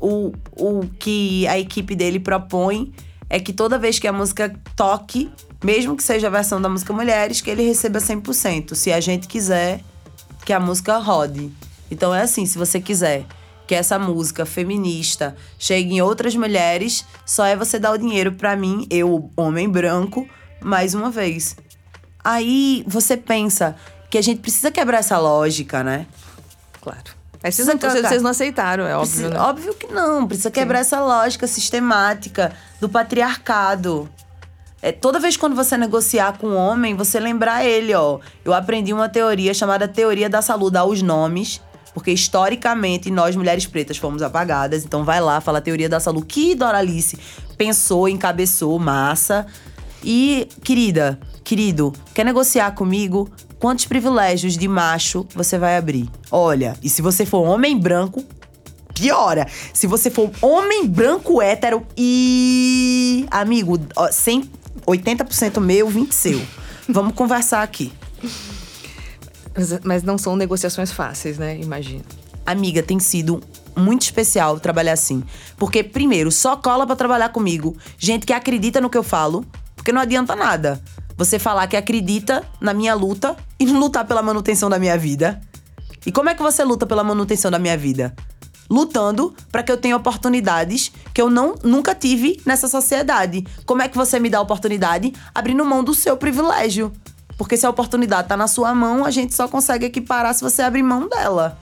o, 0.00 0.32
o 0.52 0.88
que 0.98 1.46
a 1.46 1.58
equipe 1.58 1.94
dele 1.94 2.18
propõe 2.18 2.90
é 3.28 3.38
que 3.38 3.52
toda 3.52 3.78
vez 3.78 3.98
que 3.98 4.08
a 4.08 4.14
música 4.14 4.50
toque, 4.74 5.30
mesmo 5.62 5.94
que 5.94 6.02
seja 6.02 6.28
a 6.28 6.30
versão 6.30 6.58
da 6.58 6.70
música 6.70 6.90
Mulheres, 6.94 7.42
que 7.42 7.50
ele 7.50 7.66
receba 7.66 7.98
100%, 7.98 8.74
se 8.74 8.90
a 8.90 8.98
gente 8.98 9.28
quiser 9.28 9.82
que 10.46 10.54
a 10.54 10.58
música 10.58 10.96
rode. 10.96 11.52
Então 11.90 12.14
é 12.14 12.22
assim, 12.22 12.46
se 12.46 12.56
você 12.56 12.80
quiser 12.80 13.26
que 13.68 13.74
essa 13.74 13.98
música 13.98 14.46
feminista 14.46 15.36
chegue 15.58 15.94
em 15.94 16.00
outras 16.00 16.34
mulheres, 16.34 17.04
só 17.26 17.44
é 17.44 17.54
você 17.54 17.78
dar 17.78 17.92
o 17.92 17.98
dinheiro 17.98 18.32
pra 18.32 18.56
mim, 18.56 18.86
eu, 18.90 19.30
homem 19.36 19.68
branco, 19.68 20.26
mais 20.60 20.94
uma 20.94 21.10
vez. 21.10 21.54
Aí 22.24 22.82
você 22.86 23.14
pensa 23.14 23.76
que 24.10 24.16
a 24.16 24.22
gente 24.22 24.40
precisa 24.40 24.70
quebrar 24.70 24.98
essa 24.98 25.18
lógica, 25.18 25.84
né? 25.84 26.06
Claro. 26.80 26.98
Aí 27.42 27.52
vocês, 27.52 27.68
não, 27.68 27.78
vocês- 27.78 28.22
não 28.22 28.30
aceitaram, 28.30 28.84
é 28.84 28.96
óbvio, 28.96 29.06
Precisa- 29.12 29.28
né? 29.34 29.38
óbvio 29.38 29.74
que 29.74 29.86
não. 29.88 30.26
Precisa 30.26 30.50
quebrar 30.50 30.78
essa 30.80 30.98
lógica 31.04 31.46
sistemática 31.46 32.52
do 32.80 32.88
patriarcado. 32.88 34.08
É, 34.80 34.92
toda 34.92 35.20
vez 35.20 35.36
quando 35.36 35.54
você 35.54 35.76
negociar 35.76 36.38
com 36.38 36.48
um 36.48 36.56
homem, 36.56 36.94
você 36.96 37.20
lembrar 37.20 37.64
ele, 37.64 37.92
ó. 37.94 38.18
Eu 38.44 38.54
aprendi 38.54 38.92
uma 38.94 39.08
teoria 39.10 39.52
chamada 39.52 39.86
teoria 39.86 40.28
da 40.30 40.40
saúde, 40.40 40.72
dar 40.72 40.84
os 40.86 41.02
nomes. 41.02 41.60
Porque 41.98 42.12
historicamente 42.12 43.10
nós, 43.10 43.34
mulheres 43.34 43.66
pretas, 43.66 43.96
fomos 43.96 44.22
apagadas. 44.22 44.84
Então 44.84 45.02
vai 45.02 45.20
lá, 45.20 45.40
fala 45.40 45.58
a 45.58 45.60
teoria 45.60 45.88
da 45.88 45.98
saúde. 45.98 46.26
Que 46.26 46.54
Doralice 46.54 47.18
pensou, 47.56 48.08
encabeçou, 48.08 48.78
massa. 48.78 49.44
E, 50.04 50.46
querida, 50.62 51.18
querido, 51.42 51.92
quer 52.14 52.24
negociar 52.24 52.70
comigo? 52.70 53.28
Quantos 53.58 53.84
privilégios 53.86 54.56
de 54.56 54.68
macho 54.68 55.26
você 55.34 55.58
vai 55.58 55.76
abrir? 55.76 56.08
Olha, 56.30 56.76
e 56.80 56.88
se 56.88 57.02
você 57.02 57.26
for 57.26 57.40
homem 57.44 57.76
branco, 57.76 58.24
piora. 58.94 59.48
Se 59.74 59.88
você 59.88 60.08
for 60.08 60.30
homem 60.40 60.86
branco 60.86 61.42
hétero 61.42 61.84
e. 61.96 63.26
Amigo, 63.28 63.76
ó, 63.96 64.08
100, 64.08 64.48
80% 64.86 65.60
meu, 65.60 65.88
20% 65.88 66.12
seu. 66.12 66.40
Vamos 66.88 67.12
conversar 67.12 67.64
aqui. 67.64 67.92
Mas, 69.84 70.02
não 70.02 70.18
são 70.18 70.36
negociações 70.36 70.92
fáceis, 70.92 71.38
né? 71.38 71.58
Imagino. 71.58 72.04
Amiga, 72.46 72.82
tem 72.82 72.98
sido 72.98 73.42
muito 73.76 74.02
especial 74.02 74.58
trabalhar 74.58 74.92
assim. 74.92 75.22
Porque, 75.56 75.82
primeiro, 75.82 76.30
só 76.30 76.56
cola 76.56 76.86
pra 76.86 76.96
trabalhar 76.96 77.28
comigo 77.30 77.76
gente 77.98 78.26
que 78.26 78.32
acredita 78.32 78.80
no 78.80 78.90
que 78.90 78.98
eu 78.98 79.02
falo, 79.02 79.44
porque 79.76 79.92
não 79.92 80.00
adianta 80.00 80.34
nada 80.34 80.80
você 81.16 81.36
falar 81.36 81.66
que 81.66 81.76
acredita 81.76 82.44
na 82.60 82.72
minha 82.72 82.94
luta 82.94 83.36
e 83.58 83.66
não 83.66 83.80
lutar 83.80 84.06
pela 84.06 84.22
manutenção 84.22 84.70
da 84.70 84.78
minha 84.78 84.96
vida. 84.96 85.40
E 86.06 86.12
como 86.12 86.28
é 86.30 86.34
que 86.34 86.42
você 86.42 86.62
luta 86.62 86.86
pela 86.86 87.02
manutenção 87.02 87.50
da 87.50 87.58
minha 87.58 87.76
vida? 87.76 88.14
Lutando 88.70 89.34
pra 89.50 89.62
que 89.62 89.72
eu 89.72 89.76
tenha 89.76 89.96
oportunidades 89.96 90.92
que 91.12 91.20
eu 91.20 91.28
não 91.28 91.56
nunca 91.64 91.92
tive 91.94 92.40
nessa 92.46 92.68
sociedade. 92.68 93.44
Como 93.66 93.82
é 93.82 93.88
que 93.88 93.96
você 93.96 94.20
me 94.20 94.30
dá 94.30 94.40
oportunidade? 94.40 95.12
Abrindo 95.34 95.64
mão 95.64 95.82
do 95.82 95.92
seu 95.92 96.16
privilégio. 96.16 96.92
Porque 97.38 97.56
se 97.56 97.64
a 97.64 97.70
oportunidade 97.70 98.28
tá 98.28 98.36
na 98.36 98.48
sua 98.48 98.74
mão, 98.74 99.04
a 99.04 99.10
gente 99.10 99.32
só 99.32 99.46
consegue 99.46 99.86
equiparar 99.86 100.34
se 100.34 100.42
você 100.42 100.60
abrir 100.60 100.82
mão 100.82 101.08
dela. 101.08 101.56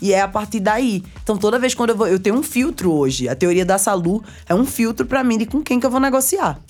E 0.00 0.12
é 0.12 0.20
a 0.20 0.28
partir 0.28 0.60
daí. 0.60 1.02
Então, 1.22 1.36
toda 1.36 1.58
vez 1.58 1.74
quando 1.74 1.90
eu 1.90 1.96
vou. 1.96 2.06
Eu 2.06 2.20
tenho 2.20 2.36
um 2.36 2.42
filtro 2.42 2.92
hoje. 2.92 3.28
A 3.28 3.34
teoria 3.34 3.64
da 3.64 3.78
Salu 3.78 4.22
é 4.46 4.54
um 4.54 4.64
filtro 4.64 5.06
pra 5.06 5.24
mim 5.24 5.38
de 5.38 5.46
com 5.46 5.62
quem 5.62 5.80
que 5.80 5.86
eu 5.86 5.90
vou 5.90 6.00
negociar. 6.00 6.60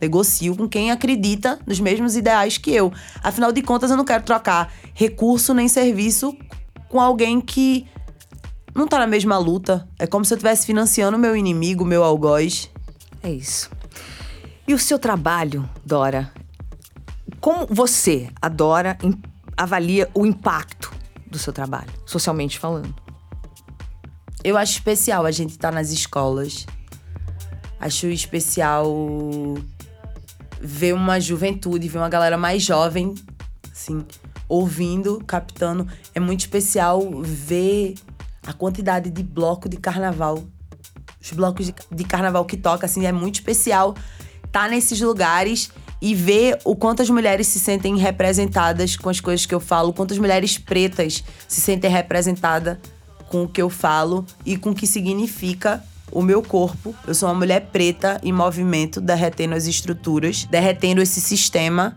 Negocio 0.00 0.54
com 0.54 0.68
quem 0.68 0.90
acredita 0.90 1.58
nos 1.66 1.80
mesmos 1.80 2.14
ideais 2.14 2.56
que 2.56 2.70
eu. 2.70 2.92
Afinal 3.22 3.50
de 3.50 3.62
contas, 3.62 3.90
eu 3.90 3.96
não 3.96 4.04
quero 4.04 4.22
trocar 4.22 4.72
recurso 4.94 5.52
nem 5.52 5.66
serviço 5.66 6.36
com 6.88 7.00
alguém 7.00 7.40
que 7.40 7.86
não 8.74 8.86
tá 8.86 8.98
na 8.98 9.06
mesma 9.06 9.36
luta. 9.38 9.88
É 9.98 10.06
como 10.06 10.24
se 10.24 10.32
eu 10.32 10.36
estivesse 10.36 10.66
financiando 10.66 11.18
meu 11.18 11.34
inimigo, 11.34 11.84
meu 11.84 12.04
algoz. 12.04 12.70
É 13.22 13.30
isso. 13.30 13.70
E 14.66 14.74
o 14.74 14.78
seu 14.78 14.98
trabalho, 14.98 15.68
Dora? 15.84 16.30
Como 17.48 17.66
você, 17.66 18.28
a 18.42 18.48
Dora, 18.50 18.98
im- 19.02 19.22
avalia 19.56 20.10
o 20.12 20.26
impacto 20.26 20.92
do 21.30 21.38
seu 21.38 21.50
trabalho, 21.50 21.90
socialmente 22.04 22.58
falando? 22.58 22.94
Eu 24.44 24.58
acho 24.58 24.72
especial 24.72 25.24
a 25.24 25.30
gente 25.30 25.52
estar 25.52 25.72
nas 25.72 25.88
escolas. 25.90 26.66
Acho 27.80 28.06
especial 28.08 28.94
ver 30.60 30.92
uma 30.92 31.18
juventude, 31.18 31.88
ver 31.88 31.96
uma 31.96 32.10
galera 32.10 32.36
mais 32.36 32.62
jovem, 32.62 33.14
assim, 33.72 34.04
ouvindo, 34.46 35.18
captando. 35.26 35.88
É 36.14 36.20
muito 36.20 36.40
especial 36.40 37.00
ver 37.22 37.94
a 38.46 38.52
quantidade 38.52 39.08
de 39.08 39.22
bloco 39.22 39.70
de 39.70 39.78
carnaval. 39.78 40.44
Os 41.18 41.32
blocos 41.32 41.64
de, 41.64 41.74
de 41.92 42.04
carnaval 42.04 42.44
que 42.44 42.58
toca, 42.58 42.84
assim, 42.84 43.06
é 43.06 43.12
muito 43.12 43.36
especial 43.36 43.94
estar 44.44 44.68
nesses 44.68 45.00
lugares 45.00 45.70
e 46.00 46.14
ver 46.14 46.58
o 46.64 46.76
quanto 46.76 47.02
as 47.02 47.10
mulheres 47.10 47.46
se 47.48 47.58
sentem 47.58 47.96
representadas 47.96 48.96
com 48.96 49.08
as 49.08 49.20
coisas 49.20 49.46
que 49.46 49.54
eu 49.54 49.60
falo, 49.60 49.92
quantas 49.92 50.18
mulheres 50.18 50.56
pretas 50.56 51.24
se 51.46 51.60
sentem 51.60 51.90
representadas 51.90 52.78
com 53.28 53.44
o 53.44 53.48
que 53.48 53.60
eu 53.60 53.68
falo 53.68 54.24
e 54.44 54.56
com 54.56 54.70
o 54.70 54.74
que 54.74 54.86
significa 54.86 55.82
o 56.10 56.22
meu 56.22 56.42
corpo. 56.42 56.94
Eu 57.06 57.14
sou 57.14 57.28
uma 57.28 57.34
mulher 57.34 57.68
preta 57.72 58.20
em 58.22 58.32
movimento, 58.32 59.00
derretendo 59.00 59.54
as 59.54 59.66
estruturas, 59.66 60.44
derretendo 60.44 61.02
esse 61.02 61.20
sistema 61.20 61.94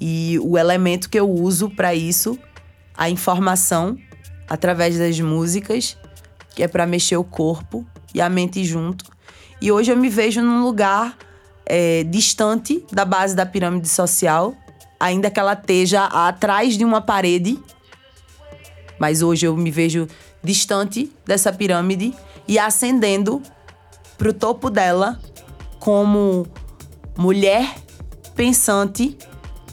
e 0.00 0.38
o 0.42 0.58
elemento 0.58 1.08
que 1.08 1.18
eu 1.18 1.30
uso 1.30 1.70
para 1.70 1.94
isso, 1.94 2.38
a 2.96 3.08
informação 3.08 3.96
através 4.48 4.98
das 4.98 5.18
músicas, 5.20 5.96
que 6.54 6.62
é 6.62 6.68
para 6.68 6.86
mexer 6.86 7.16
o 7.16 7.24
corpo 7.24 7.86
e 8.14 8.20
a 8.20 8.28
mente 8.28 8.64
junto. 8.64 9.04
E 9.60 9.72
hoje 9.72 9.90
eu 9.90 9.96
me 9.96 10.08
vejo 10.08 10.42
num 10.42 10.62
lugar 10.62 11.16
é, 11.66 12.04
distante 12.04 12.84
da 12.92 13.04
base 13.04 13.34
da 13.34 13.44
pirâmide 13.44 13.88
social, 13.88 14.54
ainda 14.98 15.30
que 15.30 15.38
ela 15.38 15.52
esteja 15.52 16.04
atrás 16.04 16.76
de 16.76 16.84
uma 16.84 17.00
parede. 17.00 17.58
Mas 18.98 19.20
hoje 19.20 19.46
eu 19.46 19.56
me 19.56 19.70
vejo 19.70 20.08
distante 20.42 21.12
dessa 21.26 21.52
pirâmide 21.52 22.14
e 22.48 22.58
ascendendo 22.58 23.42
para 24.16 24.30
o 24.30 24.32
topo 24.32 24.70
dela 24.70 25.20
como 25.78 26.46
mulher 27.16 27.74
pensante 28.34 29.16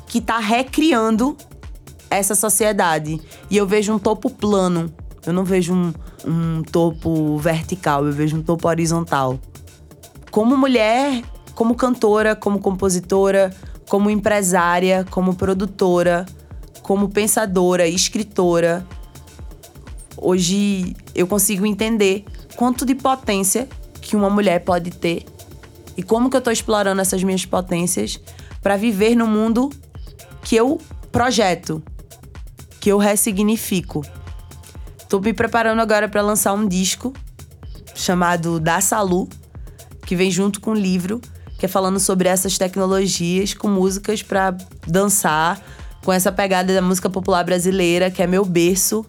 que 0.07 0.17
está 0.17 0.39
recriando 0.39 1.37
essa 2.09 2.35
sociedade. 2.35 3.19
E 3.49 3.57
eu 3.57 3.65
vejo 3.65 3.93
um 3.93 3.99
topo 3.99 4.29
plano. 4.29 4.93
Eu 5.25 5.33
não 5.33 5.43
vejo 5.43 5.73
um, 5.73 5.93
um 6.25 6.63
topo 6.63 7.37
vertical, 7.37 8.05
eu 8.05 8.11
vejo 8.11 8.37
um 8.37 8.43
topo 8.43 8.67
horizontal. 8.67 9.39
Como 10.29 10.57
mulher, 10.57 11.23
como 11.55 11.75
cantora, 11.75 12.35
como 12.35 12.59
compositora, 12.59 13.53
como 13.87 14.09
empresária, 14.09 15.05
como 15.09 15.35
produtora, 15.35 16.25
como 16.81 17.09
pensadora, 17.09 17.87
escritora, 17.87 18.85
hoje 20.17 20.95
eu 21.13 21.27
consigo 21.27 21.65
entender 21.65 22.25
quanto 22.55 22.85
de 22.85 22.95
potência 22.95 23.67
que 24.01 24.15
uma 24.15 24.29
mulher 24.29 24.59
pode 24.63 24.91
ter 24.91 25.25
e 25.95 26.03
como 26.03 26.29
que 26.29 26.37
eu 26.37 26.41
tô 26.41 26.51
explorando 26.51 27.01
essas 27.01 27.23
minhas 27.23 27.45
potências 27.45 28.19
para 28.61 28.77
viver 28.77 29.15
no 29.15 29.27
mundo 29.27 29.69
que 30.43 30.55
eu 30.55 30.79
projeto, 31.11 31.83
que 32.79 32.89
eu 32.91 32.97
ressignifico. 32.97 34.03
Tô 35.07 35.19
me 35.19 35.33
preparando 35.33 35.81
agora 35.81 36.09
para 36.09 36.21
lançar 36.21 36.53
um 36.53 36.67
disco 36.67 37.13
chamado 37.93 38.59
Da 38.59 38.81
Salu, 38.81 39.29
que 40.05 40.15
vem 40.15 40.31
junto 40.31 40.59
com 40.59 40.71
um 40.71 40.75
livro 40.75 41.21
que 41.64 41.66
é 41.66 41.70
falando 41.70 41.97
sobre 41.97 42.28
essas 42.28 42.57
tecnologias 42.57 43.53
com 43.53 43.70
músicas 43.70 44.22
para 44.22 44.53
dançar, 44.86 45.61
com 46.03 46.11
essa 46.11 46.30
pegada 46.30 46.74
da 46.74 46.82
música 46.82 47.09
popular 47.09 47.41
brasileira, 47.45 48.11
que 48.11 48.22
é 48.22 48.28
meu 48.28 48.43
berço. 48.43 49.05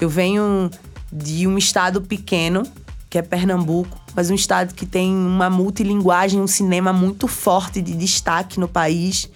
Eu 0.00 0.08
venho 0.08 0.70
de 1.12 1.46
um 1.46 1.58
estado 1.58 2.00
pequeno, 2.00 2.62
que 3.10 3.18
é 3.18 3.22
Pernambuco, 3.22 4.00
mas 4.16 4.30
um 4.30 4.34
estado 4.34 4.72
que 4.72 4.86
tem 4.86 5.14
uma 5.14 5.50
multilinguagem, 5.50 6.40
um 6.40 6.46
cinema 6.46 6.90
muito 6.90 7.28
forte 7.28 7.82
de 7.82 7.92
destaque 7.92 8.58
no 8.58 8.66
país. 8.66 9.28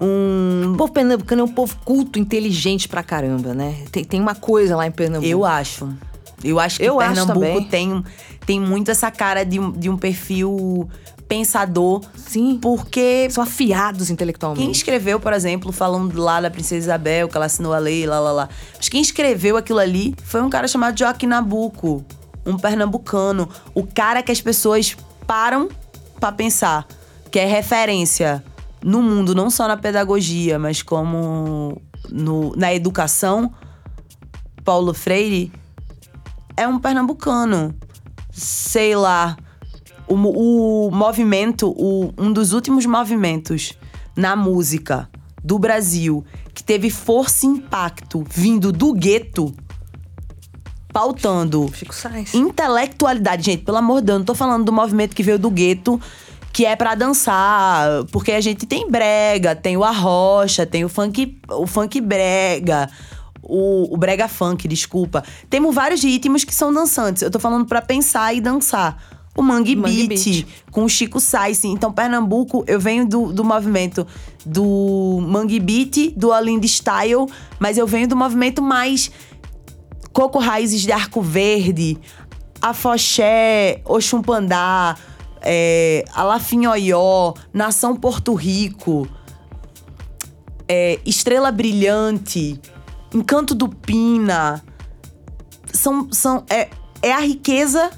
Um... 0.00 0.72
O 0.74 0.76
povo 0.76 0.92
pernambucano 0.92 1.42
é 1.42 1.44
um 1.44 1.54
povo 1.54 1.76
culto, 1.84 2.18
inteligente 2.18 2.88
pra 2.88 3.04
caramba, 3.04 3.54
né? 3.54 3.84
Tem, 3.92 4.04
tem 4.04 4.20
uma 4.20 4.34
coisa 4.34 4.74
lá 4.74 4.88
em 4.88 4.90
Pernambuco. 4.90 5.30
Eu 5.30 5.44
acho. 5.44 5.88
Eu 6.42 6.58
acho 6.58 6.78
que 6.80 6.84
Eu 6.84 6.98
acho 6.98 7.14
Pernambuco 7.14 7.46
também. 7.46 7.68
tem, 7.68 8.04
tem 8.44 8.60
muito 8.60 8.90
essa 8.90 9.08
cara 9.08 9.44
de, 9.44 9.58
de 9.76 9.88
um 9.88 9.96
perfil 9.96 10.88
pensador. 11.28 12.02
Sim. 12.16 12.58
Porque 12.60 13.28
São 13.30 13.44
afiados 13.44 14.06
quem 14.06 14.14
intelectualmente. 14.14 14.70
escreveu, 14.78 15.20
por 15.20 15.32
exemplo, 15.32 15.70
falando 15.72 16.20
lá 16.20 16.40
da 16.40 16.50
Princesa 16.50 16.86
Isabel, 16.86 17.28
que 17.28 17.36
ela 17.36 17.46
assinou 17.46 17.72
a 17.74 17.78
lei, 17.78 18.06
lá, 18.06 18.18
lá, 18.18 18.32
lá. 18.32 18.48
Mas 18.76 18.88
quem 18.88 19.00
escreveu 19.00 19.56
aquilo 19.56 19.78
ali 19.78 20.14
foi 20.24 20.40
um 20.40 20.50
cara 20.50 20.66
chamado 20.66 20.98
Joaquim 20.98 21.26
Nabuco, 21.26 22.04
um 22.46 22.56
pernambucano. 22.56 23.48
O 23.74 23.86
cara 23.86 24.22
que 24.22 24.32
as 24.32 24.40
pessoas 24.40 24.96
param 25.26 25.68
pra 26.18 26.32
pensar, 26.32 26.86
que 27.30 27.38
é 27.38 27.44
referência 27.44 28.42
no 28.82 29.02
mundo, 29.02 29.34
não 29.34 29.50
só 29.50 29.68
na 29.68 29.76
pedagogia, 29.76 30.58
mas 30.58 30.82
como 30.82 31.80
no, 32.10 32.54
na 32.56 32.72
educação. 32.72 33.52
Paulo 34.64 34.92
Freire 34.92 35.52
é 36.56 36.66
um 36.66 36.78
pernambucano. 36.78 37.74
Sei 38.32 38.94
lá. 38.94 39.36
O, 40.08 40.86
o 40.86 40.90
movimento, 40.90 41.68
o- 41.76 42.12
um 42.16 42.32
dos 42.32 42.52
últimos 42.52 42.86
movimentos 42.86 43.74
na 44.16 44.34
música 44.34 45.08
do 45.44 45.58
Brasil 45.58 46.24
que 46.54 46.64
teve 46.64 46.90
força 46.90 47.46
e 47.46 47.48
impacto 47.50 48.24
vindo 48.28 48.72
do 48.72 48.92
gueto, 48.92 49.54
pautando 50.92 51.70
Chico 51.74 51.94
Sainz. 51.94 52.34
intelectualidade, 52.34 53.44
gente, 53.44 53.62
pelo 53.64 53.76
amor 53.78 54.00
de 54.00 54.06
Deus, 54.06 54.18
não 54.18 54.24
tô 54.24 54.34
falando 54.34 54.64
do 54.64 54.72
movimento 54.72 55.14
que 55.14 55.22
veio 55.22 55.38
do 55.38 55.50
gueto, 55.50 56.00
que 56.52 56.64
é 56.64 56.74
pra 56.74 56.94
dançar, 56.94 58.04
porque 58.10 58.32
a 58.32 58.40
gente 58.40 58.66
tem 58.66 58.90
brega, 58.90 59.54
tem 59.54 59.76
o 59.76 59.84
arrocha, 59.84 60.66
tem 60.66 60.84
o 60.84 60.88
funk, 60.88 61.38
o 61.50 61.66
funk 61.66 62.00
brega, 62.00 62.90
o, 63.42 63.94
o 63.94 63.96
brega 63.96 64.26
funk, 64.26 64.66
desculpa. 64.66 65.22
Temos 65.48 65.74
vários 65.74 66.02
ritmos 66.02 66.42
que 66.44 66.54
são 66.54 66.72
dançantes. 66.72 67.22
Eu 67.22 67.30
tô 67.30 67.38
falando 67.38 67.66
pra 67.66 67.80
pensar 67.80 68.34
e 68.34 68.40
dançar. 68.40 69.00
O 69.38 69.42
Mangue, 69.42 69.76
Mangue 69.76 70.08
Beat, 70.08 70.24
Beat. 70.24 70.46
com 70.72 70.82
o 70.82 70.88
Chico 70.88 71.20
Sainz. 71.20 71.62
Então, 71.62 71.92
Pernambuco, 71.92 72.64
eu 72.66 72.80
venho 72.80 73.06
do, 73.06 73.32
do 73.32 73.44
movimento 73.44 74.04
do 74.44 75.20
Mangue 75.22 75.60
Beat, 75.60 76.12
do 76.16 76.32
Alinda 76.32 76.66
Style, 76.66 77.24
mas 77.60 77.78
eu 77.78 77.86
venho 77.86 78.08
do 78.08 78.16
movimento 78.16 78.60
mais 78.60 79.12
Coco 80.12 80.40
Raízes 80.40 80.80
de 80.80 80.90
Arco 80.90 81.22
Verde, 81.22 81.96
Afoxé, 82.60 83.80
Oxumpandá, 83.84 84.96
é, 85.40 86.04
Alafinhoió, 86.12 87.32
Nação 87.54 87.94
Porto 87.94 88.34
Rico, 88.34 89.06
é, 90.66 90.98
Estrela 91.06 91.52
Brilhante, 91.52 92.60
Encanto 93.14 93.54
do 93.54 93.68
Pina. 93.68 94.64
São, 95.72 96.08
são, 96.10 96.44
é, 96.50 96.68
é 97.00 97.12
a 97.12 97.20
riqueza 97.20 97.88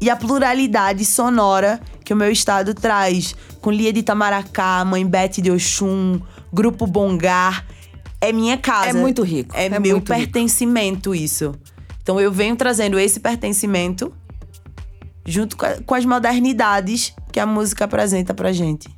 e 0.00 0.10
a 0.10 0.16
pluralidade 0.16 1.04
sonora 1.04 1.80
que 2.04 2.12
o 2.12 2.16
meu 2.16 2.30
estado 2.30 2.74
traz. 2.74 3.34
Com 3.60 3.70
Lia 3.70 3.92
de 3.92 4.00
Itamaracá, 4.00 4.84
Mãe 4.84 5.04
Bete 5.06 5.40
de 5.42 5.50
Oxum, 5.50 6.20
Grupo 6.52 6.86
Bongar. 6.86 7.64
É 8.20 8.32
minha 8.32 8.56
casa. 8.56 8.90
É 8.90 8.92
muito 8.92 9.22
rico, 9.22 9.54
É, 9.56 9.66
é 9.66 9.68
meu 9.68 9.80
muito 9.80 10.12
rico. 10.12 10.22
pertencimento 10.22 11.14
isso. 11.14 11.54
Então 12.02 12.20
eu 12.20 12.30
venho 12.30 12.54
trazendo 12.56 12.98
esse 12.98 13.18
pertencimento 13.20 14.12
junto 15.24 15.56
com, 15.56 15.66
a- 15.66 15.76
com 15.84 15.94
as 15.94 16.04
modernidades 16.04 17.12
que 17.32 17.40
a 17.40 17.46
música 17.46 17.84
apresenta 17.84 18.32
pra 18.32 18.52
gente. 18.52 18.88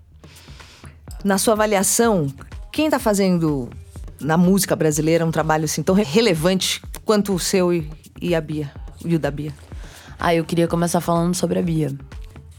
Na 1.24 1.38
sua 1.38 1.54
avaliação, 1.54 2.26
quem 2.72 2.90
tá 2.90 2.98
fazendo 2.98 3.68
na 4.20 4.36
música 4.36 4.76
brasileira 4.76 5.24
um 5.24 5.30
trabalho 5.30 5.64
assim 5.64 5.82
tão 5.82 5.94
re- 5.94 6.04
relevante 6.04 6.82
quanto 7.04 7.32
o 7.34 7.38
seu 7.38 7.72
e, 7.72 7.88
e 8.20 8.34
a 8.34 8.40
Bia? 8.40 8.70
E 9.04 9.14
o 9.14 9.18
da 9.18 9.30
Bia? 9.30 9.52
Ah, 10.18 10.34
eu 10.34 10.44
queria 10.44 10.66
começar 10.66 11.00
falando 11.00 11.34
sobre 11.34 11.58
a 11.58 11.62
Bia. 11.62 11.92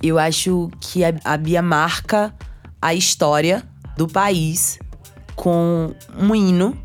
Eu 0.01 0.17
acho 0.17 0.69
que 0.79 1.03
a, 1.03 1.13
a 1.23 1.37
Bia 1.37 1.61
marca 1.61 2.33
a 2.81 2.93
história 2.93 3.63
do 3.97 4.07
país 4.07 4.79
com 5.35 5.93
um 6.17 6.33
hino, 6.33 6.77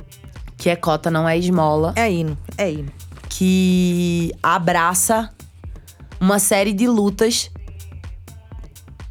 que 0.57 0.69
é 0.69 0.77
Cota 0.77 1.11
Não 1.11 1.29
É 1.29 1.39
Esmola, 1.39 1.93
É 1.97 2.11
hino, 2.11 2.37
é 2.59 2.71
hino. 2.73 2.91
que 3.29 4.33
abraça 4.43 5.31
uma 6.21 6.39
série 6.39 6.73
de 6.73 6.89
lutas 6.89 7.51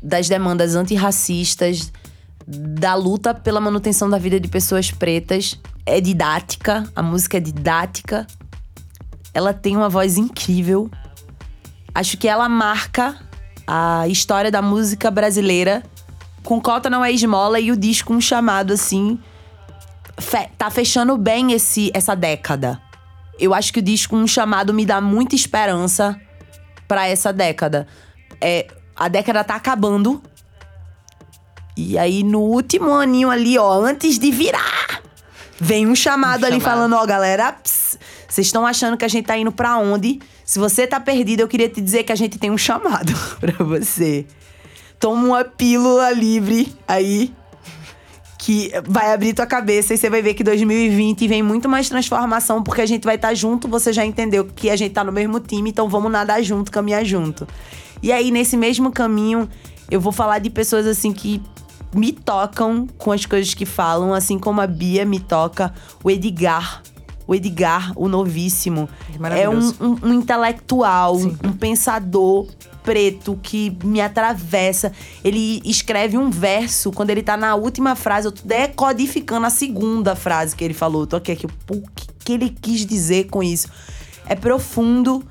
das 0.02 0.28
demandas 0.28 0.76
antirracistas, 0.76 1.92
da 2.46 2.94
luta 2.94 3.34
pela 3.34 3.62
manutenção 3.62 4.10
da 4.10 4.18
vida 4.18 4.38
de 4.40 4.50
pessoas 4.50 4.92
pretas. 4.92 5.58
É 5.86 6.02
didática, 6.02 6.84
a 6.94 7.02
música 7.02 7.38
é 7.38 7.40
didática. 7.40 8.28
Ela 9.34 9.54
tem 9.54 9.78
uma 9.78 9.88
voz 9.90 10.18
incrível. 10.18 10.90
Acho 11.94 12.18
que 12.18 12.28
ela 12.28 12.50
marca 12.50 13.16
a 13.68 14.08
história 14.08 14.50
da 14.52 14.62
música 14.62 15.10
brasileira 15.12 15.84
com 16.44 16.60
Cota 16.60 16.90
Não 16.90 17.04
É 17.06 17.12
Esmola 17.12 17.60
e 17.60 17.72
o 17.72 17.78
disco 17.78 18.14
um 18.14 18.20
chamado 18.22 18.74
assim. 18.74 19.20
fe- 20.20 20.50
tá 20.58 20.70
fechando 20.70 21.18
bem 21.18 21.52
esse, 21.54 21.92
essa 21.94 22.16
década. 22.16 22.82
Eu 23.40 23.54
acho 23.54 23.74
que 23.74 23.80
o 23.80 23.82
disco 23.82 24.16
Um 24.16 24.28
Chamado 24.28 24.74
me 24.74 24.86
dá 24.86 25.02
muita 25.02 25.34
esperança 25.36 26.20
pra 26.88 27.08
essa 27.08 27.34
década. 27.34 27.88
É, 28.40 28.68
a 28.96 29.08
década 29.08 29.44
tá 29.44 29.56
acabando. 29.56 30.22
E 31.76 31.98
aí, 31.98 32.24
no 32.24 32.42
último 32.42 32.94
aninho 32.94 33.32
ali, 33.32 33.58
ó, 33.58 33.72
antes 33.82 34.20
de 34.20 34.30
virar, 34.30 35.02
vem 35.60 35.88
um 35.88 35.96
chamado 35.96 36.44
Um 36.44 36.46
ali 36.46 36.60
chamado. 36.62 36.76
falando, 36.76 36.94
ó, 36.96 37.04
galera, 37.08 37.58
vocês 37.64 38.46
estão 38.46 38.68
achando 38.68 38.96
que 38.98 39.04
a 39.06 39.08
gente 39.08 39.26
tá 39.26 39.36
indo 39.36 39.52
pra 39.52 39.78
onde? 39.78 40.20
Se 40.46 40.60
você 40.60 40.86
tá 40.86 41.00
perdido, 41.00 41.42
eu 41.42 41.48
queria 41.48 41.70
te 41.70 41.82
dizer 41.82 42.04
que 42.04 42.12
a 42.12 42.16
gente 42.16 42.38
tem 42.38 42.52
um 42.52 42.58
chamado 42.58 43.14
pra 43.40 43.64
você. 43.64 44.26
Toma 45.00 45.26
uma 45.26 45.44
pílula 45.44 46.12
livre 46.12 46.74
aí 46.88 47.34
que 48.38 48.72
vai 48.86 49.14
abrir 49.14 49.34
tua 49.34 49.46
cabeça 49.46 49.94
e 49.94 49.98
você 49.98 50.10
vai 50.10 50.22
ver 50.22 50.34
que 50.34 50.44
2020 50.44 51.30
vem 51.30 51.42
muito 51.42 51.70
mais 51.70 51.88
transformação, 51.88 52.62
porque 52.62 52.82
a 52.82 52.86
gente 52.86 53.06
vai 53.06 53.16
estar 53.16 53.34
junto, 53.34 53.70
você 53.70 53.94
já 53.94 54.06
entendeu 54.06 54.44
que 54.44 54.70
a 54.70 54.76
gente 54.76 54.92
tá 54.92 55.02
no 55.02 55.14
mesmo 55.14 55.40
time, 55.40 55.70
então 55.70 55.88
vamos 55.88 56.12
nadar 56.12 56.44
junto, 56.44 56.70
caminhar 56.70 57.06
junto. 57.06 57.48
E 58.02 58.12
aí, 58.12 58.32
nesse 58.32 58.58
mesmo 58.58 58.92
caminho, 58.92 59.48
eu 59.90 60.02
vou 60.02 60.12
falar 60.12 60.40
de 60.40 60.50
pessoas 60.50 60.86
assim 60.86 61.14
que 61.14 61.42
me 61.96 62.12
tocam 62.12 62.86
com 62.98 63.14
as 63.14 63.26
coisas 63.26 63.54
que 63.54 63.66
falam, 63.66 64.14
assim 64.14 64.38
como 64.38 64.60
a 64.60 64.68
Bia 64.68 65.06
me 65.06 65.22
toca, 65.22 65.74
o 66.04 66.12
Edgar. 66.12 66.84
O 67.28 67.34
Edgar, 67.36 67.94
o 67.96 68.08
novíssimo. 68.08 68.90
É 69.38 69.48
um, 69.50 69.60
um- 69.80 69.98
um 70.04 70.14
intelectual, 70.14 71.18
Sim. 71.18 71.38
um 71.44 71.52
pensador 71.54 72.48
preto 72.84 73.40
que 73.42 73.78
me 73.84 74.02
atravessa. 74.02 74.92
Ele 75.24 75.62
escreve 75.64 76.18
um 76.18 76.30
verso, 76.30 76.92
quando 76.92 77.12
ele 77.12 77.24
tá 77.24 77.38
na 77.38 77.56
última 77.56 77.96
frase, 77.96 78.28
eu 78.28 78.32
tô 78.32 78.42
decodificando 78.46 79.46
a 79.46 79.50
segunda 79.50 80.16
frase 80.16 80.54
que 80.56 80.64
ele 80.66 80.74
falou. 80.74 81.04
Eu 81.04 81.08
tô 81.08 81.16
aqui, 81.16 81.32
aqui, 81.32 81.46
o 81.46 81.82
que, 81.96 82.08
que 82.26 82.34
ele 82.34 82.50
quis 82.50 82.86
dizer 82.86 83.26
com 83.30 83.42
isso? 83.42 83.70
É 84.28 84.36
profundo 84.36 85.24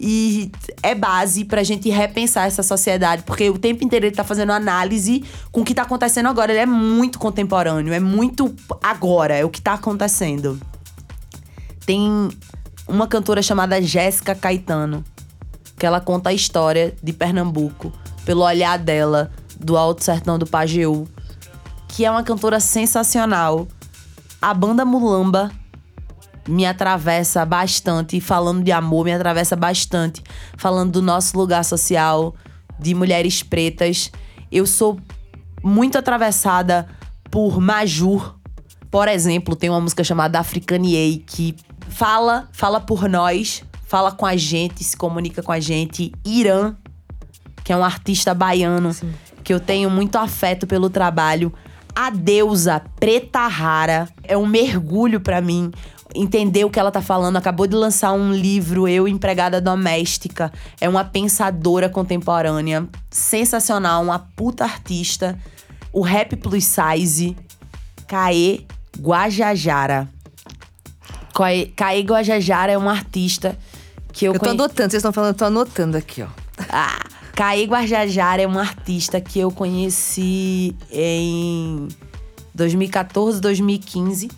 e 0.00 0.52
é 0.82 0.94
base 0.94 1.44
pra 1.44 1.62
gente 1.62 1.88
repensar 1.90 2.46
essa 2.46 2.62
sociedade, 2.62 3.22
porque 3.24 3.48
o 3.50 3.58
tempo 3.58 3.82
inteiro 3.84 4.06
ele 4.06 4.14
tá 4.14 4.22
fazendo 4.22 4.52
análise 4.52 5.24
com 5.50 5.62
o 5.62 5.64
que 5.64 5.74
tá 5.74 5.82
acontecendo 5.82 6.26
agora. 6.28 6.52
Ele 6.52 6.60
é 6.60 6.66
muito 6.66 7.18
contemporâneo, 7.18 7.92
é 7.92 7.98
muito 8.00 8.54
agora, 8.82 9.34
é 9.34 9.44
o 9.44 9.50
que 9.50 9.60
tá 9.60 9.72
acontecendo. 9.72 10.60
Tem 11.88 12.28
uma 12.86 13.06
cantora 13.06 13.40
chamada 13.40 13.80
Jéssica 13.80 14.34
Caetano, 14.34 15.02
que 15.78 15.86
ela 15.86 16.02
conta 16.02 16.28
a 16.28 16.34
história 16.34 16.94
de 17.02 17.14
Pernambuco 17.14 17.90
pelo 18.26 18.42
olhar 18.42 18.78
dela 18.78 19.32
do 19.58 19.74
Alto 19.74 20.04
Sertão 20.04 20.38
do 20.38 20.46
Pajeú, 20.46 21.08
que 21.88 22.04
é 22.04 22.10
uma 22.10 22.22
cantora 22.22 22.60
sensacional. 22.60 23.66
A 24.38 24.52
banda 24.52 24.84
Mulamba 24.84 25.50
me 26.46 26.66
atravessa 26.66 27.42
bastante, 27.46 28.20
falando 28.20 28.62
de 28.62 28.70
amor, 28.70 29.06
me 29.06 29.14
atravessa 29.14 29.56
bastante, 29.56 30.22
falando 30.58 30.92
do 30.92 31.00
nosso 31.00 31.38
lugar 31.38 31.64
social, 31.64 32.34
de 32.78 32.94
mulheres 32.94 33.42
pretas. 33.42 34.12
Eu 34.52 34.66
sou 34.66 35.00
muito 35.64 35.96
atravessada 35.96 36.86
por 37.30 37.58
Majur. 37.58 38.36
Por 38.90 39.08
exemplo, 39.08 39.56
tem 39.56 39.70
uma 39.70 39.80
música 39.80 40.04
chamada 40.04 40.38
Africaniei 40.38 41.24
que 41.26 41.56
fala, 41.98 42.48
fala 42.52 42.78
por 42.78 43.08
nós, 43.08 43.64
fala 43.88 44.12
com 44.12 44.24
a 44.24 44.36
gente, 44.36 44.84
se 44.84 44.96
comunica 44.96 45.42
com 45.42 45.50
a 45.50 45.58
gente. 45.58 46.12
Irã, 46.24 46.76
que 47.64 47.72
é 47.72 47.76
um 47.76 47.84
artista 47.84 48.32
baiano 48.32 48.94
que 49.42 49.52
eu 49.52 49.58
tenho 49.58 49.90
muito 49.90 50.16
afeto 50.16 50.64
pelo 50.64 50.88
trabalho. 50.88 51.52
A 51.96 52.08
deusa 52.08 52.80
Preta 53.00 53.48
Rara 53.48 54.08
é 54.22 54.36
um 54.38 54.46
mergulho 54.46 55.20
pra 55.20 55.40
mim. 55.40 55.72
Entender 56.14 56.64
o 56.64 56.70
que 56.70 56.78
ela 56.78 56.92
tá 56.92 57.02
falando. 57.02 57.36
Acabou 57.36 57.66
de 57.66 57.74
lançar 57.74 58.12
um 58.12 58.32
livro, 58.32 58.86
Eu, 58.86 59.08
Empregada 59.08 59.60
Doméstica. 59.60 60.52
É 60.80 60.88
uma 60.88 61.02
pensadora 61.02 61.88
contemporânea. 61.88 62.88
Sensacional, 63.10 64.04
uma 64.04 64.20
puta 64.20 64.62
artista. 64.62 65.36
O 65.92 66.00
rap 66.00 66.36
plus 66.36 66.64
size. 66.64 67.36
Caê 68.06 68.60
Guajajara. 69.00 70.08
Caê 71.76 72.00
Guajajara 72.02 72.72
é 72.72 72.78
um 72.78 72.88
artista 72.88 73.56
que 74.12 74.24
eu, 74.24 74.32
Eu 74.32 74.38
tô 74.40 74.46
conhe- 74.46 74.52
anotando, 74.60 74.90
vocês 74.90 74.94
estão 75.00 75.12
falando, 75.12 75.30
eu 75.34 75.38
tô 75.38 75.44
anotando 75.44 75.96
aqui, 75.96 76.22
ó. 76.22 76.26
ah, 76.70 76.98
Caí 77.34 77.64
Guajajara 77.66 78.42
é 78.42 78.46
um 78.48 78.58
artista 78.58 79.20
que 79.20 79.38
eu 79.38 79.50
conheci 79.52 80.74
em 80.90 81.86
2014, 82.54 83.40
2015. 83.40 84.28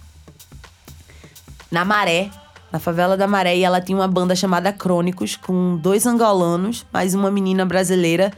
Na 1.70 1.84
Maré, 1.84 2.28
na 2.72 2.78
favela 2.78 3.16
da 3.16 3.26
Maré. 3.26 3.56
E 3.56 3.64
ela 3.64 3.80
tinha 3.80 3.96
uma 3.96 4.08
banda 4.08 4.34
chamada 4.36 4.72
Crônicos, 4.72 5.36
com 5.36 5.76
dois 5.78 6.04
angolanos, 6.04 6.84
mais 6.92 7.14
uma 7.14 7.30
menina 7.30 7.64
brasileira 7.64 8.32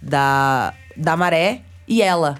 da, 0.00 0.72
da 0.96 1.16
Maré 1.16 1.62
e 1.86 2.00
ela. 2.00 2.38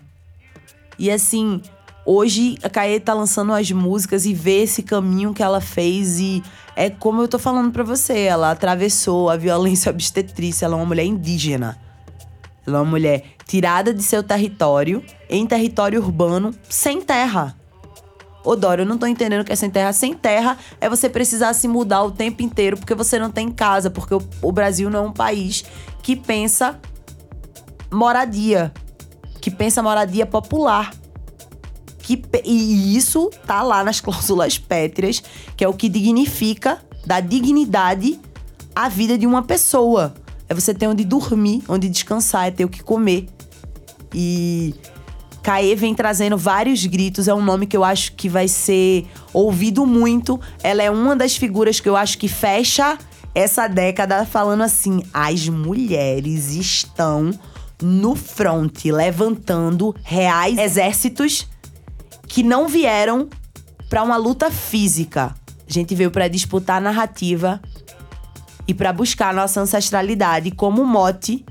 E 0.98 1.10
assim, 1.10 1.60
hoje 2.06 2.56
a 2.62 2.70
Caê 2.70 3.00
tá 3.00 3.12
lançando 3.12 3.52
as 3.52 3.70
músicas 3.72 4.24
e 4.24 4.32
vê 4.32 4.62
esse 4.62 4.82
caminho 4.82 5.34
que 5.34 5.42
ela 5.42 5.60
fez 5.60 6.20
e 6.20 6.42
é 6.76 6.88
como 6.88 7.20
eu 7.20 7.28
tô 7.28 7.38
falando 7.38 7.72
pra 7.72 7.82
você, 7.82 8.20
ela 8.20 8.50
atravessou 8.50 9.28
a 9.28 9.36
violência 9.36 9.90
obstetrícia, 9.90 10.64
ela 10.64 10.74
é 10.74 10.78
uma 10.78 10.86
mulher 10.86 11.04
indígena. 11.04 11.78
Ela 12.66 12.78
é 12.78 12.80
uma 12.80 12.90
mulher 12.90 13.24
tirada 13.46 13.92
de 13.94 14.02
seu 14.02 14.22
território, 14.22 15.02
em 15.28 15.46
território 15.46 16.00
urbano, 16.00 16.54
sem 16.68 17.00
terra. 17.00 17.56
Ô, 18.44 18.54
Dora, 18.54 18.82
eu 18.82 18.86
não 18.86 18.98
tô 18.98 19.06
entendendo 19.06 19.40
o 19.40 19.44
que 19.44 19.52
é 19.52 19.56
sem 19.56 19.70
terra. 19.70 19.92
Sem 19.92 20.14
terra 20.14 20.56
é 20.80 20.88
você 20.88 21.08
precisar 21.08 21.52
se 21.52 21.66
mudar 21.66 22.02
o 22.02 22.12
tempo 22.12 22.42
inteiro 22.42 22.76
porque 22.76 22.94
você 22.94 23.18
não 23.18 23.30
tem 23.30 23.50
casa, 23.50 23.90
porque 23.90 24.14
o, 24.14 24.22
o 24.42 24.52
Brasil 24.52 24.88
não 24.88 25.04
é 25.04 25.08
um 25.08 25.12
país 25.12 25.64
que 26.02 26.14
pensa 26.14 26.78
moradia, 27.90 28.72
que 29.40 29.50
pensa 29.50 29.82
moradia 29.82 30.26
popular. 30.26 30.92
Que, 32.06 32.22
e 32.44 32.96
isso 32.96 33.32
tá 33.48 33.64
lá 33.64 33.82
nas 33.82 34.00
cláusulas 34.00 34.56
pétreas, 34.56 35.20
que 35.56 35.64
é 35.64 35.68
o 35.68 35.74
que 35.74 35.88
dignifica, 35.88 36.78
dá 37.04 37.18
dignidade 37.18 38.20
à 38.72 38.88
vida 38.88 39.18
de 39.18 39.26
uma 39.26 39.42
pessoa. 39.42 40.14
É 40.48 40.54
você 40.54 40.72
ter 40.72 40.86
onde 40.86 41.04
dormir, 41.04 41.64
onde 41.68 41.88
descansar, 41.88 42.46
é 42.46 42.50
ter 42.52 42.64
o 42.64 42.68
que 42.68 42.80
comer. 42.80 43.26
E 44.14 44.72
Caê 45.42 45.74
vem 45.74 45.96
trazendo 45.96 46.38
vários 46.38 46.86
gritos, 46.86 47.26
é 47.26 47.34
um 47.34 47.42
nome 47.42 47.66
que 47.66 47.76
eu 47.76 47.82
acho 47.82 48.12
que 48.12 48.28
vai 48.28 48.46
ser 48.46 49.04
ouvido 49.32 49.84
muito. 49.84 50.40
Ela 50.62 50.84
é 50.84 50.90
uma 50.92 51.16
das 51.16 51.36
figuras 51.36 51.80
que 51.80 51.88
eu 51.88 51.96
acho 51.96 52.18
que 52.18 52.28
fecha 52.28 52.96
essa 53.34 53.66
década 53.66 54.24
falando 54.24 54.62
assim: 54.62 55.02
as 55.12 55.48
mulheres 55.48 56.52
estão 56.52 57.32
no 57.82 58.14
fronte, 58.14 58.92
levantando 58.92 59.92
reais 60.04 60.56
exércitos 60.56 61.48
que 62.26 62.42
não 62.42 62.68
vieram 62.68 63.28
pra 63.88 64.02
uma 64.02 64.16
luta 64.16 64.50
física. 64.50 65.34
A 65.68 65.72
gente 65.72 65.94
veio 65.94 66.10
pra 66.10 66.28
disputar 66.28 66.78
a 66.78 66.80
narrativa 66.80 67.60
e 68.66 68.74
pra 68.74 68.92
buscar 68.92 69.34
nossa 69.34 69.60
ancestralidade 69.60 70.50
como 70.50 70.84
mote 70.84 71.44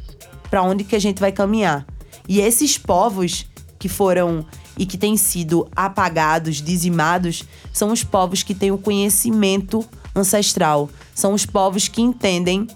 pra 0.49 0.61
onde 0.61 0.83
que 0.83 0.95
a 0.95 0.99
gente 0.99 1.19
vai 1.19 1.31
caminhar. 1.31 1.85
E 2.27 2.39
esses 2.39 2.77
povos 2.77 3.45
que 3.77 3.87
foram 3.87 4.45
e 4.77 4.85
que 4.85 4.97
têm 4.97 5.15
sido 5.15 5.67
apagados, 5.75 6.61
dizimados, 6.61 7.43
são 7.71 7.91
os 7.91 8.03
povos 8.03 8.43
que 8.43 8.53
têm 8.53 8.71
o 8.71 8.77
conhecimento 8.77 9.85
ancestral. 10.13 10.89
São 11.13 11.33
os 11.33 11.45
povos 11.45 11.87
que 11.87 12.01
entendem 12.01 12.67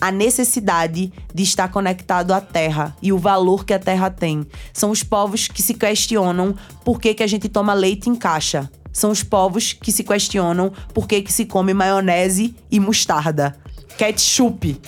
a 0.00 0.10
necessidade 0.12 1.12
de 1.34 1.42
estar 1.42 1.68
conectado 1.68 2.32
à 2.32 2.40
terra 2.40 2.94
e 3.00 3.12
o 3.12 3.18
valor 3.18 3.64
que 3.64 3.72
a 3.72 3.78
terra 3.78 4.10
tem. 4.10 4.46
São 4.72 4.90
os 4.90 5.02
povos 5.02 5.48
que 5.48 5.62
se 5.62 5.74
questionam 5.74 6.54
por 6.84 7.00
que, 7.00 7.14
que 7.14 7.22
a 7.22 7.26
gente 7.26 7.48
toma 7.48 7.72
leite 7.72 8.10
em 8.10 8.14
caixa. 8.14 8.70
São 8.92 9.10
os 9.10 9.22
povos 9.22 9.72
que 9.72 9.92
se 9.92 10.04
questionam 10.04 10.72
por 10.94 11.06
que, 11.06 11.22
que 11.22 11.32
se 11.32 11.44
come 11.44 11.74
maionese 11.74 12.54
e 12.70 12.80
mostarda. 12.80 13.56
Ketchup. 13.96 14.80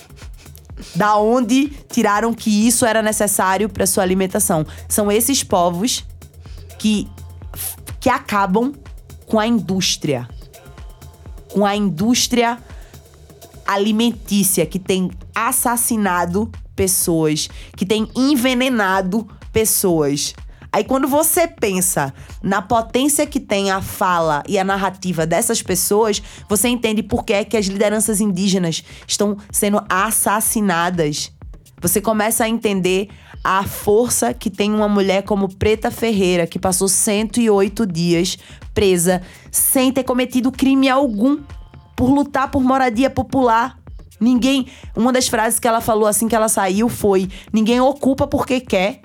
Da 0.95 1.17
onde 1.17 1.69
tiraram 1.91 2.33
que 2.33 2.67
isso 2.67 2.87
era 2.87 3.03
necessário 3.03 3.69
para 3.69 3.87
sua 3.87 4.03
alimentação? 4.03 4.65
São 4.89 5.11
esses 5.11 5.43
povos 5.43 6.05
que, 6.79 7.09
que 8.01 8.09
acabam 8.09 8.73
com 9.27 9.41
a 9.41 9.47
indústria. 9.47 10.29
Com 11.53 11.67
a 11.67 11.75
indústria 11.75 12.59
alimentícia 13.69 14.65
que 14.65 14.79
tem 14.79 15.11
assassinado 15.35 16.51
pessoas, 16.75 17.49
que 17.77 17.85
tem 17.85 18.09
envenenado 18.17 19.29
pessoas. 19.53 20.35
Aí 20.73 20.85
quando 20.85 21.07
você 21.07 21.47
pensa 21.47 22.13
na 22.43 22.63
potência 22.63 23.27
que 23.27 23.41
tem 23.41 23.71
a 23.71 23.83
fala 23.83 24.43
e 24.49 24.59
a 24.59 24.65
narrativa 24.65 25.27
dessas 25.27 25.63
pessoas, 25.63 26.23
você 26.49 26.69
entende 26.69 27.03
por 27.03 27.25
que 27.25 27.33
é 27.33 27.45
que 27.45 27.57
as 27.57 27.67
lideranças 27.67 28.21
indígenas 28.21 28.83
estão 29.07 29.37
sendo 29.51 29.83
assassinadas. 29.89 31.33
Você 31.81 32.01
começa 32.01 32.45
a 32.45 32.49
entender 32.49 33.09
a 33.43 33.65
força 33.65 34.35
que 34.35 34.51
tem 34.51 34.73
uma 34.73 34.89
mulher 34.89 35.23
como 35.23 35.49
Preta 35.49 35.91
Ferreira, 35.91 36.47
que 36.47 36.59
passou 36.59 36.89
108 36.89 37.87
dias 37.87 38.39
presa 38.75 39.23
sem 39.51 39.93
ter 39.93 40.05
cometido 40.05 40.53
crime 40.53 40.89
algum 40.89 41.41
por 41.99 42.11
lutar 42.11 42.49
por 42.49 42.63
moradia 42.63 43.11
popular. 43.11 43.77
Ninguém. 44.21 44.69
Uma 44.97 45.13
das 45.13 45.27
frases 45.27 45.59
que 45.59 45.67
ela 45.67 45.81
falou 45.81 46.07
assim 46.07 46.29
que 46.29 46.35
ela 46.35 46.49
saiu 46.49 46.89
foi: 46.89 47.29
ninguém 47.53 47.81
ocupa 47.81 48.25
porque 48.25 48.61
quer. 48.61 49.01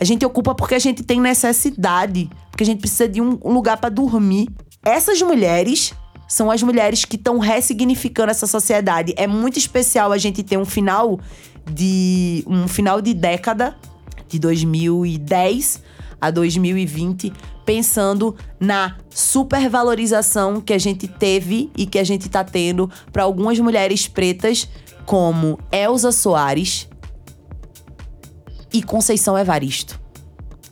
A 0.00 0.04
gente 0.04 0.26
ocupa 0.26 0.52
porque 0.52 0.74
a 0.74 0.80
gente 0.80 1.04
tem 1.04 1.20
necessidade, 1.20 2.28
porque 2.50 2.64
a 2.64 2.66
gente 2.66 2.80
precisa 2.80 3.08
de 3.08 3.20
um 3.20 3.38
lugar 3.44 3.76
pra 3.76 3.88
dormir. 3.88 4.48
Essas 4.84 5.22
mulheres 5.22 5.94
são 6.26 6.50
as 6.50 6.60
mulheres 6.60 7.04
que 7.04 7.14
estão 7.14 7.38
ressignificando 7.38 8.32
essa 8.32 8.48
sociedade. 8.48 9.14
É 9.16 9.28
muito 9.28 9.56
especial 9.58 10.10
a 10.10 10.18
gente 10.18 10.42
ter 10.42 10.56
um 10.56 10.64
final 10.64 11.20
de 11.70 12.42
um 12.48 12.66
final 12.66 13.00
de 13.00 13.14
década 13.14 13.76
de 14.28 14.40
2010 14.40 15.80
a 16.20 16.30
2020 16.32 17.32
pensando 17.64 18.34
na 18.58 18.96
supervalorização 19.10 20.60
que 20.60 20.72
a 20.72 20.78
gente 20.78 21.06
teve 21.06 21.70
e 21.76 21.86
que 21.86 21.98
a 21.98 22.04
gente 22.04 22.28
tá 22.28 22.42
tendo 22.44 22.90
para 23.12 23.22
algumas 23.22 23.58
mulheres 23.58 24.08
pretas 24.08 24.68
como 25.04 25.58
Elza 25.70 26.12
Soares, 26.12 26.88
e 28.72 28.82
Conceição 28.82 29.38
Evaristo. 29.38 30.00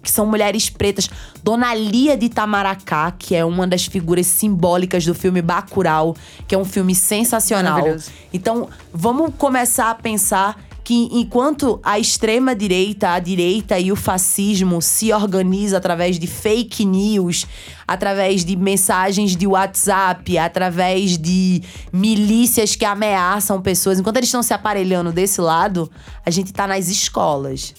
Que 0.03 0.11
são 0.11 0.24
mulheres 0.24 0.70
pretas. 0.70 1.11
Dona 1.43 1.74
Lia 1.74 2.16
de 2.16 2.26
Itamaracá, 2.26 3.11
que 3.12 3.34
é 3.34 3.45
uma 3.45 3.66
das 3.66 3.84
figuras 3.84 4.26
simbólicas 4.26 5.05
do 5.05 5.14
filme 5.14 5.43
Bacurau, 5.43 6.16
que 6.49 6.55
é 6.55 6.59
um 6.59 6.64
filme 6.64 6.95
sensacional. 6.95 7.84
Então, 8.32 8.68
vamos 8.93 9.34
começar 9.36 9.91
a 9.91 9.95
pensar 9.95 10.59
que 10.91 11.09
enquanto 11.12 11.78
a 11.84 12.01
extrema 12.01 12.53
direita, 12.53 13.11
a 13.11 13.20
direita 13.20 13.78
e 13.78 13.93
o 13.93 13.97
fascismo 13.97 14.82
se 14.82 15.12
organiza 15.12 15.76
através 15.76 16.18
de 16.18 16.26
fake 16.26 16.84
news, 16.84 17.47
através 17.86 18.45
de 18.45 18.57
mensagens 18.57 19.36
de 19.36 19.47
WhatsApp, 19.47 20.36
através 20.36 21.16
de 21.16 21.62
milícias 21.93 22.74
que 22.74 22.84
ameaçam 22.84 23.62
pessoas, 23.62 24.01
enquanto 24.01 24.16
eles 24.16 24.30
estão 24.30 24.43
se 24.43 24.53
aparelhando 24.53 25.12
desse 25.12 25.41
lado, 25.41 25.88
a 26.26 26.30
gente 26.30 26.53
tá 26.53 26.66
nas 26.66 26.88
escolas. 26.88 27.72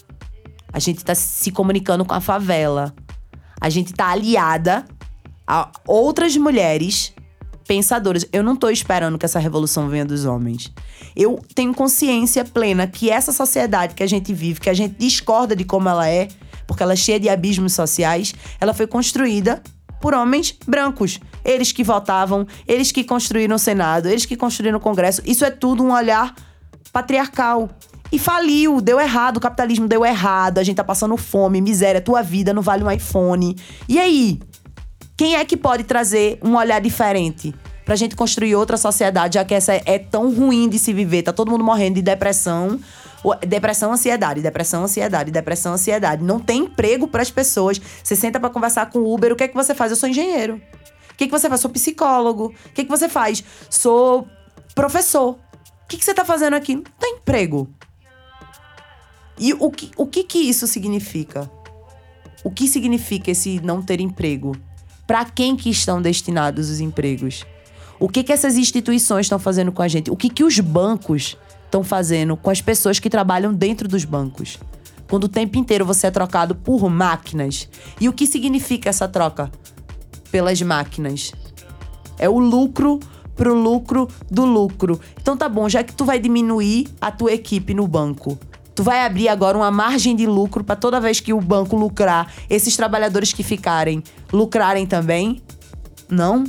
A 0.72 0.78
gente 0.78 1.04
tá 1.04 1.14
se 1.14 1.50
comunicando 1.50 2.06
com 2.06 2.14
a 2.14 2.20
favela. 2.22 2.94
A 3.60 3.68
gente 3.68 3.92
tá 3.92 4.06
aliada 4.06 4.86
a 5.46 5.70
outras 5.86 6.34
mulheres 6.34 7.12
pensadoras. 7.66 8.26
Eu 8.32 8.42
não 8.42 8.56
tô 8.56 8.68
esperando 8.68 9.18
que 9.18 9.24
essa 9.24 9.38
revolução 9.38 9.88
venha 9.88 10.04
dos 10.04 10.24
homens. 10.24 10.72
Eu 11.14 11.40
tenho 11.54 11.74
consciência 11.74 12.44
plena 12.44 12.86
que 12.86 13.10
essa 13.10 13.32
sociedade 13.32 13.94
que 13.94 14.02
a 14.02 14.06
gente 14.06 14.32
vive, 14.32 14.60
que 14.60 14.70
a 14.70 14.74
gente 14.74 14.94
discorda 14.98 15.54
de 15.54 15.64
como 15.64 15.88
ela 15.88 16.08
é, 16.08 16.28
porque 16.66 16.82
ela 16.82 16.92
é 16.92 16.96
cheia 16.96 17.20
de 17.20 17.28
abismos 17.28 17.74
sociais, 17.74 18.34
ela 18.60 18.72
foi 18.72 18.86
construída 18.86 19.62
por 20.00 20.14
homens 20.14 20.56
brancos. 20.66 21.20
Eles 21.44 21.72
que 21.72 21.84
votavam, 21.84 22.46
eles 22.66 22.90
que 22.90 23.04
construíram 23.04 23.56
o 23.56 23.58
Senado, 23.58 24.08
eles 24.08 24.26
que 24.26 24.36
construíram 24.36 24.78
o 24.78 24.80
Congresso. 24.80 25.22
Isso 25.24 25.44
é 25.44 25.50
tudo 25.50 25.82
um 25.82 25.92
olhar 25.92 26.34
patriarcal. 26.92 27.68
E 28.10 28.18
faliu, 28.18 28.82
deu 28.82 29.00
errado, 29.00 29.38
o 29.38 29.40
capitalismo 29.40 29.88
deu 29.88 30.04
errado, 30.04 30.58
a 30.58 30.62
gente 30.62 30.76
tá 30.76 30.84
passando 30.84 31.16
fome, 31.16 31.62
miséria, 31.62 31.98
tua 31.98 32.20
vida 32.20 32.52
não 32.52 32.60
vale 32.60 32.84
um 32.84 32.90
iPhone. 32.90 33.56
E 33.88 33.98
aí? 33.98 34.38
Quem 35.22 35.36
é 35.36 35.44
que 35.44 35.56
pode 35.56 35.84
trazer 35.84 36.36
um 36.42 36.56
olhar 36.56 36.80
diferente? 36.80 37.54
Pra 37.84 37.94
gente 37.94 38.16
construir 38.16 38.56
outra 38.56 38.76
sociedade, 38.76 39.34
já 39.34 39.44
que 39.44 39.54
essa 39.54 39.72
é 39.72 39.96
tão 39.96 40.34
ruim 40.34 40.68
de 40.68 40.80
se 40.80 40.92
viver, 40.92 41.22
tá 41.22 41.32
todo 41.32 41.48
mundo 41.48 41.62
morrendo 41.62 41.94
de 41.94 42.02
depressão. 42.02 42.80
Depressão, 43.46 43.92
ansiedade, 43.92 44.40
depressão, 44.40 44.82
ansiedade, 44.82 45.30
depressão, 45.30 45.74
ansiedade. 45.74 46.24
Não 46.24 46.40
tem 46.40 46.64
emprego 46.64 47.06
pras 47.06 47.30
pessoas. 47.30 47.80
Você 48.02 48.16
senta 48.16 48.40
pra 48.40 48.50
conversar 48.50 48.90
com 48.90 48.98
o 48.98 49.14
Uber, 49.14 49.32
o 49.32 49.36
que 49.36 49.44
é 49.44 49.46
que 49.46 49.54
você 49.54 49.76
faz? 49.76 49.92
Eu 49.92 49.96
sou 49.96 50.08
engenheiro. 50.08 50.60
O 51.12 51.14
que, 51.16 51.22
é 51.22 51.26
que 51.28 51.30
você 51.30 51.48
faz? 51.48 51.60
Sou 51.60 51.70
psicólogo. 51.70 52.46
O 52.46 52.72
que, 52.74 52.80
é 52.80 52.84
que 52.84 52.90
você 52.90 53.08
faz? 53.08 53.44
Sou 53.70 54.26
professor. 54.74 55.34
O 55.34 55.38
que, 55.88 55.98
que 55.98 56.04
você 56.04 56.14
tá 56.14 56.24
fazendo 56.24 56.54
aqui? 56.54 56.74
Não 56.74 56.82
tem 56.98 57.14
emprego. 57.14 57.70
E 59.38 59.54
o 59.54 59.70
que, 59.70 59.92
o 59.96 60.04
que 60.04 60.24
que 60.24 60.38
isso 60.38 60.66
significa? 60.66 61.48
O 62.42 62.50
que 62.50 62.66
significa 62.66 63.30
esse 63.30 63.60
não 63.60 63.80
ter 63.80 64.00
emprego? 64.00 64.56
Para 65.06 65.24
quem 65.24 65.56
que 65.56 65.70
estão 65.70 66.00
destinados 66.00 66.70
os 66.70 66.80
empregos? 66.80 67.44
O 67.98 68.08
que 68.08 68.22
que 68.22 68.32
essas 68.32 68.56
instituições 68.56 69.26
estão 69.26 69.38
fazendo 69.38 69.72
com 69.72 69.82
a 69.82 69.88
gente? 69.88 70.10
O 70.10 70.16
que 70.16 70.28
que 70.28 70.44
os 70.44 70.58
bancos 70.60 71.36
estão 71.64 71.82
fazendo 71.82 72.36
com 72.36 72.50
as 72.50 72.60
pessoas 72.60 72.98
que 72.98 73.10
trabalham 73.10 73.52
dentro 73.52 73.88
dos 73.88 74.04
bancos? 74.04 74.58
Quando 75.08 75.24
o 75.24 75.28
tempo 75.28 75.58
inteiro 75.58 75.84
você 75.84 76.06
é 76.06 76.10
trocado 76.10 76.54
por 76.54 76.88
máquinas. 76.88 77.68
E 78.00 78.08
o 78.08 78.12
que 78.12 78.26
significa 78.26 78.88
essa 78.88 79.06
troca 79.06 79.50
pelas 80.30 80.60
máquinas? 80.62 81.32
É 82.18 82.28
o 82.28 82.38
lucro 82.38 82.98
pro 83.34 83.54
lucro 83.54 84.08
do 84.30 84.44
lucro. 84.44 85.00
Então 85.20 85.36
tá 85.36 85.48
bom, 85.48 85.68
já 85.68 85.82
que 85.82 85.92
tu 85.92 86.04
vai 86.04 86.18
diminuir 86.18 86.88
a 87.00 87.10
tua 87.10 87.32
equipe 87.32 87.74
no 87.74 87.86
banco, 87.86 88.38
tu 88.74 88.82
vai 88.82 89.04
abrir 89.04 89.28
agora 89.28 89.56
uma 89.56 89.70
margem 89.70 90.14
de 90.16 90.26
lucro 90.26 90.64
para 90.64 90.76
toda 90.76 91.00
vez 91.00 91.20
que 91.20 91.32
o 91.32 91.40
banco 91.40 91.76
lucrar, 91.76 92.32
esses 92.48 92.76
trabalhadores 92.76 93.32
que 93.32 93.42
ficarem 93.42 94.02
lucrarem 94.32 94.86
também? 94.86 95.42
Não? 96.08 96.44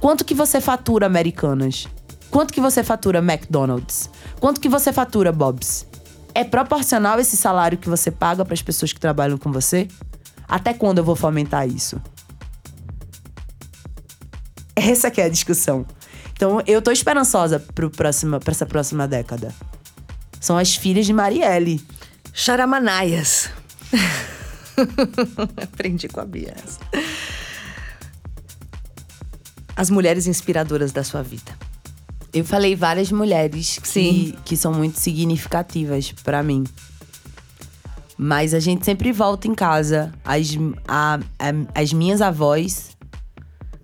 Quanto 0.00 0.24
que 0.24 0.34
você 0.34 0.60
fatura 0.60 1.06
Americanas? 1.06 1.88
Quanto 2.30 2.52
que 2.52 2.60
você 2.60 2.84
fatura 2.84 3.18
McDonald's? 3.18 4.10
Quanto 4.38 4.60
que 4.60 4.68
você 4.68 4.92
fatura 4.92 5.32
Bob's? 5.32 5.86
É 6.34 6.44
proporcional 6.44 7.18
esse 7.18 7.36
salário 7.36 7.78
que 7.78 7.88
você 7.88 8.10
paga 8.10 8.44
para 8.44 8.54
as 8.54 8.62
pessoas 8.62 8.92
que 8.92 9.00
trabalham 9.00 9.38
com 9.38 9.50
você? 9.50 9.88
Até 10.46 10.72
quando 10.72 10.98
eu 10.98 11.04
vou 11.04 11.16
fomentar 11.16 11.66
isso? 11.66 12.00
Essa 14.76 15.10
que 15.10 15.20
é 15.20 15.24
a 15.24 15.28
discussão. 15.28 15.84
Então, 16.32 16.62
eu 16.66 16.80
tô 16.80 16.92
esperançosa 16.92 17.58
pro 17.74 17.90
próxima, 17.90 18.38
essa 18.46 18.64
próxima 18.64 19.08
década. 19.08 19.52
São 20.40 20.56
as 20.56 20.74
filhas 20.76 21.06
de 21.06 21.12
Marielle. 21.12 21.80
Charamanaias. 22.32 23.50
Aprendi 25.62 26.08
com 26.08 26.20
a 26.20 26.24
Bia. 26.24 26.54
As 29.76 29.90
mulheres 29.90 30.26
inspiradoras 30.26 30.92
da 30.92 31.04
sua 31.04 31.22
vida. 31.22 31.56
Eu 32.32 32.44
falei 32.44 32.74
várias 32.76 33.10
mulheres 33.10 33.78
que, 33.78 33.88
Sim. 33.88 34.34
que 34.44 34.56
são 34.56 34.72
muito 34.72 34.98
significativas 34.98 36.12
pra 36.12 36.42
mim. 36.42 36.64
Mas 38.16 38.52
a 38.54 38.60
gente 38.60 38.84
sempre 38.84 39.12
volta 39.12 39.46
em 39.48 39.54
casa. 39.54 40.12
As, 40.24 40.48
a- 40.86 41.20
a- 41.38 41.80
as 41.80 41.92
minhas 41.92 42.20
avós 42.20 42.96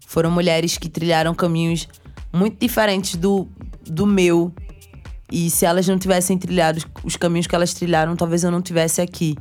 foram 0.06 0.30
mulheres 0.30 0.76
que 0.76 0.88
trilharam 0.88 1.34
caminhos 1.34 1.88
muito 2.32 2.58
diferentes 2.58 3.14
do, 3.16 3.48
do 3.86 4.04
meu. 4.06 4.52
E 5.36 5.50
se 5.50 5.66
elas 5.66 5.88
não 5.88 5.98
tivessem 5.98 6.38
trilhado 6.38 6.78
os- 6.78 6.86
os 7.02 7.16
caminhos 7.16 7.48
que 7.48 7.54
elas 7.56 7.74
trilharam, 7.74 8.14
talvez 8.14 8.44
eu 8.44 8.52
não 8.52 8.62
tivesse 8.62 9.00
aqui. 9.00 9.36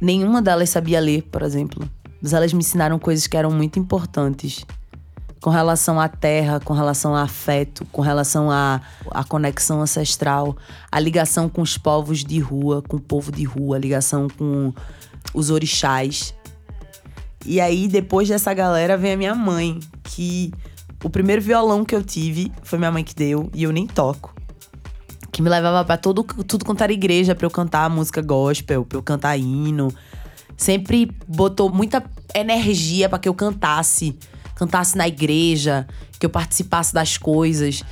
Nenhuma 0.00 0.42
delas 0.42 0.70
sabia 0.70 0.98
ler, 0.98 1.22
por 1.22 1.42
exemplo. 1.42 1.88
Mas 2.20 2.32
elas 2.32 2.52
me 2.52 2.58
ensinaram 2.58 2.98
coisas 2.98 3.28
que 3.28 3.36
eram 3.36 3.50
muito 3.52 3.78
importantes 3.78 4.64
com 5.40 5.50
relação 5.50 6.00
à 6.00 6.08
terra, 6.08 6.58
com 6.58 6.72
relação 6.74 7.14
a 7.14 7.22
afeto, 7.22 7.86
com 7.92 8.02
relação 8.02 8.50
à, 8.50 8.80
à 9.12 9.22
conexão 9.22 9.80
ancestral, 9.80 10.56
a 10.90 10.98
ligação 10.98 11.48
com 11.48 11.62
os 11.62 11.78
povos 11.78 12.24
de 12.24 12.40
rua, 12.40 12.82
com 12.82 12.96
o 12.96 13.00
povo 13.00 13.30
de 13.30 13.44
rua, 13.44 13.76
a 13.76 13.78
ligação 13.78 14.26
com 14.36 14.72
os 15.32 15.50
orixás. 15.50 16.34
E 17.46 17.60
aí, 17.60 17.86
depois 17.86 18.28
dessa 18.28 18.52
galera, 18.52 18.96
vem 18.96 19.12
a 19.12 19.16
minha 19.16 19.34
mãe, 19.36 19.78
que 20.02 20.52
o 21.04 21.08
primeiro 21.08 21.40
violão 21.40 21.84
que 21.84 21.94
eu 21.94 22.02
tive 22.02 22.50
foi 22.64 22.76
minha 22.76 22.90
mãe 22.90 23.04
que 23.04 23.14
deu, 23.14 23.48
e 23.54 23.62
eu 23.62 23.70
nem 23.70 23.86
toco. 23.86 24.34
Que 25.38 25.42
me 25.42 25.48
levava 25.48 25.84
pra 25.84 25.96
todo, 25.96 26.24
tudo 26.24 26.64
quanto 26.64 26.82
era 26.82 26.92
igreja 26.92 27.32
pra 27.32 27.46
eu 27.46 27.50
cantar 27.52 27.88
música 27.88 28.20
gospel, 28.20 28.84
pra 28.84 28.98
eu 28.98 29.02
cantar 29.04 29.36
hino. 29.36 29.94
Sempre 30.56 31.12
botou 31.28 31.70
muita 31.70 32.02
energia 32.34 33.08
pra 33.08 33.20
que 33.20 33.28
eu 33.28 33.34
cantasse. 33.34 34.18
Cantasse 34.56 34.98
na 34.98 35.06
igreja, 35.06 35.86
que 36.18 36.26
eu 36.26 36.30
participasse 36.30 36.92
das 36.92 37.16
coisas. 37.16 37.84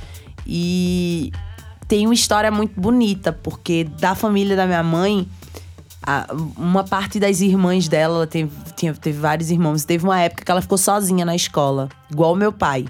E 0.45 1.31
tem 1.87 2.05
uma 2.05 2.13
história 2.13 2.51
muito 2.51 2.77
bonita, 2.77 3.31
porque 3.31 3.85
da 3.85 4.13
família 4.13 4.53
da 4.57 4.65
minha 4.67 4.83
mãe, 4.83 5.25
a- 6.05 6.27
uma 6.57 6.83
parte 6.83 7.17
das 7.17 7.39
irmãs 7.39 7.87
dela, 7.87 8.17
ela 8.17 8.27
teve, 8.27 8.51
tinha, 8.75 8.93
teve 8.93 9.19
vários 9.19 9.49
irmãos. 9.49 9.85
Teve 9.85 10.03
uma 10.03 10.19
época 10.19 10.43
que 10.43 10.51
ela 10.51 10.61
ficou 10.61 10.77
sozinha 10.77 11.23
na 11.23 11.33
escola, 11.33 11.87
igual 12.11 12.33
o 12.33 12.35
meu 12.35 12.51
pai. 12.51 12.87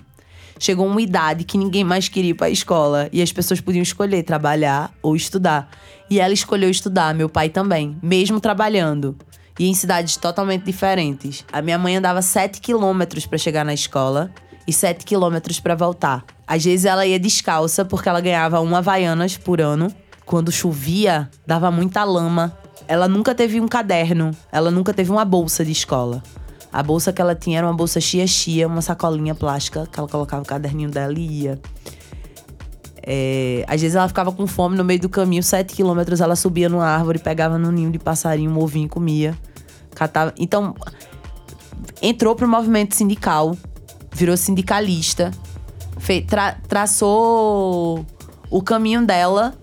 Chegou 0.60 0.88
uma 0.88 1.02
idade 1.02 1.44
que 1.44 1.58
ninguém 1.58 1.84
mais 1.84 2.10
queria 2.10 2.32
ir 2.32 2.34
pra 2.34 2.50
escola. 2.50 3.10
E 3.12 3.22
as 3.22 3.32
pessoas 3.32 3.62
podiam 3.62 3.84
escolher 3.84 4.24
trabalhar 4.24 4.92
ou 5.02 5.16
estudar. 5.16 5.70
E 6.10 6.20
ela 6.20 6.34
escolheu 6.34 6.70
estudar, 6.70 7.14
meu 7.14 7.30
pai 7.30 7.50
também, 7.50 7.98
mesmo 8.02 8.40
trabalhando. 8.40 9.16
E 9.60 9.68
em 9.68 9.74
cidades 9.74 10.16
totalmente 10.18 10.64
diferentes. 10.64 11.44
A 11.52 11.62
minha 11.62 11.78
mãe 11.78 11.98
andava 11.98 12.22
7 12.22 12.62
quilômetros 12.62 13.26
pra 13.26 13.38
chegar 13.38 13.66
na 13.66 13.74
escola 13.74 14.32
e 14.68 14.74
7 14.74 15.06
quilômetros 15.06 15.60
pra 15.60 15.76
voltar. 15.76 16.24
Às 16.46 16.64
vezes 16.64 16.86
ela 16.86 17.06
ia 17.06 17.20
descalça 17.20 17.84
porque 17.84 18.08
ela 18.08 18.22
ganhava 18.22 18.60
uma 18.60 18.80
Havaianas 18.80 19.38
por 19.38 19.60
ano. 19.62 19.94
Quando 20.26 20.52
chovia, 20.52 21.30
dava 21.46 21.72
muita 21.72 22.04
lama. 22.04 22.58
Ela 22.88 23.08
nunca 23.08 23.34
teve 23.34 23.60
um 23.60 23.68
caderno, 23.68 24.32
ela 24.52 24.72
nunca 24.72 24.94
teve 24.94 25.12
uma 25.12 25.26
bolsa 25.26 25.66
de 25.66 25.72
escola. 25.72 26.24
A 26.72 26.84
bolsa 26.84 27.14
que 27.14 27.22
ela 27.22 27.34
tinha 27.34 27.60
era 27.60 27.68
uma 27.68 27.74
bolsa 27.74 28.00
chia-chia, 28.00 28.68
uma 28.68 28.82
sacolinha 28.82 29.34
plástica 29.34 29.88
que 29.92 30.00
ela 30.00 30.08
colocava 30.08 30.44
o 30.44 30.46
caderninho 30.46 30.90
dela 30.90 31.14
e 31.18 31.44
ia. 31.44 31.60
É, 33.02 33.64
às 33.68 33.82
vezes 33.82 33.96
ela 33.96 34.08
ficava 34.08 34.34
com 34.34 34.46
fome 34.46 34.76
no 34.76 34.84
meio 34.84 35.00
do 35.00 35.08
caminho, 35.08 35.42
sete 35.42 35.74
quilômetros, 35.74 36.20
ela 36.20 36.36
subia 36.36 36.68
numa 36.68 36.86
árvore, 36.86 37.20
pegava 37.20 37.58
no 37.58 37.72
ninho 37.72 37.90
de 37.90 37.98
passarinho 37.98 38.52
um 38.52 38.62
ovinho 38.62 38.90
comia. 38.90 39.38
Catava. 39.96 40.34
Então, 40.38 40.76
entrou 42.02 42.36
pro 42.36 42.48
movimento 42.48 42.94
sindical, 42.94 43.56
virou 44.12 44.36
sindicalista, 44.36 45.32
fe- 45.98 46.22
tra- 46.22 46.58
traçou 46.68 48.06
o 48.50 48.62
caminho 48.62 49.06
dela 49.06 49.56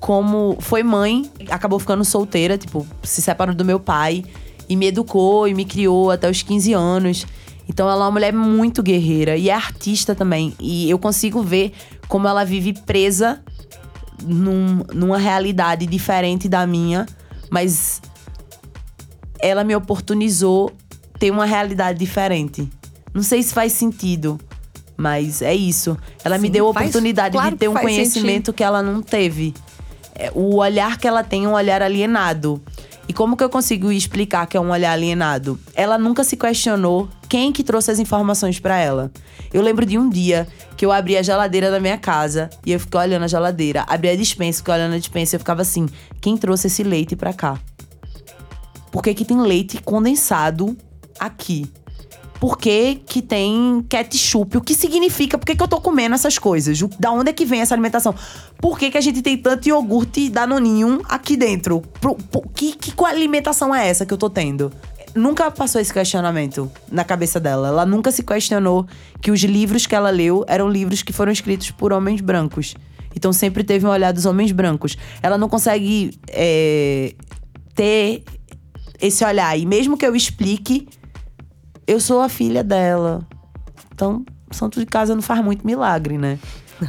como 0.00 0.58
foi 0.60 0.82
mãe, 0.82 1.30
acabou 1.48 1.78
ficando 1.78 2.04
solteira, 2.04 2.58
tipo, 2.58 2.86
se 3.02 3.22
separou 3.22 3.54
do 3.54 3.64
meu 3.64 3.80
pai 3.80 4.24
e 4.68 4.76
me 4.76 4.86
educou 4.86 5.46
e 5.48 5.54
me 5.54 5.64
criou 5.64 6.10
até 6.10 6.28
os 6.30 6.42
15 6.42 6.72
anos. 6.72 7.26
Então 7.68 7.88
ela 7.88 8.02
é 8.04 8.06
uma 8.06 8.10
mulher 8.12 8.32
muito 8.32 8.82
guerreira 8.82 9.36
e 9.36 9.48
é 9.48 9.54
artista 9.54 10.14
também. 10.14 10.54
E 10.60 10.88
eu 10.90 10.98
consigo 10.98 11.42
ver 11.42 11.72
como 12.08 12.28
ela 12.28 12.44
vive 12.44 12.72
presa 12.72 13.42
num- 14.22 14.82
numa 14.92 15.18
realidade 15.18 15.86
diferente 15.86 16.48
da 16.48 16.66
minha, 16.66 17.06
mas 17.50 18.00
ela 19.38 19.64
me 19.64 19.74
oportunizou 19.74 20.72
ter 21.18 21.30
uma 21.30 21.44
realidade 21.44 21.98
diferente. 21.98 22.68
Não 23.12 23.22
sei 23.22 23.42
se 23.42 23.52
faz 23.54 23.72
sentido, 23.72 24.38
mas 24.96 25.40
é 25.42 25.54
isso. 25.54 25.96
Ela 26.24 26.38
me 26.38 26.48
Sim, 26.48 26.52
deu 26.52 26.66
a 26.66 26.70
oportunidade 26.70 27.32
claro 27.32 27.50
de 27.52 27.56
ter 27.58 27.68
um 27.68 27.74
conhecimento 27.74 28.52
que 28.52 28.62
ela 28.64 28.82
não 28.82 29.00
teve. 29.02 29.54
É, 30.14 30.30
O 30.34 30.56
olhar 30.56 30.98
que 30.98 31.06
ela 31.08 31.22
tem 31.24 31.44
é 31.44 31.48
um 31.48 31.52
olhar 31.54 31.82
alienado. 31.82 32.62
E 33.08 33.12
como 33.12 33.36
que 33.36 33.44
eu 33.44 33.50
consigo 33.50 33.92
explicar 33.92 34.46
que 34.46 34.56
é 34.56 34.60
um 34.60 34.70
olhar 34.70 34.92
alienado? 34.92 35.58
Ela 35.74 35.98
nunca 35.98 36.24
se 36.24 36.36
questionou 36.36 37.08
quem 37.28 37.52
que 37.52 37.62
trouxe 37.62 37.90
as 37.90 37.98
informações 37.98 38.58
pra 38.58 38.78
ela. 38.78 39.12
Eu 39.52 39.60
lembro 39.60 39.84
de 39.84 39.98
um 39.98 40.08
dia 40.08 40.48
que 40.76 40.86
eu 40.86 40.92
abri 40.92 41.16
a 41.16 41.22
geladeira 41.22 41.70
da 41.70 41.78
minha 41.78 41.98
casa 41.98 42.48
e 42.64 42.72
eu 42.72 42.80
fiquei 42.80 43.00
olhando 43.00 43.24
a 43.24 43.28
geladeira, 43.28 43.84
abri 43.86 44.08
a 44.08 44.16
dispensa, 44.16 44.58
fiquei 44.58 44.74
olhando 44.74 44.94
a 44.94 44.98
dispensa 44.98 45.34
e 45.34 45.36
eu 45.36 45.40
ficava 45.40 45.62
assim: 45.62 45.86
quem 46.20 46.36
trouxe 46.36 46.68
esse 46.68 46.82
leite 46.82 47.14
pra 47.14 47.32
cá? 47.32 47.58
Por 48.90 49.02
que, 49.02 49.12
que 49.12 49.24
tem 49.24 49.40
leite 49.40 49.82
condensado 49.82 50.76
aqui? 51.18 51.70
Por 52.44 52.58
que, 52.58 52.96
que 53.06 53.22
tem 53.22 53.82
ketchup? 53.88 54.58
O 54.58 54.60
que 54.60 54.74
significa? 54.74 55.38
Por 55.38 55.46
que, 55.46 55.56
que 55.56 55.62
eu 55.62 55.66
tô 55.66 55.80
comendo 55.80 56.14
essas 56.14 56.36
coisas? 56.38 56.78
Da 57.00 57.10
onde 57.10 57.30
é 57.30 57.32
que 57.32 57.46
vem 57.46 57.62
essa 57.62 57.74
alimentação? 57.74 58.14
Por 58.60 58.78
que, 58.78 58.90
que 58.90 58.98
a 58.98 59.00
gente 59.00 59.22
tem 59.22 59.34
tanto 59.38 59.66
iogurte 59.66 60.28
danoninho 60.28 61.00
aqui 61.08 61.38
dentro? 61.38 61.80
Pro- 62.02 62.16
pro- 62.16 62.46
que, 62.54 62.74
que 62.76 62.92
qual 62.92 63.10
alimentação 63.10 63.74
é 63.74 63.88
essa 63.88 64.04
que 64.04 64.12
eu 64.12 64.18
tô 64.18 64.28
tendo? 64.28 64.70
Nunca 65.14 65.50
passou 65.50 65.80
esse 65.80 65.90
questionamento 65.90 66.70
na 66.92 67.02
cabeça 67.02 67.40
dela. 67.40 67.68
Ela 67.68 67.86
nunca 67.86 68.12
se 68.12 68.22
questionou 68.22 68.86
que 69.22 69.30
os 69.30 69.40
livros 69.40 69.86
que 69.86 69.94
ela 69.94 70.10
leu 70.10 70.44
eram 70.46 70.68
livros 70.68 71.02
que 71.02 71.14
foram 71.14 71.32
escritos 71.32 71.70
por 71.70 71.94
homens 71.94 72.20
brancos. 72.20 72.74
Então 73.16 73.32
sempre 73.32 73.64
teve 73.64 73.86
um 73.86 73.88
olhar 73.88 74.12
dos 74.12 74.26
homens 74.26 74.52
brancos. 74.52 74.98
Ela 75.22 75.38
não 75.38 75.48
consegue 75.48 76.10
é, 76.28 77.14
ter 77.74 78.22
esse 79.00 79.24
olhar. 79.24 79.58
E 79.58 79.64
mesmo 79.64 79.96
que 79.96 80.04
eu 80.06 80.14
explique, 80.14 80.86
eu 81.86 82.00
sou 82.00 82.20
a 82.20 82.28
filha 82.28 82.64
dela. 82.64 83.26
Então, 83.92 84.24
santo 84.50 84.80
de 84.80 84.86
casa 84.86 85.14
não 85.14 85.22
faz 85.22 85.42
muito 85.44 85.66
milagre, 85.66 86.18
né? 86.18 86.38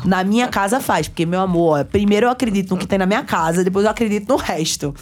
Na 0.03 0.23
minha 0.23 0.47
casa 0.47 0.79
faz, 0.79 1.07
porque, 1.07 1.25
meu 1.25 1.41
amor, 1.41 1.79
ó, 1.79 1.83
primeiro 1.83 2.25
eu 2.25 2.31
acredito 2.31 2.71
no 2.71 2.77
que 2.77 2.87
tem 2.87 2.97
na 2.97 3.05
minha 3.05 3.23
casa, 3.23 3.63
depois 3.63 3.85
eu 3.85 3.91
acredito 3.91 4.27
no 4.27 4.35
resto. 4.35 4.93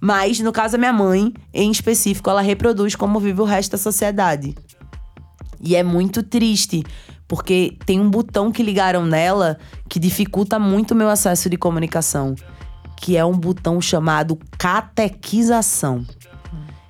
Mas, 0.00 0.40
no 0.40 0.52
caso 0.52 0.72
da 0.72 0.78
minha 0.78 0.92
mãe, 0.92 1.32
em 1.52 1.70
específico, 1.70 2.30
ela 2.30 2.40
reproduz 2.40 2.94
como 2.94 3.20
vive 3.20 3.40
o 3.40 3.44
resto 3.44 3.72
da 3.72 3.78
sociedade. 3.78 4.54
E 5.60 5.76
é 5.76 5.82
muito 5.82 6.22
triste, 6.22 6.82
porque 7.28 7.76
tem 7.86 8.00
um 8.00 8.10
botão 8.10 8.50
que 8.50 8.62
ligaram 8.62 9.06
nela 9.06 9.58
que 9.88 9.98
dificulta 9.98 10.58
muito 10.58 10.92
o 10.92 10.96
meu 10.96 11.08
acesso 11.08 11.48
de 11.48 11.56
comunicação, 11.56 12.34
que 12.96 13.16
é 13.16 13.24
um 13.24 13.36
botão 13.36 13.80
chamado 13.80 14.38
catequização. 14.58 16.04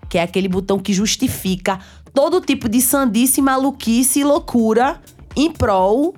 Que 0.08 0.18
é 0.18 0.22
aquele 0.22 0.48
botão 0.48 0.78
que 0.78 0.92
justifica 0.92 1.78
todo 2.12 2.40
tipo 2.40 2.68
de 2.68 2.80
sandice, 2.80 3.40
maluquice 3.40 4.20
e 4.20 4.24
loucura 4.24 5.00
em 5.34 5.50
prol 5.50 6.14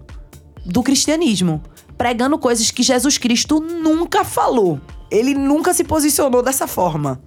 do 0.65 0.83
cristianismo, 0.83 1.63
pregando 1.97 2.39
coisas 2.39 2.71
que 2.71 2.83
Jesus 2.83 3.19
Cristo 3.19 3.61
nunca 3.61 4.25
falou. 4.25 4.81
Ele 5.11 5.35
nunca 5.35 5.73
se 5.73 5.85
posicionou 5.85 6.43
dessa 6.43 6.67
forma. 6.67 7.21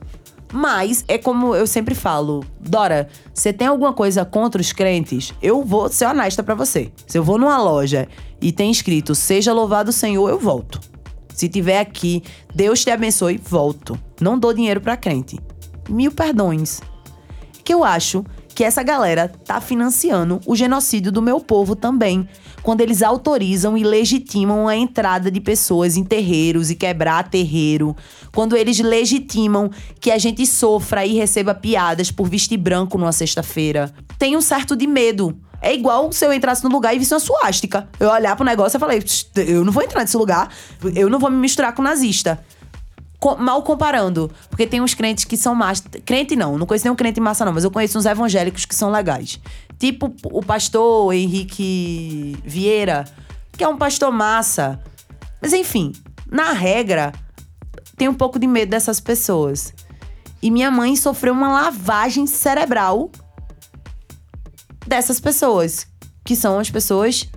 Mas 0.52 1.04
é 1.08 1.18
como 1.18 1.54
eu 1.56 1.68
sempre 1.68 1.94
falo, 1.94 2.44
Dora, 2.60 3.10
você 3.34 3.52
tem 3.52 3.68
alguma 3.68 3.94
coisa 3.94 4.24
contra 4.24 4.62
os 4.62 4.72
crentes? 4.72 5.34
Eu 5.42 5.64
vou 5.64 5.90
ser 5.90 6.06
honesta 6.06 6.42
pra 6.42 6.56
você. 6.56 6.92
Se 7.06 7.18
eu 7.18 7.24
vou 7.24 7.38
numa 7.38 7.62
loja 7.62 8.08
e 8.42 8.52
tem 8.52 8.72
escrito 8.72 9.14
Seja 9.14 9.52
louvado 9.54 9.90
o 9.90 9.94
Senhor, 9.94 10.30
eu 10.30 10.40
volto. 10.40 10.80
Se 11.34 11.50
tiver 11.50 11.80
aqui, 11.80 12.24
Deus 12.56 12.84
te 12.84 12.90
abençoe, 12.90 13.38
volto. 13.38 14.00
Não 14.20 14.40
dou 14.40 14.54
dinheiro 14.54 14.82
pra 14.82 14.98
crente. 14.98 15.38
Mil 15.90 16.12
perdões. 16.12 16.82
Que 17.64 17.74
eu 17.74 17.84
acho 17.84 18.26
que 18.58 18.64
essa 18.64 18.82
galera 18.82 19.32
tá 19.46 19.62
financiando 19.62 20.42
o 20.44 20.56
genocídio 20.56 21.12
do 21.12 21.22
meu 21.22 21.40
povo 21.40 21.76
também, 21.76 22.28
quando 22.64 22.82
eles 22.82 23.04
autorizam 23.04 23.78
e 23.78 23.84
legitimam 23.84 24.68
a 24.68 24.76
entrada 24.76 25.30
de 25.30 25.40
pessoas 25.40 25.96
em 25.96 26.04
terreiros 26.04 26.72
e 26.72 26.76
quebrar 26.76 27.30
terreiro, 27.30 27.96
quando 28.34 28.58
eles 28.58 28.80
legitimam 28.80 29.70
que 30.02 30.10
a 30.10 30.18
gente 30.18 30.44
sofra 30.48 31.06
e 31.06 31.14
receba 31.14 31.54
piadas 31.54 32.10
por 32.10 32.28
vestir 32.28 32.58
branco 32.58 32.98
numa 32.98 33.12
sexta-feira. 33.12 33.94
Tem 34.18 34.36
um 34.36 34.42
certo 34.42 34.76
de 34.76 34.88
medo. 34.88 35.38
É 35.62 35.72
igual 35.72 36.12
se 36.12 36.26
eu 36.26 36.34
entrasse 36.34 36.64
no 36.64 36.72
lugar 36.72 36.96
e 36.96 37.00
visse 37.00 37.14
uma 37.14 37.20
suástica. 37.20 37.88
Eu 38.00 38.10
olhar 38.10 38.36
pro 38.36 38.44
negócio 38.44 38.78
e 38.78 38.80
falei, 38.80 39.00
"Psst, 39.00 39.38
eu 39.38 39.64
não 39.64 39.72
vou 39.72 39.84
entrar 39.84 40.02
nesse 40.02 40.18
lugar, 40.18 40.50
eu 40.96 41.12
não 41.12 41.20
vou 41.20 41.30
me 41.30 41.38
misturar 41.38 41.76
com 41.76 41.84
nazista. 41.84 42.44
Mal 43.40 43.64
comparando. 43.64 44.32
Porque 44.50 44.68
tem 44.68 44.80
uns 44.80 44.94
crentes 44.94 45.26
que 45.26 45.36
são 45.36 45.56
massa. 45.56 45.84
Crente 46.06 46.36
não, 46.36 46.58
não 46.58 46.66
conheço 46.66 46.86
nenhum 46.86 46.96
crente 46.96 47.20
massa, 47.20 47.44
não, 47.44 47.54
mas 47.54 47.64
eu 47.64 47.72
conheço 47.72 47.98
uns 47.98 48.06
evangélicos 48.06 48.66
que 48.66 48.76
são 48.76 48.92
legais. 48.92 49.40
Tipo 49.80 50.14
o 50.26 50.44
pastor 50.44 51.14
Henrique 51.14 52.38
Vieira, 52.44 53.06
que 53.52 53.64
é 53.64 53.68
um 53.68 53.78
pastor 53.78 54.12
massa. 54.12 54.80
Mas 55.42 55.54
enfim, 55.54 55.94
na 56.30 56.52
regra, 56.52 57.12
tem 57.96 58.08
um 58.08 58.14
pouco 58.14 58.38
de 58.38 58.48
medo 58.48 58.70
dessas 58.70 59.00
pessoas. 59.00 59.74
E 60.42 60.52
minha 60.52 60.70
mãe 60.70 60.96
sofreu 60.96 61.34
uma 61.34 61.52
lavagem 61.52 62.28
cerebral 62.28 63.12
dessas 64.86 65.20
pessoas, 65.20 65.88
que 66.24 66.36
são 66.36 66.60
as 66.60 66.70
pessoas 66.70 67.28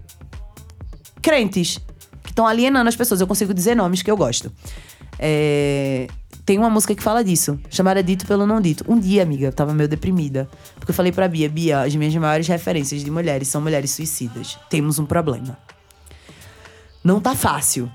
crentes, 1.22 1.80
estão 2.40 2.46
alienando 2.46 2.88
as 2.88 2.96
pessoas. 2.96 3.20
Eu 3.20 3.26
consigo 3.26 3.52
dizer 3.52 3.74
nomes 3.74 4.02
que 4.02 4.10
eu 4.10 4.16
gosto. 4.16 4.50
É, 5.18 6.08
Tem 6.46 6.58
uma 6.58 6.70
música 6.70 6.94
que 6.94 7.02
fala 7.02 7.22
disso, 7.22 7.58
chamada 7.68 8.02
Dito 8.02 8.26
pelo 8.26 8.46
Não 8.46 8.60
Dito. 8.60 8.84
Um 8.88 8.98
dia, 8.98 9.22
amiga, 9.22 9.46
eu 9.46 9.52
tava 9.52 9.74
meio 9.74 9.88
deprimida. 9.88 10.48
Porque 10.76 10.90
eu 10.90 10.94
falei 10.94 11.12
pra 11.12 11.28
Bia, 11.28 11.48
Bia, 11.48 11.82
as 11.82 11.94
minhas 11.94 12.14
maiores 12.16 12.48
referências 12.48 13.04
de 13.04 13.10
mulheres 13.10 13.48
são 13.48 13.60
mulheres 13.60 13.90
suicidas. 13.90 14.58
Temos 14.68 14.98
um 14.98 15.04
problema. 15.06 15.58
Não 17.04 17.20
tá 17.20 17.34
fácil. 17.34 17.90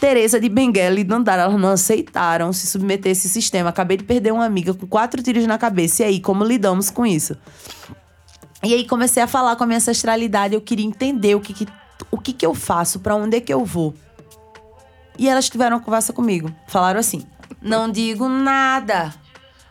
Teresa 0.00 0.38
de 0.38 0.48
Benguela 0.48 1.00
e 1.00 1.02
Dandara, 1.02 1.42
elas 1.42 1.60
não 1.60 1.70
aceitaram 1.70 2.52
se 2.52 2.68
submeter 2.68 3.10
a 3.10 3.12
esse 3.12 3.28
sistema. 3.28 3.70
Acabei 3.70 3.96
de 3.96 4.04
perder 4.04 4.32
uma 4.32 4.44
amiga 4.44 4.72
com 4.72 4.86
quatro 4.86 5.20
tiros 5.20 5.44
na 5.44 5.58
cabeça. 5.58 6.02
E 6.02 6.06
aí, 6.06 6.20
como 6.20 6.44
lidamos 6.44 6.88
com 6.88 7.04
isso? 7.04 7.36
E 8.62 8.74
aí 8.74 8.86
comecei 8.86 9.22
a 9.22 9.26
falar 9.26 9.56
com 9.56 9.64
a 9.64 9.66
minha 9.66 9.76
ancestralidade, 9.76 10.54
eu 10.54 10.60
queria 10.60 10.84
entender 10.84 11.34
o 11.34 11.40
que 11.40 11.52
que, 11.52 11.66
o 12.10 12.18
que, 12.18 12.32
que 12.32 12.46
eu 12.46 12.54
faço, 12.54 13.00
pra 13.00 13.14
onde 13.14 13.36
é 13.36 13.40
que 13.40 13.52
eu 13.52 13.64
vou. 13.64 13.94
E 15.18 15.28
elas 15.28 15.48
tiveram 15.48 15.76
uma 15.76 15.82
conversa 15.82 16.12
comigo. 16.12 16.52
Falaram 16.68 17.00
assim: 17.00 17.24
Não 17.60 17.90
digo 17.90 18.28
nada. 18.28 19.12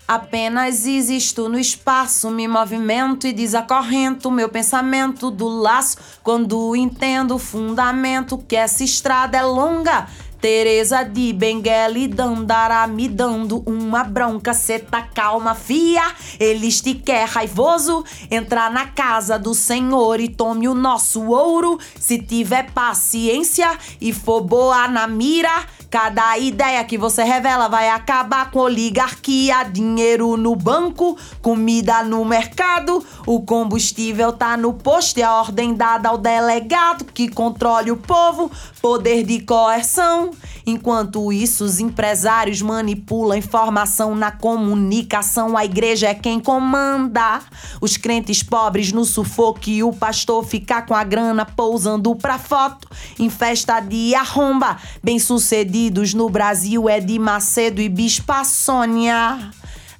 Apenas 0.07 0.85
existo 0.85 1.49
no 1.49 1.59
espaço, 1.59 2.31
me 2.31 2.47
movimento 2.47 3.27
e 3.27 3.33
desacorrento 3.33 4.31
meu 4.31 4.47
pensamento 4.47 5.29
do 5.29 5.49
laço 5.49 5.97
quando 6.23 6.77
entendo 6.77 7.35
o 7.35 7.39
fundamento 7.39 8.37
que 8.37 8.55
essa 8.55 8.85
estrada 8.85 9.37
é 9.37 9.43
longa. 9.43 10.07
Teresa 10.39 11.03
de 11.03 11.33
Benguela 11.33 12.07
Dandara 12.07 12.85
me 12.87 13.07
dando 13.07 13.63
uma 13.65 14.03
bronca, 14.03 14.53
cê 14.53 14.77
tá 14.79 15.01
calma, 15.01 15.55
fia. 15.55 16.03
Eles 16.39 16.79
te 16.79 16.93
quer 16.93 17.27
raivoso, 17.27 18.03
entrar 18.29 18.71
na 18.71 18.85
casa 18.87 19.39
do 19.39 19.53
Senhor 19.53 20.19
e 20.19 20.29
tome 20.29 20.67
o 20.67 20.75
nosso 20.75 21.27
ouro. 21.27 21.79
Se 21.99 22.19
tiver 22.19 22.71
paciência 22.71 23.77
e 23.99 24.13
for 24.13 24.41
boa 24.41 24.87
na 24.87 25.07
mira, 25.07 25.65
Cada 25.89 26.37
ideia 26.37 26.83
que 26.83 26.97
você 26.97 27.23
revela 27.23 27.69
vai 27.69 27.89
acabar 27.89 28.51
com 28.51 28.59
oligarquia, 28.59 29.63
dinheiro 29.63 30.35
no 30.35 30.53
banco, 30.53 31.17
comida 31.41 32.03
no 32.03 32.25
mercado, 32.25 33.03
o 33.25 33.41
combustível 33.41 34.33
tá 34.33 34.57
no 34.57 34.73
posto 34.73 35.19
e 35.19 35.23
a 35.23 35.33
ordem 35.35 35.73
dada 35.73 36.09
ao 36.09 36.17
delegado 36.17 37.05
que 37.05 37.29
controle 37.29 37.89
o 37.89 37.95
povo, 37.95 38.51
poder 38.87 39.21
de 39.21 39.41
coerção. 39.41 40.31
Enquanto 40.65 41.33
isso, 41.33 41.65
os 41.65 41.81
empresários 41.81 42.61
manipulam 42.61 43.37
informação 43.37 44.15
na 44.15 44.31
comunicação, 44.31 45.57
a 45.57 45.65
igreja 45.65 46.07
é 46.07 46.13
quem 46.13 46.39
comanda. 46.39 47.41
Os 47.81 47.97
crentes 47.97 48.41
pobres 48.41 48.93
no 48.93 49.03
sufoco 49.03 49.69
e 49.69 49.83
o 49.83 49.91
pastor 49.91 50.45
ficar 50.45 50.85
com 50.85 50.93
a 50.93 51.03
grana 51.03 51.45
pousando 51.45 52.15
pra 52.15 52.39
foto 52.39 52.87
em 53.19 53.29
festa 53.29 53.81
de 53.81 54.15
arromba. 54.15 54.77
Bem-sucedidos 55.03 56.13
no 56.13 56.29
Brasil 56.29 56.87
é 56.87 57.01
de 57.01 57.19
Macedo 57.19 57.81
e 57.81 57.89
Bispa 57.89 58.45
Sônia. 58.45 59.51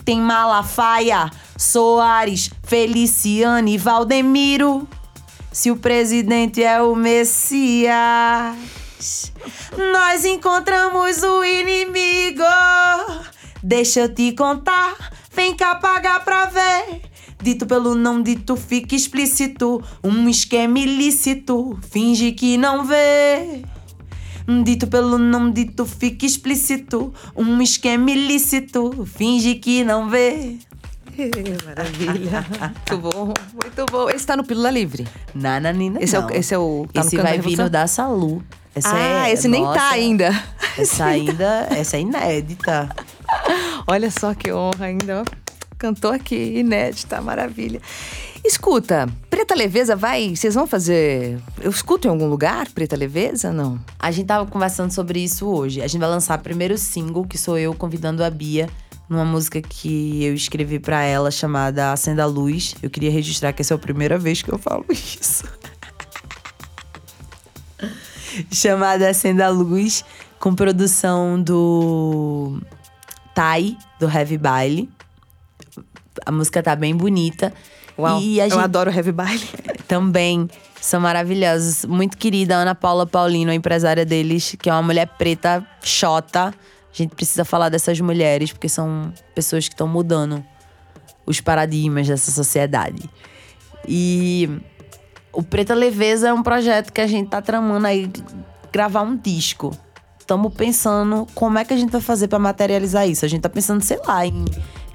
Tem 0.06 0.22
Malafaia, 0.22 1.30
Soares, 1.58 2.50
Feliciane 2.64 3.74
e 3.74 3.78
Valdemiro. 3.78 4.88
Se 5.58 5.72
o 5.72 5.76
presidente 5.76 6.62
é 6.62 6.80
o 6.84 6.96
Messias, 6.96 7.92
nós 9.92 10.24
encontramos 10.24 11.24
o 11.24 11.44
inimigo. 11.44 12.44
Deixa 13.64 14.02
eu 14.02 14.14
te 14.14 14.34
contar, 14.34 14.96
vem 15.34 15.56
cá 15.56 15.74
pagar 15.74 16.24
pra 16.24 16.46
ver. 16.46 17.02
Dito 17.42 17.66
pelo 17.66 17.96
não 17.96 18.22
dito, 18.22 18.56
fica 18.56 18.94
explícito. 18.94 19.84
Um 20.04 20.30
esquema 20.30 20.78
ilícito, 20.78 21.80
finge 21.90 22.34
que 22.34 22.56
não 22.56 22.86
vê. 22.86 23.64
Dito 24.64 24.86
pelo 24.86 25.18
não 25.18 25.50
dito, 25.50 25.88
fica 25.88 26.24
explícito. 26.24 27.12
Um 27.36 27.60
esquema 27.64 28.12
ilícito, 28.12 29.08
finge 29.08 29.56
que 29.56 29.84
não 29.84 30.08
vê. 30.08 30.60
Maravilha. 31.66 32.46
muito 32.50 32.98
bom, 32.98 33.34
muito 33.54 33.86
bom. 33.92 34.10
Esse 34.10 34.26
tá 34.26 34.38
no 34.38 34.44
Pílula 34.44 34.70
Livre. 34.70 35.08
Nananina, 35.34 36.02
Esse 36.02 36.16
é 36.16 36.20
o. 36.20 36.30
Esse, 36.32 36.54
é 36.54 36.58
o, 36.58 36.88
tá 36.94 37.02
esse 37.02 37.18
vai 37.18 37.40
vir 37.40 37.58
no 37.58 37.70
da 37.70 37.88
Salu. 37.88 38.44
Essa 38.76 38.94
ah, 38.94 39.28
é, 39.28 39.34
esse 39.34 39.48
nem 39.48 39.64
nossa, 39.64 39.80
tá 39.80 39.90
ainda. 39.90 40.44
Essa 40.78 41.06
ainda, 41.10 41.68
essa 41.72 41.98
é 41.98 42.02
inédita. 42.02 42.90
Olha 43.88 44.12
só 44.12 44.36
que 44.36 44.52
honra 44.52 44.86
ainda. 44.86 45.24
ó. 45.24 45.48
Cantou 45.78 46.12
aqui, 46.12 46.60
inédita, 46.60 47.22
maravilha. 47.22 47.82
Escuta, 48.44 49.08
Preta 49.30 49.56
Leveza 49.56 49.96
vai. 49.96 50.36
Vocês 50.36 50.56
vão 50.56 50.66
fazer. 50.66 51.40
Eu 51.60 51.70
escuto 51.70 52.08
em 52.08 52.12
algum 52.12 52.28
lugar, 52.28 52.68
Preta 52.70 52.96
Leveza? 52.96 53.52
Não. 53.52 53.80
A 54.00 54.10
gente 54.12 54.28
tava 54.28 54.50
conversando 54.50 54.92
sobre 54.92 55.20
isso 55.20 55.48
hoje. 55.48 55.82
A 55.82 55.88
gente 55.88 56.00
vai 56.00 56.10
lançar 56.10 56.38
o 56.38 56.42
primeiro 56.42 56.78
single, 56.78 57.26
que 57.26 57.38
sou 57.38 57.58
eu 57.58 57.74
convidando 57.74 58.24
a 58.24 58.30
Bia, 58.30 58.70
numa 59.10 59.26
música 59.26 59.62
que 59.62 60.24
eu 60.24 60.34
escrevi 60.34 60.80
pra 60.80 61.04
ela 61.04 61.32
chamada 61.32 61.92
Acenda 61.92 62.24
a 62.24 62.26
Luz. 62.26 62.76
Eu 62.82 62.90
queria 62.90 63.12
registrar 63.12 63.54
que 63.54 63.62
essa 63.62 63.74
é 63.74 63.76
a 63.76 63.80
primeira 63.80 64.18
vez 64.18 64.42
que 64.42 64.52
eu 64.52 64.58
falo 64.58 64.86
isso. 64.92 65.44
chamada 68.52 69.10
Acenda 69.10 69.46
a 69.46 69.50
Luz, 69.50 70.04
com 70.40 70.54
produção 70.54 71.42
do 71.42 72.62
Tai, 73.34 73.78
do 74.00 74.10
Heavy 74.10 74.38
Baile. 74.38 74.90
A 76.26 76.32
música 76.32 76.62
tá 76.62 76.76
bem 76.76 76.96
bonita. 76.96 77.54
Uau, 77.98 78.22
eu 78.22 78.60
adoro 78.60 78.92
heavy 78.92 79.12
baile. 79.12 79.44
também 79.88 80.48
são 80.80 81.02
maravilhosos. 81.02 81.84
Muito 81.86 82.18
querida 82.18 82.56
Ana 82.56 82.76
Paula 82.76 83.08
Paulino, 83.08 83.50
a 83.50 83.56
empresária 83.56 84.06
deles, 84.06 84.56
que 84.60 84.70
é 84.70 84.74
uma 84.74 84.84
mulher 84.84 85.08
preta, 85.18 85.66
chota. 85.82 86.54
A 86.92 86.96
gente 86.98 87.16
precisa 87.16 87.46
falar 87.46 87.70
dessas 87.70 88.00
mulheres, 88.00 88.52
porque 88.52 88.70
são 88.70 89.14
pessoas 89.36 89.68
que 89.68 89.74
estão 89.74 89.88
mudando 89.88 90.44
os 91.26 91.42
paradigmas 91.42 92.08
dessa 92.08 92.32
sociedade. 92.32 93.10
E 93.88 94.50
o 95.32 95.44
Preta 95.44 95.76
Leveza 95.76 96.30
é 96.30 96.34
um 96.34 96.42
projeto 96.42 96.92
que 96.92 97.02
a 97.02 97.08
gente 97.08 97.30
tá 97.30 97.42
tramando 97.42 97.86
aí 97.86 98.10
gravar 98.72 99.02
um 99.02 99.16
disco. 99.16 99.76
Estamos 100.20 100.54
pensando 100.54 101.28
como 101.34 101.58
é 101.58 101.64
que 101.64 101.74
a 101.74 101.78
gente 101.78 101.92
vai 101.92 102.02
fazer 102.02 102.28
para 102.28 102.40
materializar 102.40 103.08
isso. 103.08 103.24
A 103.24 103.28
gente 103.28 103.42
tá 103.42 103.50
pensando, 103.50 103.82
sei 103.84 104.00
lá, 104.06 104.26
em 104.26 104.44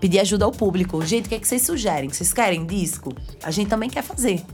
pedir 0.01 0.19
ajuda 0.19 0.45
ao 0.45 0.53
público. 0.53 1.01
Gente, 1.07 1.27
o 1.27 1.29
que, 1.29 1.37
é 1.37 1.39
que 1.39 1.47
vocês 1.47 1.63
sugerem? 1.63 2.11
Vocês 2.11 2.33
querem 2.33 2.67
disco? 2.67 3.15
A 3.43 3.51
gente 3.51 3.69
também 3.69 3.89
quer 3.89 4.03
fazer. 4.03 4.45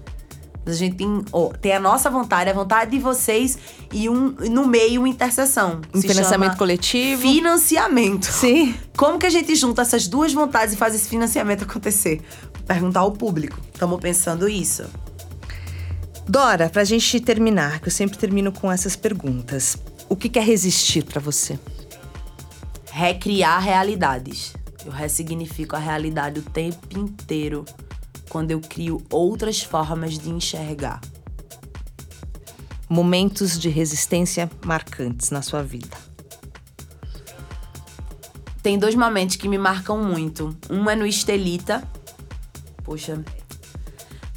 A 0.67 0.73
gente 0.73 0.97
tem, 0.97 1.25
ó, 1.33 1.49
tem 1.49 1.73
a 1.73 1.81
nossa 1.81 2.11
vontade, 2.11 2.51
a 2.51 2.53
vontade 2.53 2.91
de 2.91 2.99
vocês 2.99 3.59
e 3.93 4.09
um, 4.09 4.35
no 4.51 4.67
meio 4.67 5.01
uma 5.01 5.09
interseção. 5.09 5.81
Um 5.95 6.01
Se 6.01 6.09
financiamento 6.09 6.57
coletivo. 6.57 7.23
Financiamento. 7.23 8.27
Sim. 8.27 8.75
Como 8.97 9.19
que 9.19 9.27
a 9.27 9.31
gente 9.31 9.55
junta 9.55 9.83
essas 9.83 10.07
duas 10.07 10.33
vontades 10.33 10.75
e 10.75 10.77
faz 10.77 10.95
esse 10.95 11.09
financiamento 11.09 11.65
acontecer? 11.65 12.21
Perguntar 12.67 13.01
ao 13.01 13.13
público. 13.13 13.59
Estamos 13.73 13.99
pensando 13.99 14.49
isso. 14.49 14.85
Dora, 16.29 16.69
pra 16.69 16.85
gente 16.85 17.19
terminar, 17.21 17.81
que 17.81 17.89
eu 17.89 17.93
sempre 17.93 18.19
termino 18.19 18.53
com 18.53 18.71
essas 18.71 18.95
perguntas. 18.95 19.79
O 20.09 20.17
que 20.17 20.39
é 20.39 20.43
resistir 20.43 21.05
pra 21.05 21.21
você? 21.21 21.59
recriar 22.99 23.63
realidades. 23.63 24.55
Eu 24.85 24.91
ressignifico 24.91 25.77
a 25.77 25.79
realidade 25.79 26.41
o 26.41 26.43
tempo 26.43 26.99
inteiro 26.99 27.65
quando 28.29 28.51
eu 28.51 28.61
crio 28.61 29.03
outras 29.11 29.63
formas 29.63 30.19
de 30.19 30.31
enxergar. 30.31 31.01
Momentos 32.89 33.59
de 33.59 33.69
resistência 33.69 34.51
marcantes 34.65 35.31
na 35.31 35.43
sua 35.43 35.63
vida. 35.63 35.97
Tem 38.63 38.79
dois 38.79 38.95
momentos 38.95 39.37
que 39.37 39.49
me 39.49 39.57
marcam 39.57 40.03
muito. 40.03 40.57
Um 40.69 40.91
é 40.91 40.97
no 40.97 41.07
Estelita. 41.07 41.83
Poxa. 42.85 43.23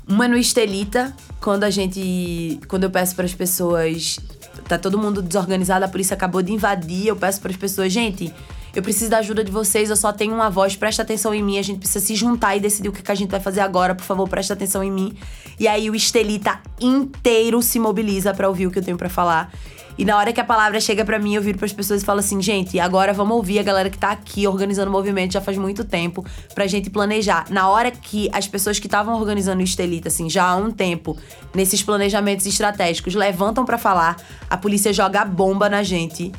Um 0.08 0.22
é 0.24 0.28
no 0.28 0.38
Estelita, 0.38 1.16
quando 1.40 1.64
a 1.64 1.70
gente. 1.70 2.60
Quando 2.68 2.84
eu 2.84 2.90
peço 2.90 3.16
para 3.16 3.26
as 3.26 3.34
pessoas. 3.34 4.20
Tá 4.68 4.78
todo 4.78 4.98
mundo 4.98 5.22
desorganizado, 5.22 5.84
a 5.84 5.88
polícia 5.88 6.14
acabou 6.14 6.42
de 6.42 6.54
invadir. 6.54 7.08
Eu 7.08 7.16
peço 7.16 7.42
para 7.42 7.52
as 7.52 7.58
pessoas, 7.58 7.92
gente, 7.92 8.34
eu 8.74 8.82
preciso 8.82 9.10
da 9.10 9.18
ajuda 9.18 9.44
de 9.44 9.52
vocês, 9.52 9.90
eu 9.90 9.96
só 9.96 10.14
tenho 10.14 10.34
uma 10.34 10.50
voz, 10.50 10.76
presta 10.76 11.02
atenção 11.02 11.34
em 11.34 11.44
mim. 11.44 11.58
A 11.58 11.62
gente 11.62 11.80
precisa 11.80 12.06
se 12.06 12.16
juntar 12.16 12.56
e 12.56 12.60
decidir 12.60 12.90
o 12.90 12.92
que 12.92 13.12
a 13.12 13.16
gente 13.16 13.30
vai 13.30 13.40
fazer 13.40 13.60
agora. 13.60 13.94
Por 13.94 14.04
favor, 14.04 14.28
presta 14.30 14.54
atenção 14.54 14.84
em 14.84 14.92
mim. 14.92 15.14
E 15.60 15.68
aí 15.68 15.90
o 15.90 15.96
Estelita 15.96 16.60
inteiro 16.80 17.62
se 17.62 17.80
mobiliza 17.80 18.34
para 18.34 18.48
ouvir 18.48 18.68
o 18.68 18.72
que 18.72 18.80
eu 18.80 18.84
tenho 18.84 18.98
para 18.98 19.10
falar. 19.10 19.52
E 19.98 20.06
na 20.06 20.18
hora 20.18 20.32
que 20.32 20.40
a 20.40 20.44
palavra 20.44 20.80
chega 20.80 21.04
pra 21.04 21.20
mim, 21.20 21.36
eu 21.36 21.42
viro 21.42 21.58
pras 21.58 21.74
pessoas 21.74 22.02
e 22.02 22.06
falo 22.06 22.22
assim, 22.22 22.42
gente, 22.42 22.80
agora 22.80 23.14
vamos 23.14 23.36
ouvir 23.36 23.60
a 23.60 23.64
galera 23.64 23.90
que 23.90 23.98
tá 23.98 24.12
aqui 24.12 24.48
organizando 24.48 24.90
o 24.90 24.92
movimento 24.92 25.34
já 25.34 25.42
faz 25.42 25.58
muito 25.58 25.84
tempo 25.84 26.26
pra 26.56 26.66
gente 26.66 26.90
planejar. 26.90 27.46
Na 27.50 27.70
hora 27.70 27.92
que 27.92 28.30
as 28.32 28.48
pessoas 28.48 28.80
que 28.80 28.88
estavam 28.88 29.14
organizando 29.16 29.60
o 29.60 29.64
Estelita, 29.64 30.08
assim, 30.08 30.30
já 30.30 30.46
há 30.46 30.56
um 30.56 30.72
tempo, 30.72 31.18
nesses 31.54 31.84
planejamentos 31.84 32.46
estratégicos, 32.46 33.14
levantam 33.14 33.66
pra 33.66 33.78
falar, 33.78 34.16
a 34.50 34.58
polícia 34.58 34.94
joga 34.94 35.22
a 35.22 35.26
bomba 35.26 35.70
na 35.70 35.84
gente 35.84 36.32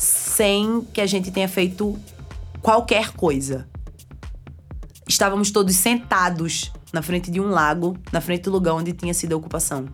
sem 0.00 0.80
que 0.94 1.00
a 1.02 1.06
gente 1.06 1.30
tenha 1.30 1.46
feito 1.46 1.94
qualquer 2.62 3.10
coisa. 3.12 3.68
Estávamos 5.06 5.50
todos 5.50 5.76
sentados 5.76 6.72
na 6.90 7.02
frente 7.02 7.30
de 7.30 7.38
um 7.38 7.50
lago, 7.50 7.94
na 8.10 8.18
frente 8.22 8.44
do 8.44 8.50
lugar 8.50 8.72
onde 8.72 8.94
tinha 8.94 9.12
sido 9.12 9.34
a 9.34 9.36
ocupação. 9.36 9.84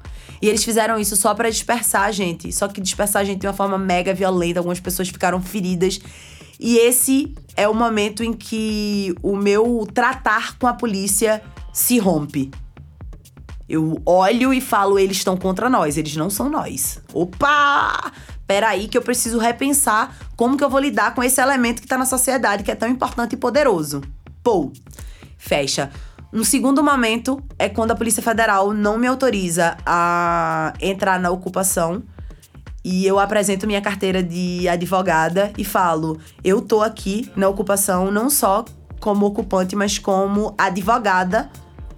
E 0.40 0.48
eles 0.48 0.62
fizeram 0.62 0.96
isso 0.96 1.16
só 1.16 1.34
pra 1.34 1.50
dispersar 1.50 2.02
a 2.02 2.12
gente, 2.12 2.52
só 2.52 2.68
que 2.68 2.80
dispersar 2.80 3.22
a 3.22 3.24
gente 3.24 3.40
de 3.40 3.48
uma 3.48 3.52
forma 3.52 3.76
mega 3.76 4.14
violenta, 4.14 4.60
algumas 4.60 4.78
pessoas 4.78 5.08
ficaram 5.08 5.42
feridas. 5.42 5.98
E 6.60 6.78
esse 6.78 7.34
é 7.56 7.66
o 7.66 7.74
momento 7.74 8.22
em 8.22 8.32
que 8.32 9.12
o 9.20 9.34
meu 9.34 9.88
tratar 9.92 10.56
com 10.56 10.68
a 10.68 10.72
polícia 10.72 11.42
se 11.72 11.98
rompe. 11.98 12.52
Eu 13.68 14.00
olho 14.06 14.54
e 14.54 14.60
falo, 14.60 15.00
eles 15.00 15.16
estão 15.16 15.36
contra 15.36 15.68
nós, 15.68 15.98
eles 15.98 16.14
não 16.14 16.30
são 16.30 16.48
nós. 16.48 17.02
Opa! 17.12 18.12
Peraí 18.46 18.88
que 18.88 18.96
eu 18.96 19.02
preciso 19.02 19.38
repensar 19.38 20.16
como 20.36 20.56
que 20.56 20.62
eu 20.62 20.70
vou 20.70 20.80
lidar 20.80 21.14
com 21.14 21.22
esse 21.22 21.40
elemento 21.40 21.82
que 21.82 21.88
tá 21.88 21.98
na 21.98 22.06
sociedade, 22.06 22.62
que 22.62 22.70
é 22.70 22.74
tão 22.74 22.88
importante 22.88 23.32
e 23.32 23.36
poderoso. 23.36 24.02
Pô, 24.42 24.72
fecha. 25.36 25.90
Um 26.32 26.44
segundo 26.44 26.82
momento 26.82 27.42
é 27.58 27.68
quando 27.68 27.92
a 27.92 27.96
Polícia 27.96 28.22
Federal 28.22 28.72
não 28.72 28.98
me 28.98 29.06
autoriza 29.06 29.76
a 29.84 30.72
entrar 30.80 31.18
na 31.18 31.30
ocupação 31.30 32.02
e 32.84 33.04
eu 33.04 33.18
apresento 33.18 33.66
minha 33.66 33.80
carteira 33.80 34.22
de 34.22 34.68
advogada 34.68 35.52
e 35.58 35.64
falo: 35.64 36.20
eu 36.44 36.62
tô 36.62 36.82
aqui 36.82 37.28
na 37.34 37.48
ocupação 37.48 38.12
não 38.12 38.30
só 38.30 38.64
como 39.00 39.26
ocupante, 39.26 39.74
mas 39.74 39.98
como 39.98 40.54
advogada 40.56 41.50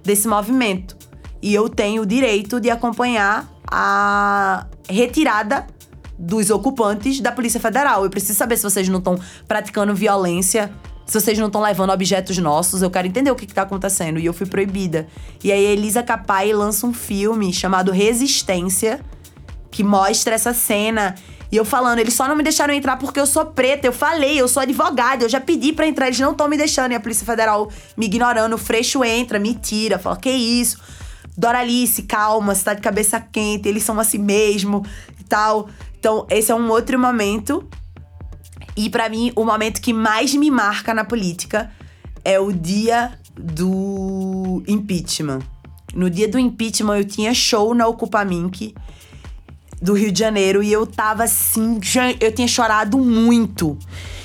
desse 0.02 0.26
movimento. 0.26 0.96
E 1.42 1.54
eu 1.54 1.68
tenho 1.68 2.02
o 2.02 2.06
direito 2.06 2.58
de 2.58 2.70
acompanhar 2.70 3.46
a 3.70 4.66
retirada 4.88 5.66
dos 6.18 6.50
ocupantes 6.50 7.20
da 7.20 7.30
Polícia 7.30 7.60
Federal. 7.60 8.04
Eu 8.04 8.10
preciso 8.10 8.36
saber 8.36 8.56
se 8.56 8.64
vocês 8.64 8.88
não 8.88 8.98
estão 8.98 9.18
praticando 9.46 9.94
violência, 9.94 10.72
se 11.06 11.18
vocês 11.18 11.38
não 11.38 11.46
estão 11.46 11.62
levando 11.62 11.90
objetos 11.90 12.36
nossos. 12.38 12.82
Eu 12.82 12.90
quero 12.90 13.06
entender 13.06 13.30
o 13.30 13.36
que, 13.36 13.44
está 13.44 13.62
acontecendo. 13.62 14.18
E 14.18 14.26
eu 14.26 14.34
fui 14.34 14.46
proibida. 14.46 15.06
E 15.42 15.52
aí 15.52 15.66
a 15.66 15.70
Elisa 15.70 16.02
Capai 16.02 16.52
lança 16.52 16.86
um 16.86 16.92
filme 16.92 17.52
chamado 17.52 17.92
Resistência, 17.92 19.00
que 19.70 19.84
mostra 19.84 20.34
essa 20.34 20.52
cena. 20.52 21.14
E 21.50 21.56
eu 21.56 21.64
falando, 21.64 22.00
eles 22.00 22.12
só 22.12 22.28
não 22.28 22.36
me 22.36 22.42
deixaram 22.42 22.74
entrar 22.74 22.96
porque 22.96 23.20
eu 23.20 23.26
sou 23.26 23.46
preta. 23.46 23.86
Eu 23.86 23.92
falei, 23.92 24.38
eu 24.38 24.48
sou 24.48 24.62
advogada, 24.62 25.24
eu 25.24 25.28
já 25.28 25.40
pedi 25.40 25.72
pra 25.72 25.86
entrar, 25.86 26.08
eles 26.08 26.18
não 26.18 26.32
estão 26.32 26.48
me 26.48 26.56
deixando. 26.56 26.92
E 26.92 26.94
a 26.94 27.00
Polícia 27.00 27.24
Federal 27.24 27.70
me 27.96 28.06
ignorando. 28.06 28.54
O 28.54 28.58
Freixo 28.58 29.04
entra, 29.04 29.38
me 29.38 29.54
tira, 29.54 29.98
fala, 29.98 30.16
que 30.16 30.30
isso? 30.30 30.78
Doralice, 31.38 32.02
calma, 32.02 32.52
você 32.52 32.64
tá 32.64 32.74
de 32.74 32.80
cabeça 32.80 33.20
quente, 33.20 33.68
eles 33.68 33.84
são 33.84 33.98
assim 34.00 34.18
mesmo 34.18 34.84
e 35.20 35.22
tal. 35.22 35.68
Então, 35.98 36.26
esse 36.30 36.52
é 36.52 36.54
um 36.54 36.70
outro 36.70 36.98
momento. 36.98 37.68
E 38.76 38.88
pra 38.88 39.08
mim, 39.08 39.32
o 39.34 39.44
momento 39.44 39.80
que 39.80 39.92
mais 39.92 40.34
me 40.34 40.50
marca 40.50 40.94
na 40.94 41.04
política 41.04 41.72
é 42.24 42.38
o 42.38 42.52
dia 42.52 43.18
do 43.36 44.62
impeachment. 44.66 45.40
No 45.94 46.08
dia 46.08 46.28
do 46.28 46.38
impeachment, 46.38 46.98
eu 46.98 47.04
tinha 47.04 47.34
show 47.34 47.74
na 47.74 47.86
Ocupa 47.86 48.24
Mink 48.24 48.74
do 49.80 49.94
Rio 49.94 50.12
de 50.12 50.18
Janeiro 50.18 50.62
e 50.62 50.72
eu 50.72 50.86
tava 50.86 51.24
assim, 51.24 51.80
eu 52.20 52.32
tinha 52.32 52.48
chorado 52.48 52.98
muito. 52.98 53.78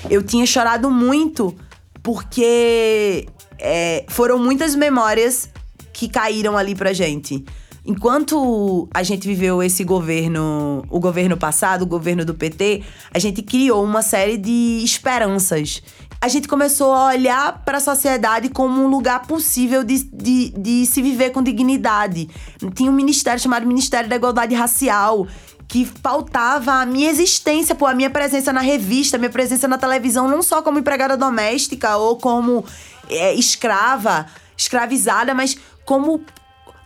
Eu 0.09 0.21
tinha 0.21 0.45
chorado 0.45 0.89
muito 0.91 1.55
porque 2.01 3.27
é, 3.57 4.05
foram 4.09 4.37
muitas 4.37 4.75
memórias 4.75 5.49
que 5.93 6.09
caíram 6.09 6.57
ali 6.57 6.75
pra 6.75 6.91
gente. 6.91 7.45
Enquanto 7.85 8.87
a 8.93 9.03
gente 9.03 9.27
viveu 9.27 9.61
esse 9.61 9.83
governo, 9.83 10.85
o 10.89 10.99
governo 11.01 11.35
passado, 11.35 11.81
o 11.81 11.85
governo 11.85 12.23
do 12.23 12.33
PT, 12.33 12.81
a 13.13 13.19
gente 13.19 13.41
criou 13.41 13.83
uma 13.83 14.01
série 14.01 14.37
de 14.37 14.81
esperanças. 14.83 15.83
A 16.21 16.29
gente 16.29 16.47
começou 16.47 16.93
a 16.93 17.07
olhar 17.07 17.61
para 17.65 17.79
a 17.79 17.81
sociedade 17.81 18.47
como 18.47 18.81
um 18.81 18.87
lugar 18.87 19.27
possível 19.27 19.83
de, 19.83 20.01
de, 20.05 20.49
de 20.51 20.85
se 20.85 21.01
viver 21.01 21.31
com 21.31 21.43
dignidade. 21.43 22.29
Tinha 22.73 22.89
um 22.89 22.95
ministério 22.95 23.41
chamado 23.41 23.67
Ministério 23.67 24.09
da 24.09 24.15
Igualdade 24.15 24.55
Racial, 24.55 25.27
que 25.67 25.85
pautava 26.01 26.75
a 26.75 26.85
minha 26.85 27.09
existência, 27.09 27.75
pô, 27.75 27.85
a 27.85 27.93
minha 27.93 28.09
presença 28.09 28.53
na 28.53 28.61
revista, 28.61 29.17
a 29.17 29.19
minha 29.19 29.29
presença 29.29 29.67
na 29.67 29.77
televisão, 29.77 30.29
não 30.29 30.41
só 30.41 30.61
como 30.61 30.79
empregada 30.79 31.17
doméstica 31.17 31.97
ou 31.97 32.15
como 32.15 32.63
é, 33.09 33.33
escrava, 33.33 34.25
escravizada, 34.55 35.33
mas 35.33 35.57
como, 35.83 36.21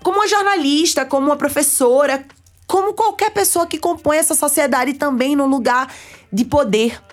como 0.08 0.20
uma 0.20 0.28
jornalista, 0.30 1.06
como 1.06 1.26
uma 1.26 1.36
professora, 1.36 2.26
como 2.66 2.94
qualquer 2.94 3.30
pessoa 3.30 3.68
que 3.68 3.78
compõe 3.78 4.16
essa 4.16 4.34
sociedade 4.34 4.94
também 4.94 5.36
no 5.36 5.46
lugar 5.46 5.94
de 6.32 6.46
poder. 6.46 7.04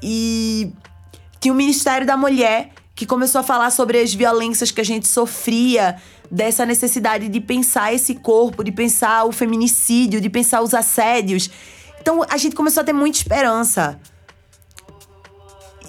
E 0.00 0.70
tinha 1.40 1.52
o 1.52 1.56
Ministério 1.56 2.06
da 2.06 2.16
Mulher 2.16 2.70
que 2.94 3.04
começou 3.04 3.40
a 3.40 3.42
falar 3.42 3.72
sobre 3.72 4.00
as 4.00 4.14
violências 4.14 4.70
que 4.70 4.80
a 4.80 4.84
gente 4.84 5.08
sofria, 5.08 6.00
dessa 6.30 6.64
necessidade 6.64 7.28
de 7.28 7.40
pensar 7.40 7.92
esse 7.92 8.14
corpo, 8.14 8.62
de 8.62 8.70
pensar 8.70 9.24
o 9.24 9.32
feminicídio, 9.32 10.20
de 10.20 10.30
pensar 10.30 10.62
os 10.62 10.72
assédios. 10.72 11.50
Então 12.00 12.24
a 12.30 12.36
gente 12.36 12.54
começou 12.54 12.82
a 12.82 12.84
ter 12.84 12.92
muita 12.92 13.18
esperança. 13.18 13.98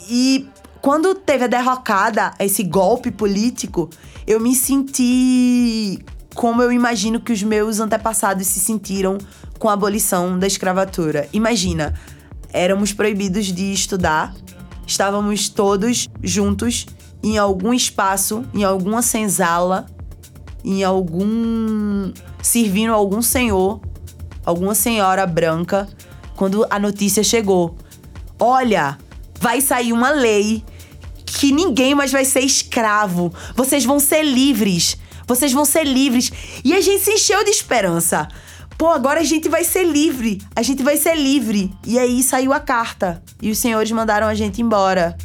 E 0.09 0.49
quando 0.81 1.13
teve 1.13 1.43
a 1.43 1.47
derrocada, 1.47 2.33
esse 2.39 2.63
golpe 2.63 3.11
político, 3.11 3.87
eu 4.25 4.39
me 4.39 4.55
senti 4.55 5.99
como 6.33 6.61
eu 6.61 6.71
imagino 6.71 7.19
que 7.19 7.33
os 7.33 7.43
meus 7.43 7.79
antepassados 7.79 8.47
se 8.47 8.59
sentiram 8.59 9.17
com 9.59 9.69
a 9.69 9.73
abolição 9.73 10.39
da 10.39 10.47
escravatura. 10.47 11.27
Imagina, 11.33 11.93
éramos 12.53 12.93
proibidos 12.93 13.47
de 13.47 13.73
estudar, 13.73 14.33
estávamos 14.87 15.49
todos 15.49 16.07
juntos 16.23 16.85
em 17.23 17.37
algum 17.37 17.73
espaço, 17.73 18.43
em 18.53 18.63
alguma 18.63 19.01
senzala, 19.01 19.85
em 20.63 20.83
algum. 20.83 22.11
servindo 22.41 22.93
algum 22.93 23.21
senhor, 23.21 23.81
alguma 24.45 24.73
senhora 24.73 25.25
branca, 25.27 25.87
quando 26.35 26.65
a 26.69 26.79
notícia 26.79 27.23
chegou. 27.23 27.75
Olha, 28.39 28.97
vai 29.39 29.61
sair 29.61 29.93
uma 29.93 30.09
lei 30.09 30.63
que 31.31 31.51
ninguém 31.51 31.95
mais 31.95 32.11
vai 32.11 32.25
ser 32.25 32.41
escravo. 32.41 33.33
Vocês 33.55 33.85
vão 33.85 33.99
ser 33.99 34.23
livres. 34.23 34.97
Vocês 35.25 35.53
vão 35.53 35.63
ser 35.63 35.85
livres. 35.85 36.31
E 36.63 36.73
a 36.73 36.81
gente 36.81 37.03
se 37.03 37.11
encheu 37.11 37.43
de 37.43 37.49
esperança. 37.49 38.27
Pô, 38.77 38.89
agora 38.89 39.21
a 39.21 39.23
gente 39.23 39.47
vai 39.47 39.63
ser 39.63 39.83
livre. 39.83 40.41
A 40.55 40.61
gente 40.61 40.83
vai 40.83 40.97
ser 40.97 41.15
livre. 41.15 41.73
E 41.85 41.97
aí 41.97 42.21
saiu 42.21 42.51
a 42.51 42.59
carta. 42.59 43.23
E 43.41 43.49
os 43.49 43.57
senhores 43.57 43.91
mandaram 43.91 44.27
a 44.27 44.35
gente 44.35 44.61
embora. 44.61 45.15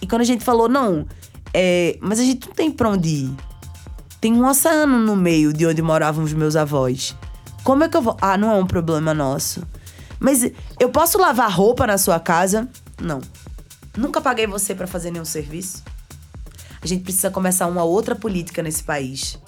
E 0.00 0.06
quando 0.06 0.22
a 0.22 0.26
gente 0.26 0.44
falou, 0.44 0.68
não, 0.68 1.06
é, 1.52 1.98
mas 2.00 2.20
a 2.20 2.24
gente 2.24 2.46
não 2.46 2.54
tem 2.54 2.70
pra 2.70 2.90
onde 2.90 3.08
ir. 3.08 3.30
Tem 4.20 4.32
um 4.32 4.46
oceano 4.46 4.98
no 4.98 5.16
meio 5.16 5.52
de 5.52 5.66
onde 5.66 5.82
moravam 5.82 6.24
os 6.24 6.32
meus 6.32 6.54
avós. 6.54 7.16
Como 7.64 7.82
é 7.82 7.88
que 7.88 7.96
eu 7.96 8.02
vou. 8.02 8.16
Ah, 8.20 8.36
não 8.36 8.52
é 8.52 8.54
um 8.54 8.66
problema 8.66 9.12
nosso. 9.12 9.66
Mas 10.20 10.48
eu 10.78 10.88
posso 10.88 11.18
lavar 11.18 11.50
roupa 11.50 11.84
na 11.86 11.98
sua 11.98 12.20
casa? 12.20 12.68
Não. 13.00 13.20
Nunca 13.96 14.20
paguei 14.20 14.46
você 14.46 14.74
para 14.74 14.86
fazer 14.86 15.10
nenhum 15.10 15.24
serviço. 15.24 15.82
A 16.80 16.86
gente 16.86 17.02
precisa 17.02 17.30
começar 17.30 17.66
uma 17.66 17.84
outra 17.84 18.16
política 18.16 18.62
nesse 18.62 18.82
país. 18.82 19.38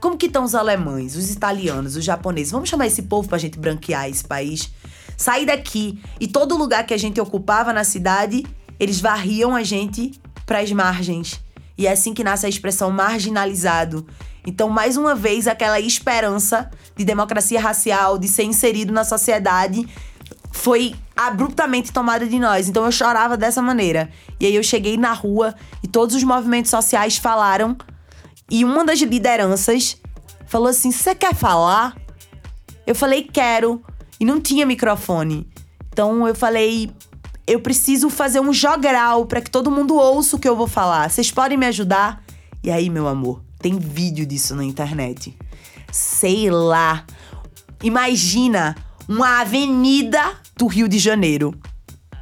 Como 0.00 0.16
que 0.18 0.26
estão 0.26 0.42
os 0.42 0.54
alemães, 0.54 1.14
os 1.14 1.30
italianos, 1.30 1.94
os 1.94 2.04
japoneses? 2.04 2.52
Vamos 2.52 2.68
chamar 2.68 2.86
esse 2.86 3.02
povo 3.02 3.28
pra 3.28 3.38
gente 3.38 3.58
branquear 3.58 4.08
esse 4.08 4.24
país? 4.24 4.72
Sair 5.16 5.46
daqui 5.46 6.02
e 6.20 6.26
todo 6.26 6.56
lugar 6.56 6.84
que 6.84 6.92
a 6.92 6.98
gente 6.98 7.20
ocupava 7.20 7.72
na 7.72 7.84
cidade, 7.84 8.44
eles 8.80 9.00
varriam 9.00 9.54
a 9.54 9.62
gente 9.62 10.20
para 10.44 10.58
as 10.58 10.72
margens. 10.72 11.40
E 11.78 11.86
é 11.86 11.92
assim 11.92 12.12
que 12.12 12.24
nasce 12.24 12.44
a 12.44 12.48
expressão 12.48 12.90
marginalizado. 12.90 14.06
Então, 14.44 14.68
mais 14.68 14.96
uma 14.96 15.14
vez, 15.14 15.46
aquela 15.46 15.78
esperança 15.78 16.68
de 16.96 17.04
democracia 17.04 17.60
racial, 17.60 18.18
de 18.18 18.26
ser 18.26 18.42
inserido 18.42 18.92
na 18.92 19.04
sociedade, 19.04 19.88
foi 20.52 20.94
abruptamente 21.16 21.92
tomada 21.92 22.26
de 22.26 22.38
nós. 22.38 22.68
Então, 22.68 22.84
eu 22.84 22.92
chorava 22.92 23.36
dessa 23.36 23.60
maneira. 23.60 24.10
E 24.38 24.46
aí, 24.46 24.54
eu 24.54 24.62
cheguei 24.62 24.96
na 24.96 25.12
rua 25.12 25.54
e 25.82 25.88
todos 25.88 26.14
os 26.14 26.22
movimentos 26.22 26.70
sociais 26.70 27.16
falaram. 27.16 27.76
E 28.50 28.64
uma 28.64 28.84
das 28.84 29.00
lideranças 29.00 29.96
falou 30.46 30.68
assim: 30.68 30.92
Você 30.92 31.14
quer 31.14 31.34
falar? 31.34 31.96
Eu 32.86 32.94
falei: 32.94 33.22
Quero. 33.24 33.82
E 34.20 34.24
não 34.24 34.40
tinha 34.40 34.64
microfone. 34.64 35.48
Então, 35.90 36.28
eu 36.28 36.34
falei: 36.34 36.92
eu 37.46 37.60
preciso 37.60 38.08
fazer 38.08 38.40
um 38.40 38.52
jogral 38.52 39.26
para 39.26 39.40
que 39.40 39.50
todo 39.50 39.70
mundo 39.70 39.96
ouça 39.96 40.36
o 40.36 40.38
que 40.38 40.48
eu 40.48 40.56
vou 40.56 40.68
falar. 40.68 41.10
Vocês 41.10 41.30
podem 41.30 41.58
me 41.58 41.66
ajudar? 41.66 42.22
E 42.62 42.70
aí, 42.70 42.88
meu 42.88 43.08
amor, 43.08 43.42
tem 43.58 43.78
vídeo 43.78 44.24
disso 44.24 44.54
na 44.54 44.64
internet. 44.64 45.36
Sei 45.90 46.50
lá. 46.50 47.04
Imagina 47.82 48.76
uma 49.08 49.40
avenida 49.40 50.36
do 50.56 50.66
Rio 50.66 50.88
de 50.88 50.98
Janeiro 50.98 51.54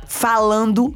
falando 0.06 0.94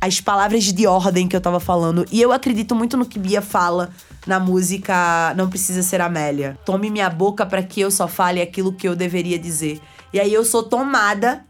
as 0.00 0.20
palavras 0.20 0.64
de 0.64 0.86
ordem 0.86 1.26
que 1.26 1.34
eu 1.34 1.40
tava 1.40 1.58
falando. 1.58 2.04
E 2.10 2.20
eu 2.20 2.32
acredito 2.32 2.74
muito 2.74 2.96
no 2.96 3.06
que 3.06 3.18
Bia 3.18 3.42
fala 3.42 3.90
na 4.26 4.38
música 4.38 5.34
Não 5.36 5.48
Precisa 5.48 5.82
Ser 5.82 6.00
Amélia. 6.00 6.58
Tome 6.64 6.90
minha 6.90 7.10
boca 7.10 7.44
para 7.44 7.62
que 7.62 7.80
eu 7.80 7.90
só 7.90 8.06
fale 8.06 8.40
aquilo 8.40 8.72
que 8.72 8.86
eu 8.86 8.94
deveria 8.94 9.38
dizer. 9.38 9.80
E 10.12 10.20
aí 10.20 10.32
eu 10.32 10.44
sou 10.44 10.62
tomada 10.62 11.44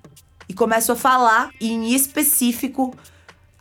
e 0.48 0.54
começo 0.54 0.92
a 0.92 0.96
falar 0.96 1.50
em 1.60 1.94
específico 1.94 2.94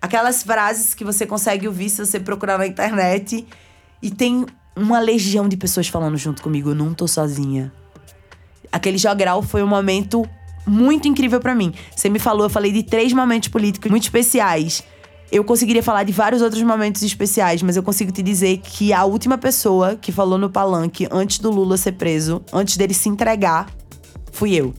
aquelas 0.02 0.44
frases 0.44 0.94
que 0.94 1.04
você 1.04 1.26
consegue 1.26 1.68
ouvir 1.68 1.90
se 1.90 2.06
você 2.06 2.20
procurar 2.20 2.58
na 2.58 2.66
internet. 2.66 3.46
E 4.02 4.10
tem 4.10 4.46
uma 4.76 5.00
legião 5.00 5.50
de 5.50 5.58
pessoas 5.58 5.88
falando 5.88 6.18
junto 6.18 6.42
comigo. 6.42 6.70
Eu 6.70 6.76
não 6.76 6.94
tô 6.94 7.08
sozinha. 7.08 7.74
Aquele 8.72 8.98
jogral 8.98 9.42
foi 9.42 9.64
um 9.64 9.68
momento 9.68 10.28
muito 10.68 11.08
incrível 11.08 11.40
para 11.40 11.56
mim. 11.56 11.74
Você 11.96 12.10
me 12.10 12.20
falou, 12.20 12.46
eu 12.46 12.50
falei 12.50 12.72
de 12.72 12.84
três 12.84 13.14
momentos 13.14 13.50
políticos 13.50 13.90
muito 13.90 14.04
especiais. 14.04 14.84
Eu 15.32 15.44
conseguiria 15.44 15.84
falar 15.84 16.04
de 16.04 16.12
vários 16.12 16.42
outros 16.42 16.62
momentos 16.64 17.02
especiais, 17.04 17.62
mas 17.62 17.76
eu 17.76 17.84
consigo 17.84 18.12
te 18.12 18.24
dizer 18.24 18.58
que 18.58 18.94
a 18.94 19.04
última 19.04 19.38
pessoa 19.38 19.96
que 19.96 20.12
falou 20.12 20.38
no 20.38 20.50
palanque 20.50 21.08
antes 21.12 21.40
do 21.40 21.52
Lula 21.52 21.76
ser 21.76 21.94
preso, 21.94 22.42
antes 22.54 22.78
dele 22.78 22.94
se 22.94 23.10
entregar, 23.10 23.70
fui 24.32 24.56
eu. 24.56 24.74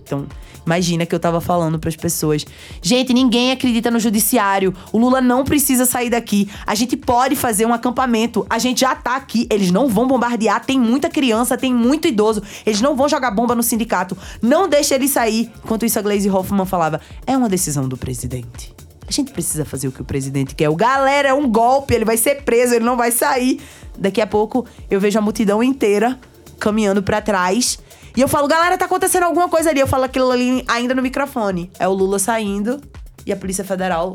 Então, 0.00 0.26
Imagina 0.68 1.06
que 1.06 1.14
eu 1.14 1.18
tava 1.18 1.40
falando 1.40 1.78
para 1.78 1.88
as 1.88 1.96
pessoas. 1.96 2.44
Gente, 2.82 3.14
ninguém 3.14 3.52
acredita 3.52 3.90
no 3.90 3.98
judiciário. 3.98 4.74
O 4.92 4.98
Lula 4.98 5.18
não 5.18 5.42
precisa 5.42 5.86
sair 5.86 6.10
daqui. 6.10 6.46
A 6.66 6.74
gente 6.74 6.94
pode 6.94 7.34
fazer 7.36 7.64
um 7.64 7.72
acampamento. 7.72 8.46
A 8.50 8.58
gente 8.58 8.82
já 8.82 8.94
tá 8.94 9.16
aqui. 9.16 9.46
Eles 9.50 9.70
não 9.70 9.88
vão 9.88 10.06
bombardear. 10.06 10.62
Tem 10.62 10.78
muita 10.78 11.08
criança, 11.08 11.56
tem 11.56 11.72
muito 11.72 12.06
idoso. 12.06 12.42
Eles 12.66 12.82
não 12.82 12.94
vão 12.94 13.08
jogar 13.08 13.30
bomba 13.30 13.54
no 13.54 13.62
sindicato. 13.62 14.14
Não 14.42 14.68
deixa 14.68 14.94
ele 14.94 15.08
sair. 15.08 15.50
Enquanto 15.64 15.86
isso, 15.86 15.98
a 15.98 16.02
Glaze 16.02 16.28
Hoffman 16.28 16.66
falava: 16.66 17.00
é 17.26 17.34
uma 17.34 17.48
decisão 17.48 17.88
do 17.88 17.96
presidente. 17.96 18.74
A 19.08 19.10
gente 19.10 19.32
precisa 19.32 19.64
fazer 19.64 19.88
o 19.88 19.92
que 19.92 20.02
o 20.02 20.04
presidente 20.04 20.54
quer. 20.54 20.68
O 20.68 20.76
galera 20.76 21.30
é 21.30 21.32
um 21.32 21.48
golpe, 21.48 21.94
ele 21.94 22.04
vai 22.04 22.18
ser 22.18 22.42
preso, 22.42 22.74
ele 22.74 22.84
não 22.84 22.94
vai 22.98 23.10
sair. 23.10 23.58
Daqui 23.98 24.20
a 24.20 24.26
pouco 24.26 24.66
eu 24.90 25.00
vejo 25.00 25.18
a 25.18 25.22
multidão 25.22 25.62
inteira 25.62 26.18
caminhando 26.60 27.02
para 27.02 27.22
trás 27.22 27.78
e 28.18 28.20
eu 28.20 28.26
falo, 28.26 28.48
galera, 28.48 28.76
tá 28.76 28.86
acontecendo 28.86 29.22
alguma 29.22 29.48
coisa 29.48 29.70
ali. 29.70 29.78
Eu 29.78 29.86
falo 29.86 30.02
aquilo 30.02 30.28
ali 30.32 30.64
ainda 30.66 30.92
no 30.92 31.00
microfone. 31.00 31.70
É 31.78 31.86
o 31.86 31.92
Lula 31.92 32.18
saindo 32.18 32.80
e 33.24 33.32
a 33.32 33.36
Polícia 33.36 33.62
Federal. 33.62 34.12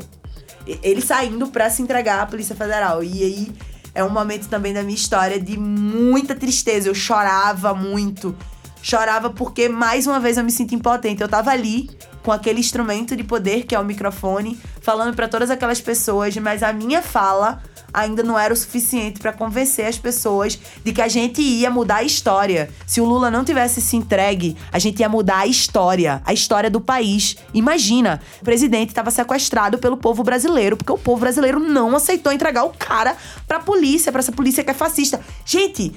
Ele 0.82 1.00
saindo 1.00 1.46
pra 1.46 1.70
se 1.70 1.80
entregar 1.80 2.20
à 2.20 2.26
Polícia 2.26 2.54
Federal. 2.54 3.02
E 3.02 3.22
aí 3.22 3.52
é 3.94 4.04
um 4.04 4.10
momento 4.10 4.46
também 4.46 4.74
da 4.74 4.82
minha 4.82 4.94
história 4.94 5.40
de 5.40 5.56
muita 5.56 6.34
tristeza. 6.34 6.86
Eu 6.86 6.94
chorava 6.94 7.72
muito. 7.72 8.36
Chorava 8.82 9.30
porque, 9.30 9.70
mais 9.70 10.06
uma 10.06 10.20
vez, 10.20 10.36
eu 10.36 10.44
me 10.44 10.52
sinto 10.52 10.74
impotente. 10.74 11.22
Eu 11.22 11.28
tava 11.30 11.50
ali 11.50 11.88
com 12.22 12.30
aquele 12.30 12.60
instrumento 12.60 13.16
de 13.16 13.24
poder 13.24 13.64
que 13.64 13.74
é 13.74 13.80
o 13.80 13.84
microfone, 13.86 14.60
falando 14.82 15.16
para 15.16 15.28
todas 15.28 15.48
aquelas 15.50 15.80
pessoas, 15.80 16.36
mas 16.36 16.62
a 16.62 16.74
minha 16.74 17.00
fala 17.00 17.62
ainda 17.94 18.22
não 18.22 18.38
era 18.38 18.52
o 18.52 18.56
suficiente 18.56 19.20
para 19.20 19.32
convencer 19.32 19.86
as 19.86 19.96
pessoas 19.96 20.58
de 20.82 20.92
que 20.92 21.00
a 21.00 21.08
gente 21.08 21.40
ia 21.40 21.70
mudar 21.70 21.96
a 21.96 22.02
história. 22.02 22.68
Se 22.86 23.00
o 23.00 23.04
Lula 23.04 23.30
não 23.30 23.44
tivesse 23.44 23.80
se 23.80 23.96
entregue, 23.96 24.56
a 24.72 24.78
gente 24.78 25.00
ia 25.00 25.08
mudar 25.08 25.38
a 25.38 25.46
história, 25.46 26.20
a 26.26 26.32
história 26.32 26.68
do 26.68 26.80
país. 26.80 27.36
Imagina, 27.54 28.20
o 28.42 28.44
presidente 28.44 28.88
estava 28.88 29.10
sequestrado 29.10 29.78
pelo 29.78 29.96
povo 29.96 30.24
brasileiro, 30.24 30.76
porque 30.76 30.92
o 30.92 30.98
povo 30.98 31.20
brasileiro 31.20 31.60
não 31.60 31.94
aceitou 31.94 32.32
entregar 32.32 32.64
o 32.64 32.74
cara 32.76 33.16
pra 33.46 33.60
polícia, 33.60 34.10
pra 34.10 34.18
essa 34.18 34.32
polícia 34.32 34.64
que 34.64 34.70
é 34.70 34.74
fascista. 34.74 35.20
Gente, 35.44 35.92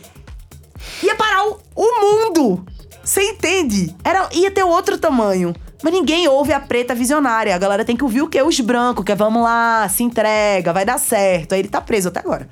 ia 1.01 1.15
parar 1.15 1.47
o, 1.47 1.59
o 1.75 2.01
mundo! 2.01 2.65
Você 3.03 3.21
entende? 3.23 3.95
Era, 4.03 4.27
ia 4.33 4.51
ter 4.51 4.63
outro 4.63 4.97
tamanho. 4.97 5.55
Mas 5.83 5.93
ninguém 5.93 6.27
ouve 6.27 6.53
a 6.53 6.59
preta 6.59 6.95
visionária. 6.95 7.55
A 7.55 7.57
galera 7.57 7.85
tem 7.85 7.95
que 7.95 8.03
ouvir 8.03 8.21
o 8.21 8.27
quê? 8.27 8.41
Os 8.41 8.59
brancos, 8.59 9.05
que 9.05 9.11
é 9.11 9.15
vamos 9.15 9.43
lá, 9.43 9.87
se 9.89 10.03
entrega, 10.03 10.73
vai 10.73 10.85
dar 10.85 10.97
certo. 10.97 11.53
Aí 11.53 11.59
ele 11.59 11.67
tá 11.67 11.79
preso 11.79 12.09
até 12.09 12.19
agora. 12.19 12.47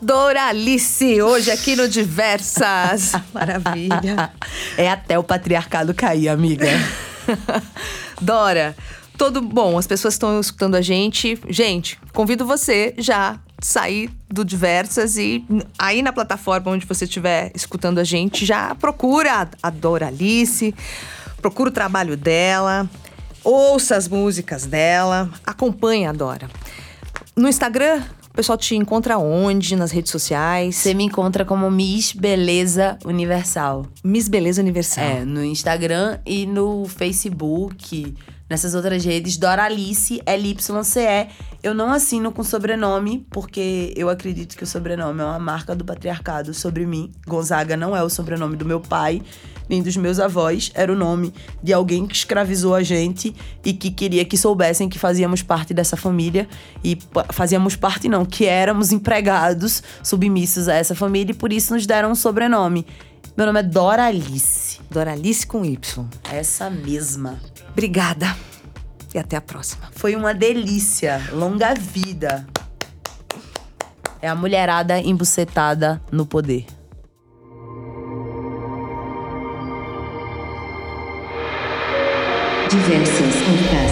Doralice, 0.00 1.22
hoje 1.22 1.50
aqui 1.50 1.74
no 1.74 1.88
Diversas. 1.88 3.12
Maravilha. 3.32 4.30
É 4.76 4.90
até 4.90 5.18
o 5.18 5.24
patriarcado 5.24 5.94
cair, 5.94 6.28
amiga. 6.28 6.68
Dora, 8.20 8.76
todo 9.16 9.40
bom, 9.40 9.78
as 9.78 9.86
pessoas 9.86 10.14
estão 10.14 10.38
escutando 10.38 10.74
a 10.74 10.82
gente. 10.82 11.38
Gente, 11.48 11.98
convido 12.12 12.44
você 12.44 12.94
já 12.98 13.40
sair 13.60 14.10
do 14.28 14.44
Diversas 14.44 15.16
e 15.16 15.44
aí 15.78 16.02
na 16.02 16.12
plataforma 16.12 16.70
onde 16.72 16.86
você 16.86 17.04
estiver 17.04 17.50
escutando 17.54 17.98
a 17.98 18.04
gente, 18.04 18.44
já 18.44 18.74
procura 18.74 19.48
a 19.62 19.70
Doralice, 19.70 20.74
procura 21.40 21.70
o 21.70 21.72
trabalho 21.72 22.16
dela. 22.16 22.88
Ouça 23.42 23.94
as 23.94 24.08
músicas 24.08 24.66
dela, 24.66 25.30
acompanhe 25.46 26.04
a 26.04 26.12
Dora. 26.12 26.50
No 27.36 27.48
Instagram, 27.48 28.02
o 28.28 28.34
pessoal 28.34 28.58
te 28.58 28.74
encontra 28.74 29.18
onde? 29.18 29.76
Nas 29.76 29.92
redes 29.92 30.10
sociais? 30.10 30.74
Você 30.74 30.92
me 30.92 31.04
encontra 31.04 31.44
como 31.44 31.70
Miss 31.70 32.12
Beleza 32.12 32.98
Universal. 33.04 33.86
Miss 34.02 34.26
Beleza 34.26 34.60
Universal. 34.60 35.04
É, 35.04 35.24
no 35.24 35.44
Instagram 35.44 36.18
e 36.26 36.44
no 36.44 36.86
Facebook. 36.88 38.16
Nessas 38.48 38.76
outras 38.76 39.04
redes, 39.04 39.36
Doralice, 39.36 40.22
L-Y-C-E. 40.24 41.28
Eu 41.64 41.74
não 41.74 41.92
assino 41.92 42.30
com 42.30 42.44
sobrenome, 42.44 43.26
porque 43.28 43.92
eu 43.96 44.08
acredito 44.08 44.56
que 44.56 44.62
o 44.62 44.66
sobrenome 44.66 45.20
é 45.20 45.24
uma 45.24 45.38
marca 45.38 45.74
do 45.74 45.84
patriarcado 45.84 46.54
sobre 46.54 46.86
mim. 46.86 47.10
Gonzaga 47.26 47.76
não 47.76 47.96
é 47.96 48.02
o 48.04 48.08
sobrenome 48.08 48.56
do 48.56 48.64
meu 48.64 48.78
pai, 48.78 49.20
nem 49.68 49.82
dos 49.82 49.96
meus 49.96 50.20
avós. 50.20 50.70
Era 50.74 50.92
o 50.92 50.94
nome 50.94 51.34
de 51.60 51.72
alguém 51.72 52.06
que 52.06 52.14
escravizou 52.14 52.72
a 52.72 52.84
gente 52.84 53.34
e 53.64 53.72
que 53.72 53.90
queria 53.90 54.24
que 54.24 54.38
soubessem 54.38 54.88
que 54.88 54.98
fazíamos 54.98 55.42
parte 55.42 55.74
dessa 55.74 55.96
família. 55.96 56.48
E 56.84 56.96
fazíamos 57.32 57.74
parte, 57.74 58.08
não, 58.08 58.24
que 58.24 58.46
éramos 58.46 58.92
empregados 58.92 59.82
submissos 60.04 60.68
a 60.68 60.74
essa 60.74 60.94
família 60.94 61.32
e 61.32 61.36
por 61.36 61.52
isso 61.52 61.74
nos 61.74 61.84
deram 61.84 62.12
um 62.12 62.14
sobrenome. 62.14 62.86
Meu 63.36 63.44
nome 63.44 63.58
é 63.58 63.62
Doralice. 63.64 64.78
Doralice 64.88 65.44
com 65.46 65.64
Y. 65.64 66.06
Essa 66.32 66.70
mesma. 66.70 67.40
Obrigada 67.76 68.34
e 69.14 69.18
até 69.18 69.36
a 69.36 69.40
próxima. 69.42 69.90
Foi 69.92 70.16
uma 70.16 70.32
delícia. 70.32 71.20
Longa 71.30 71.74
vida. 71.74 72.46
É 74.22 74.28
a 74.30 74.34
mulherada 74.34 74.98
embucetada 74.98 76.00
no 76.10 76.24
poder. 76.24 76.64
Diversas 82.70 83.36
Podcast. 83.44 83.85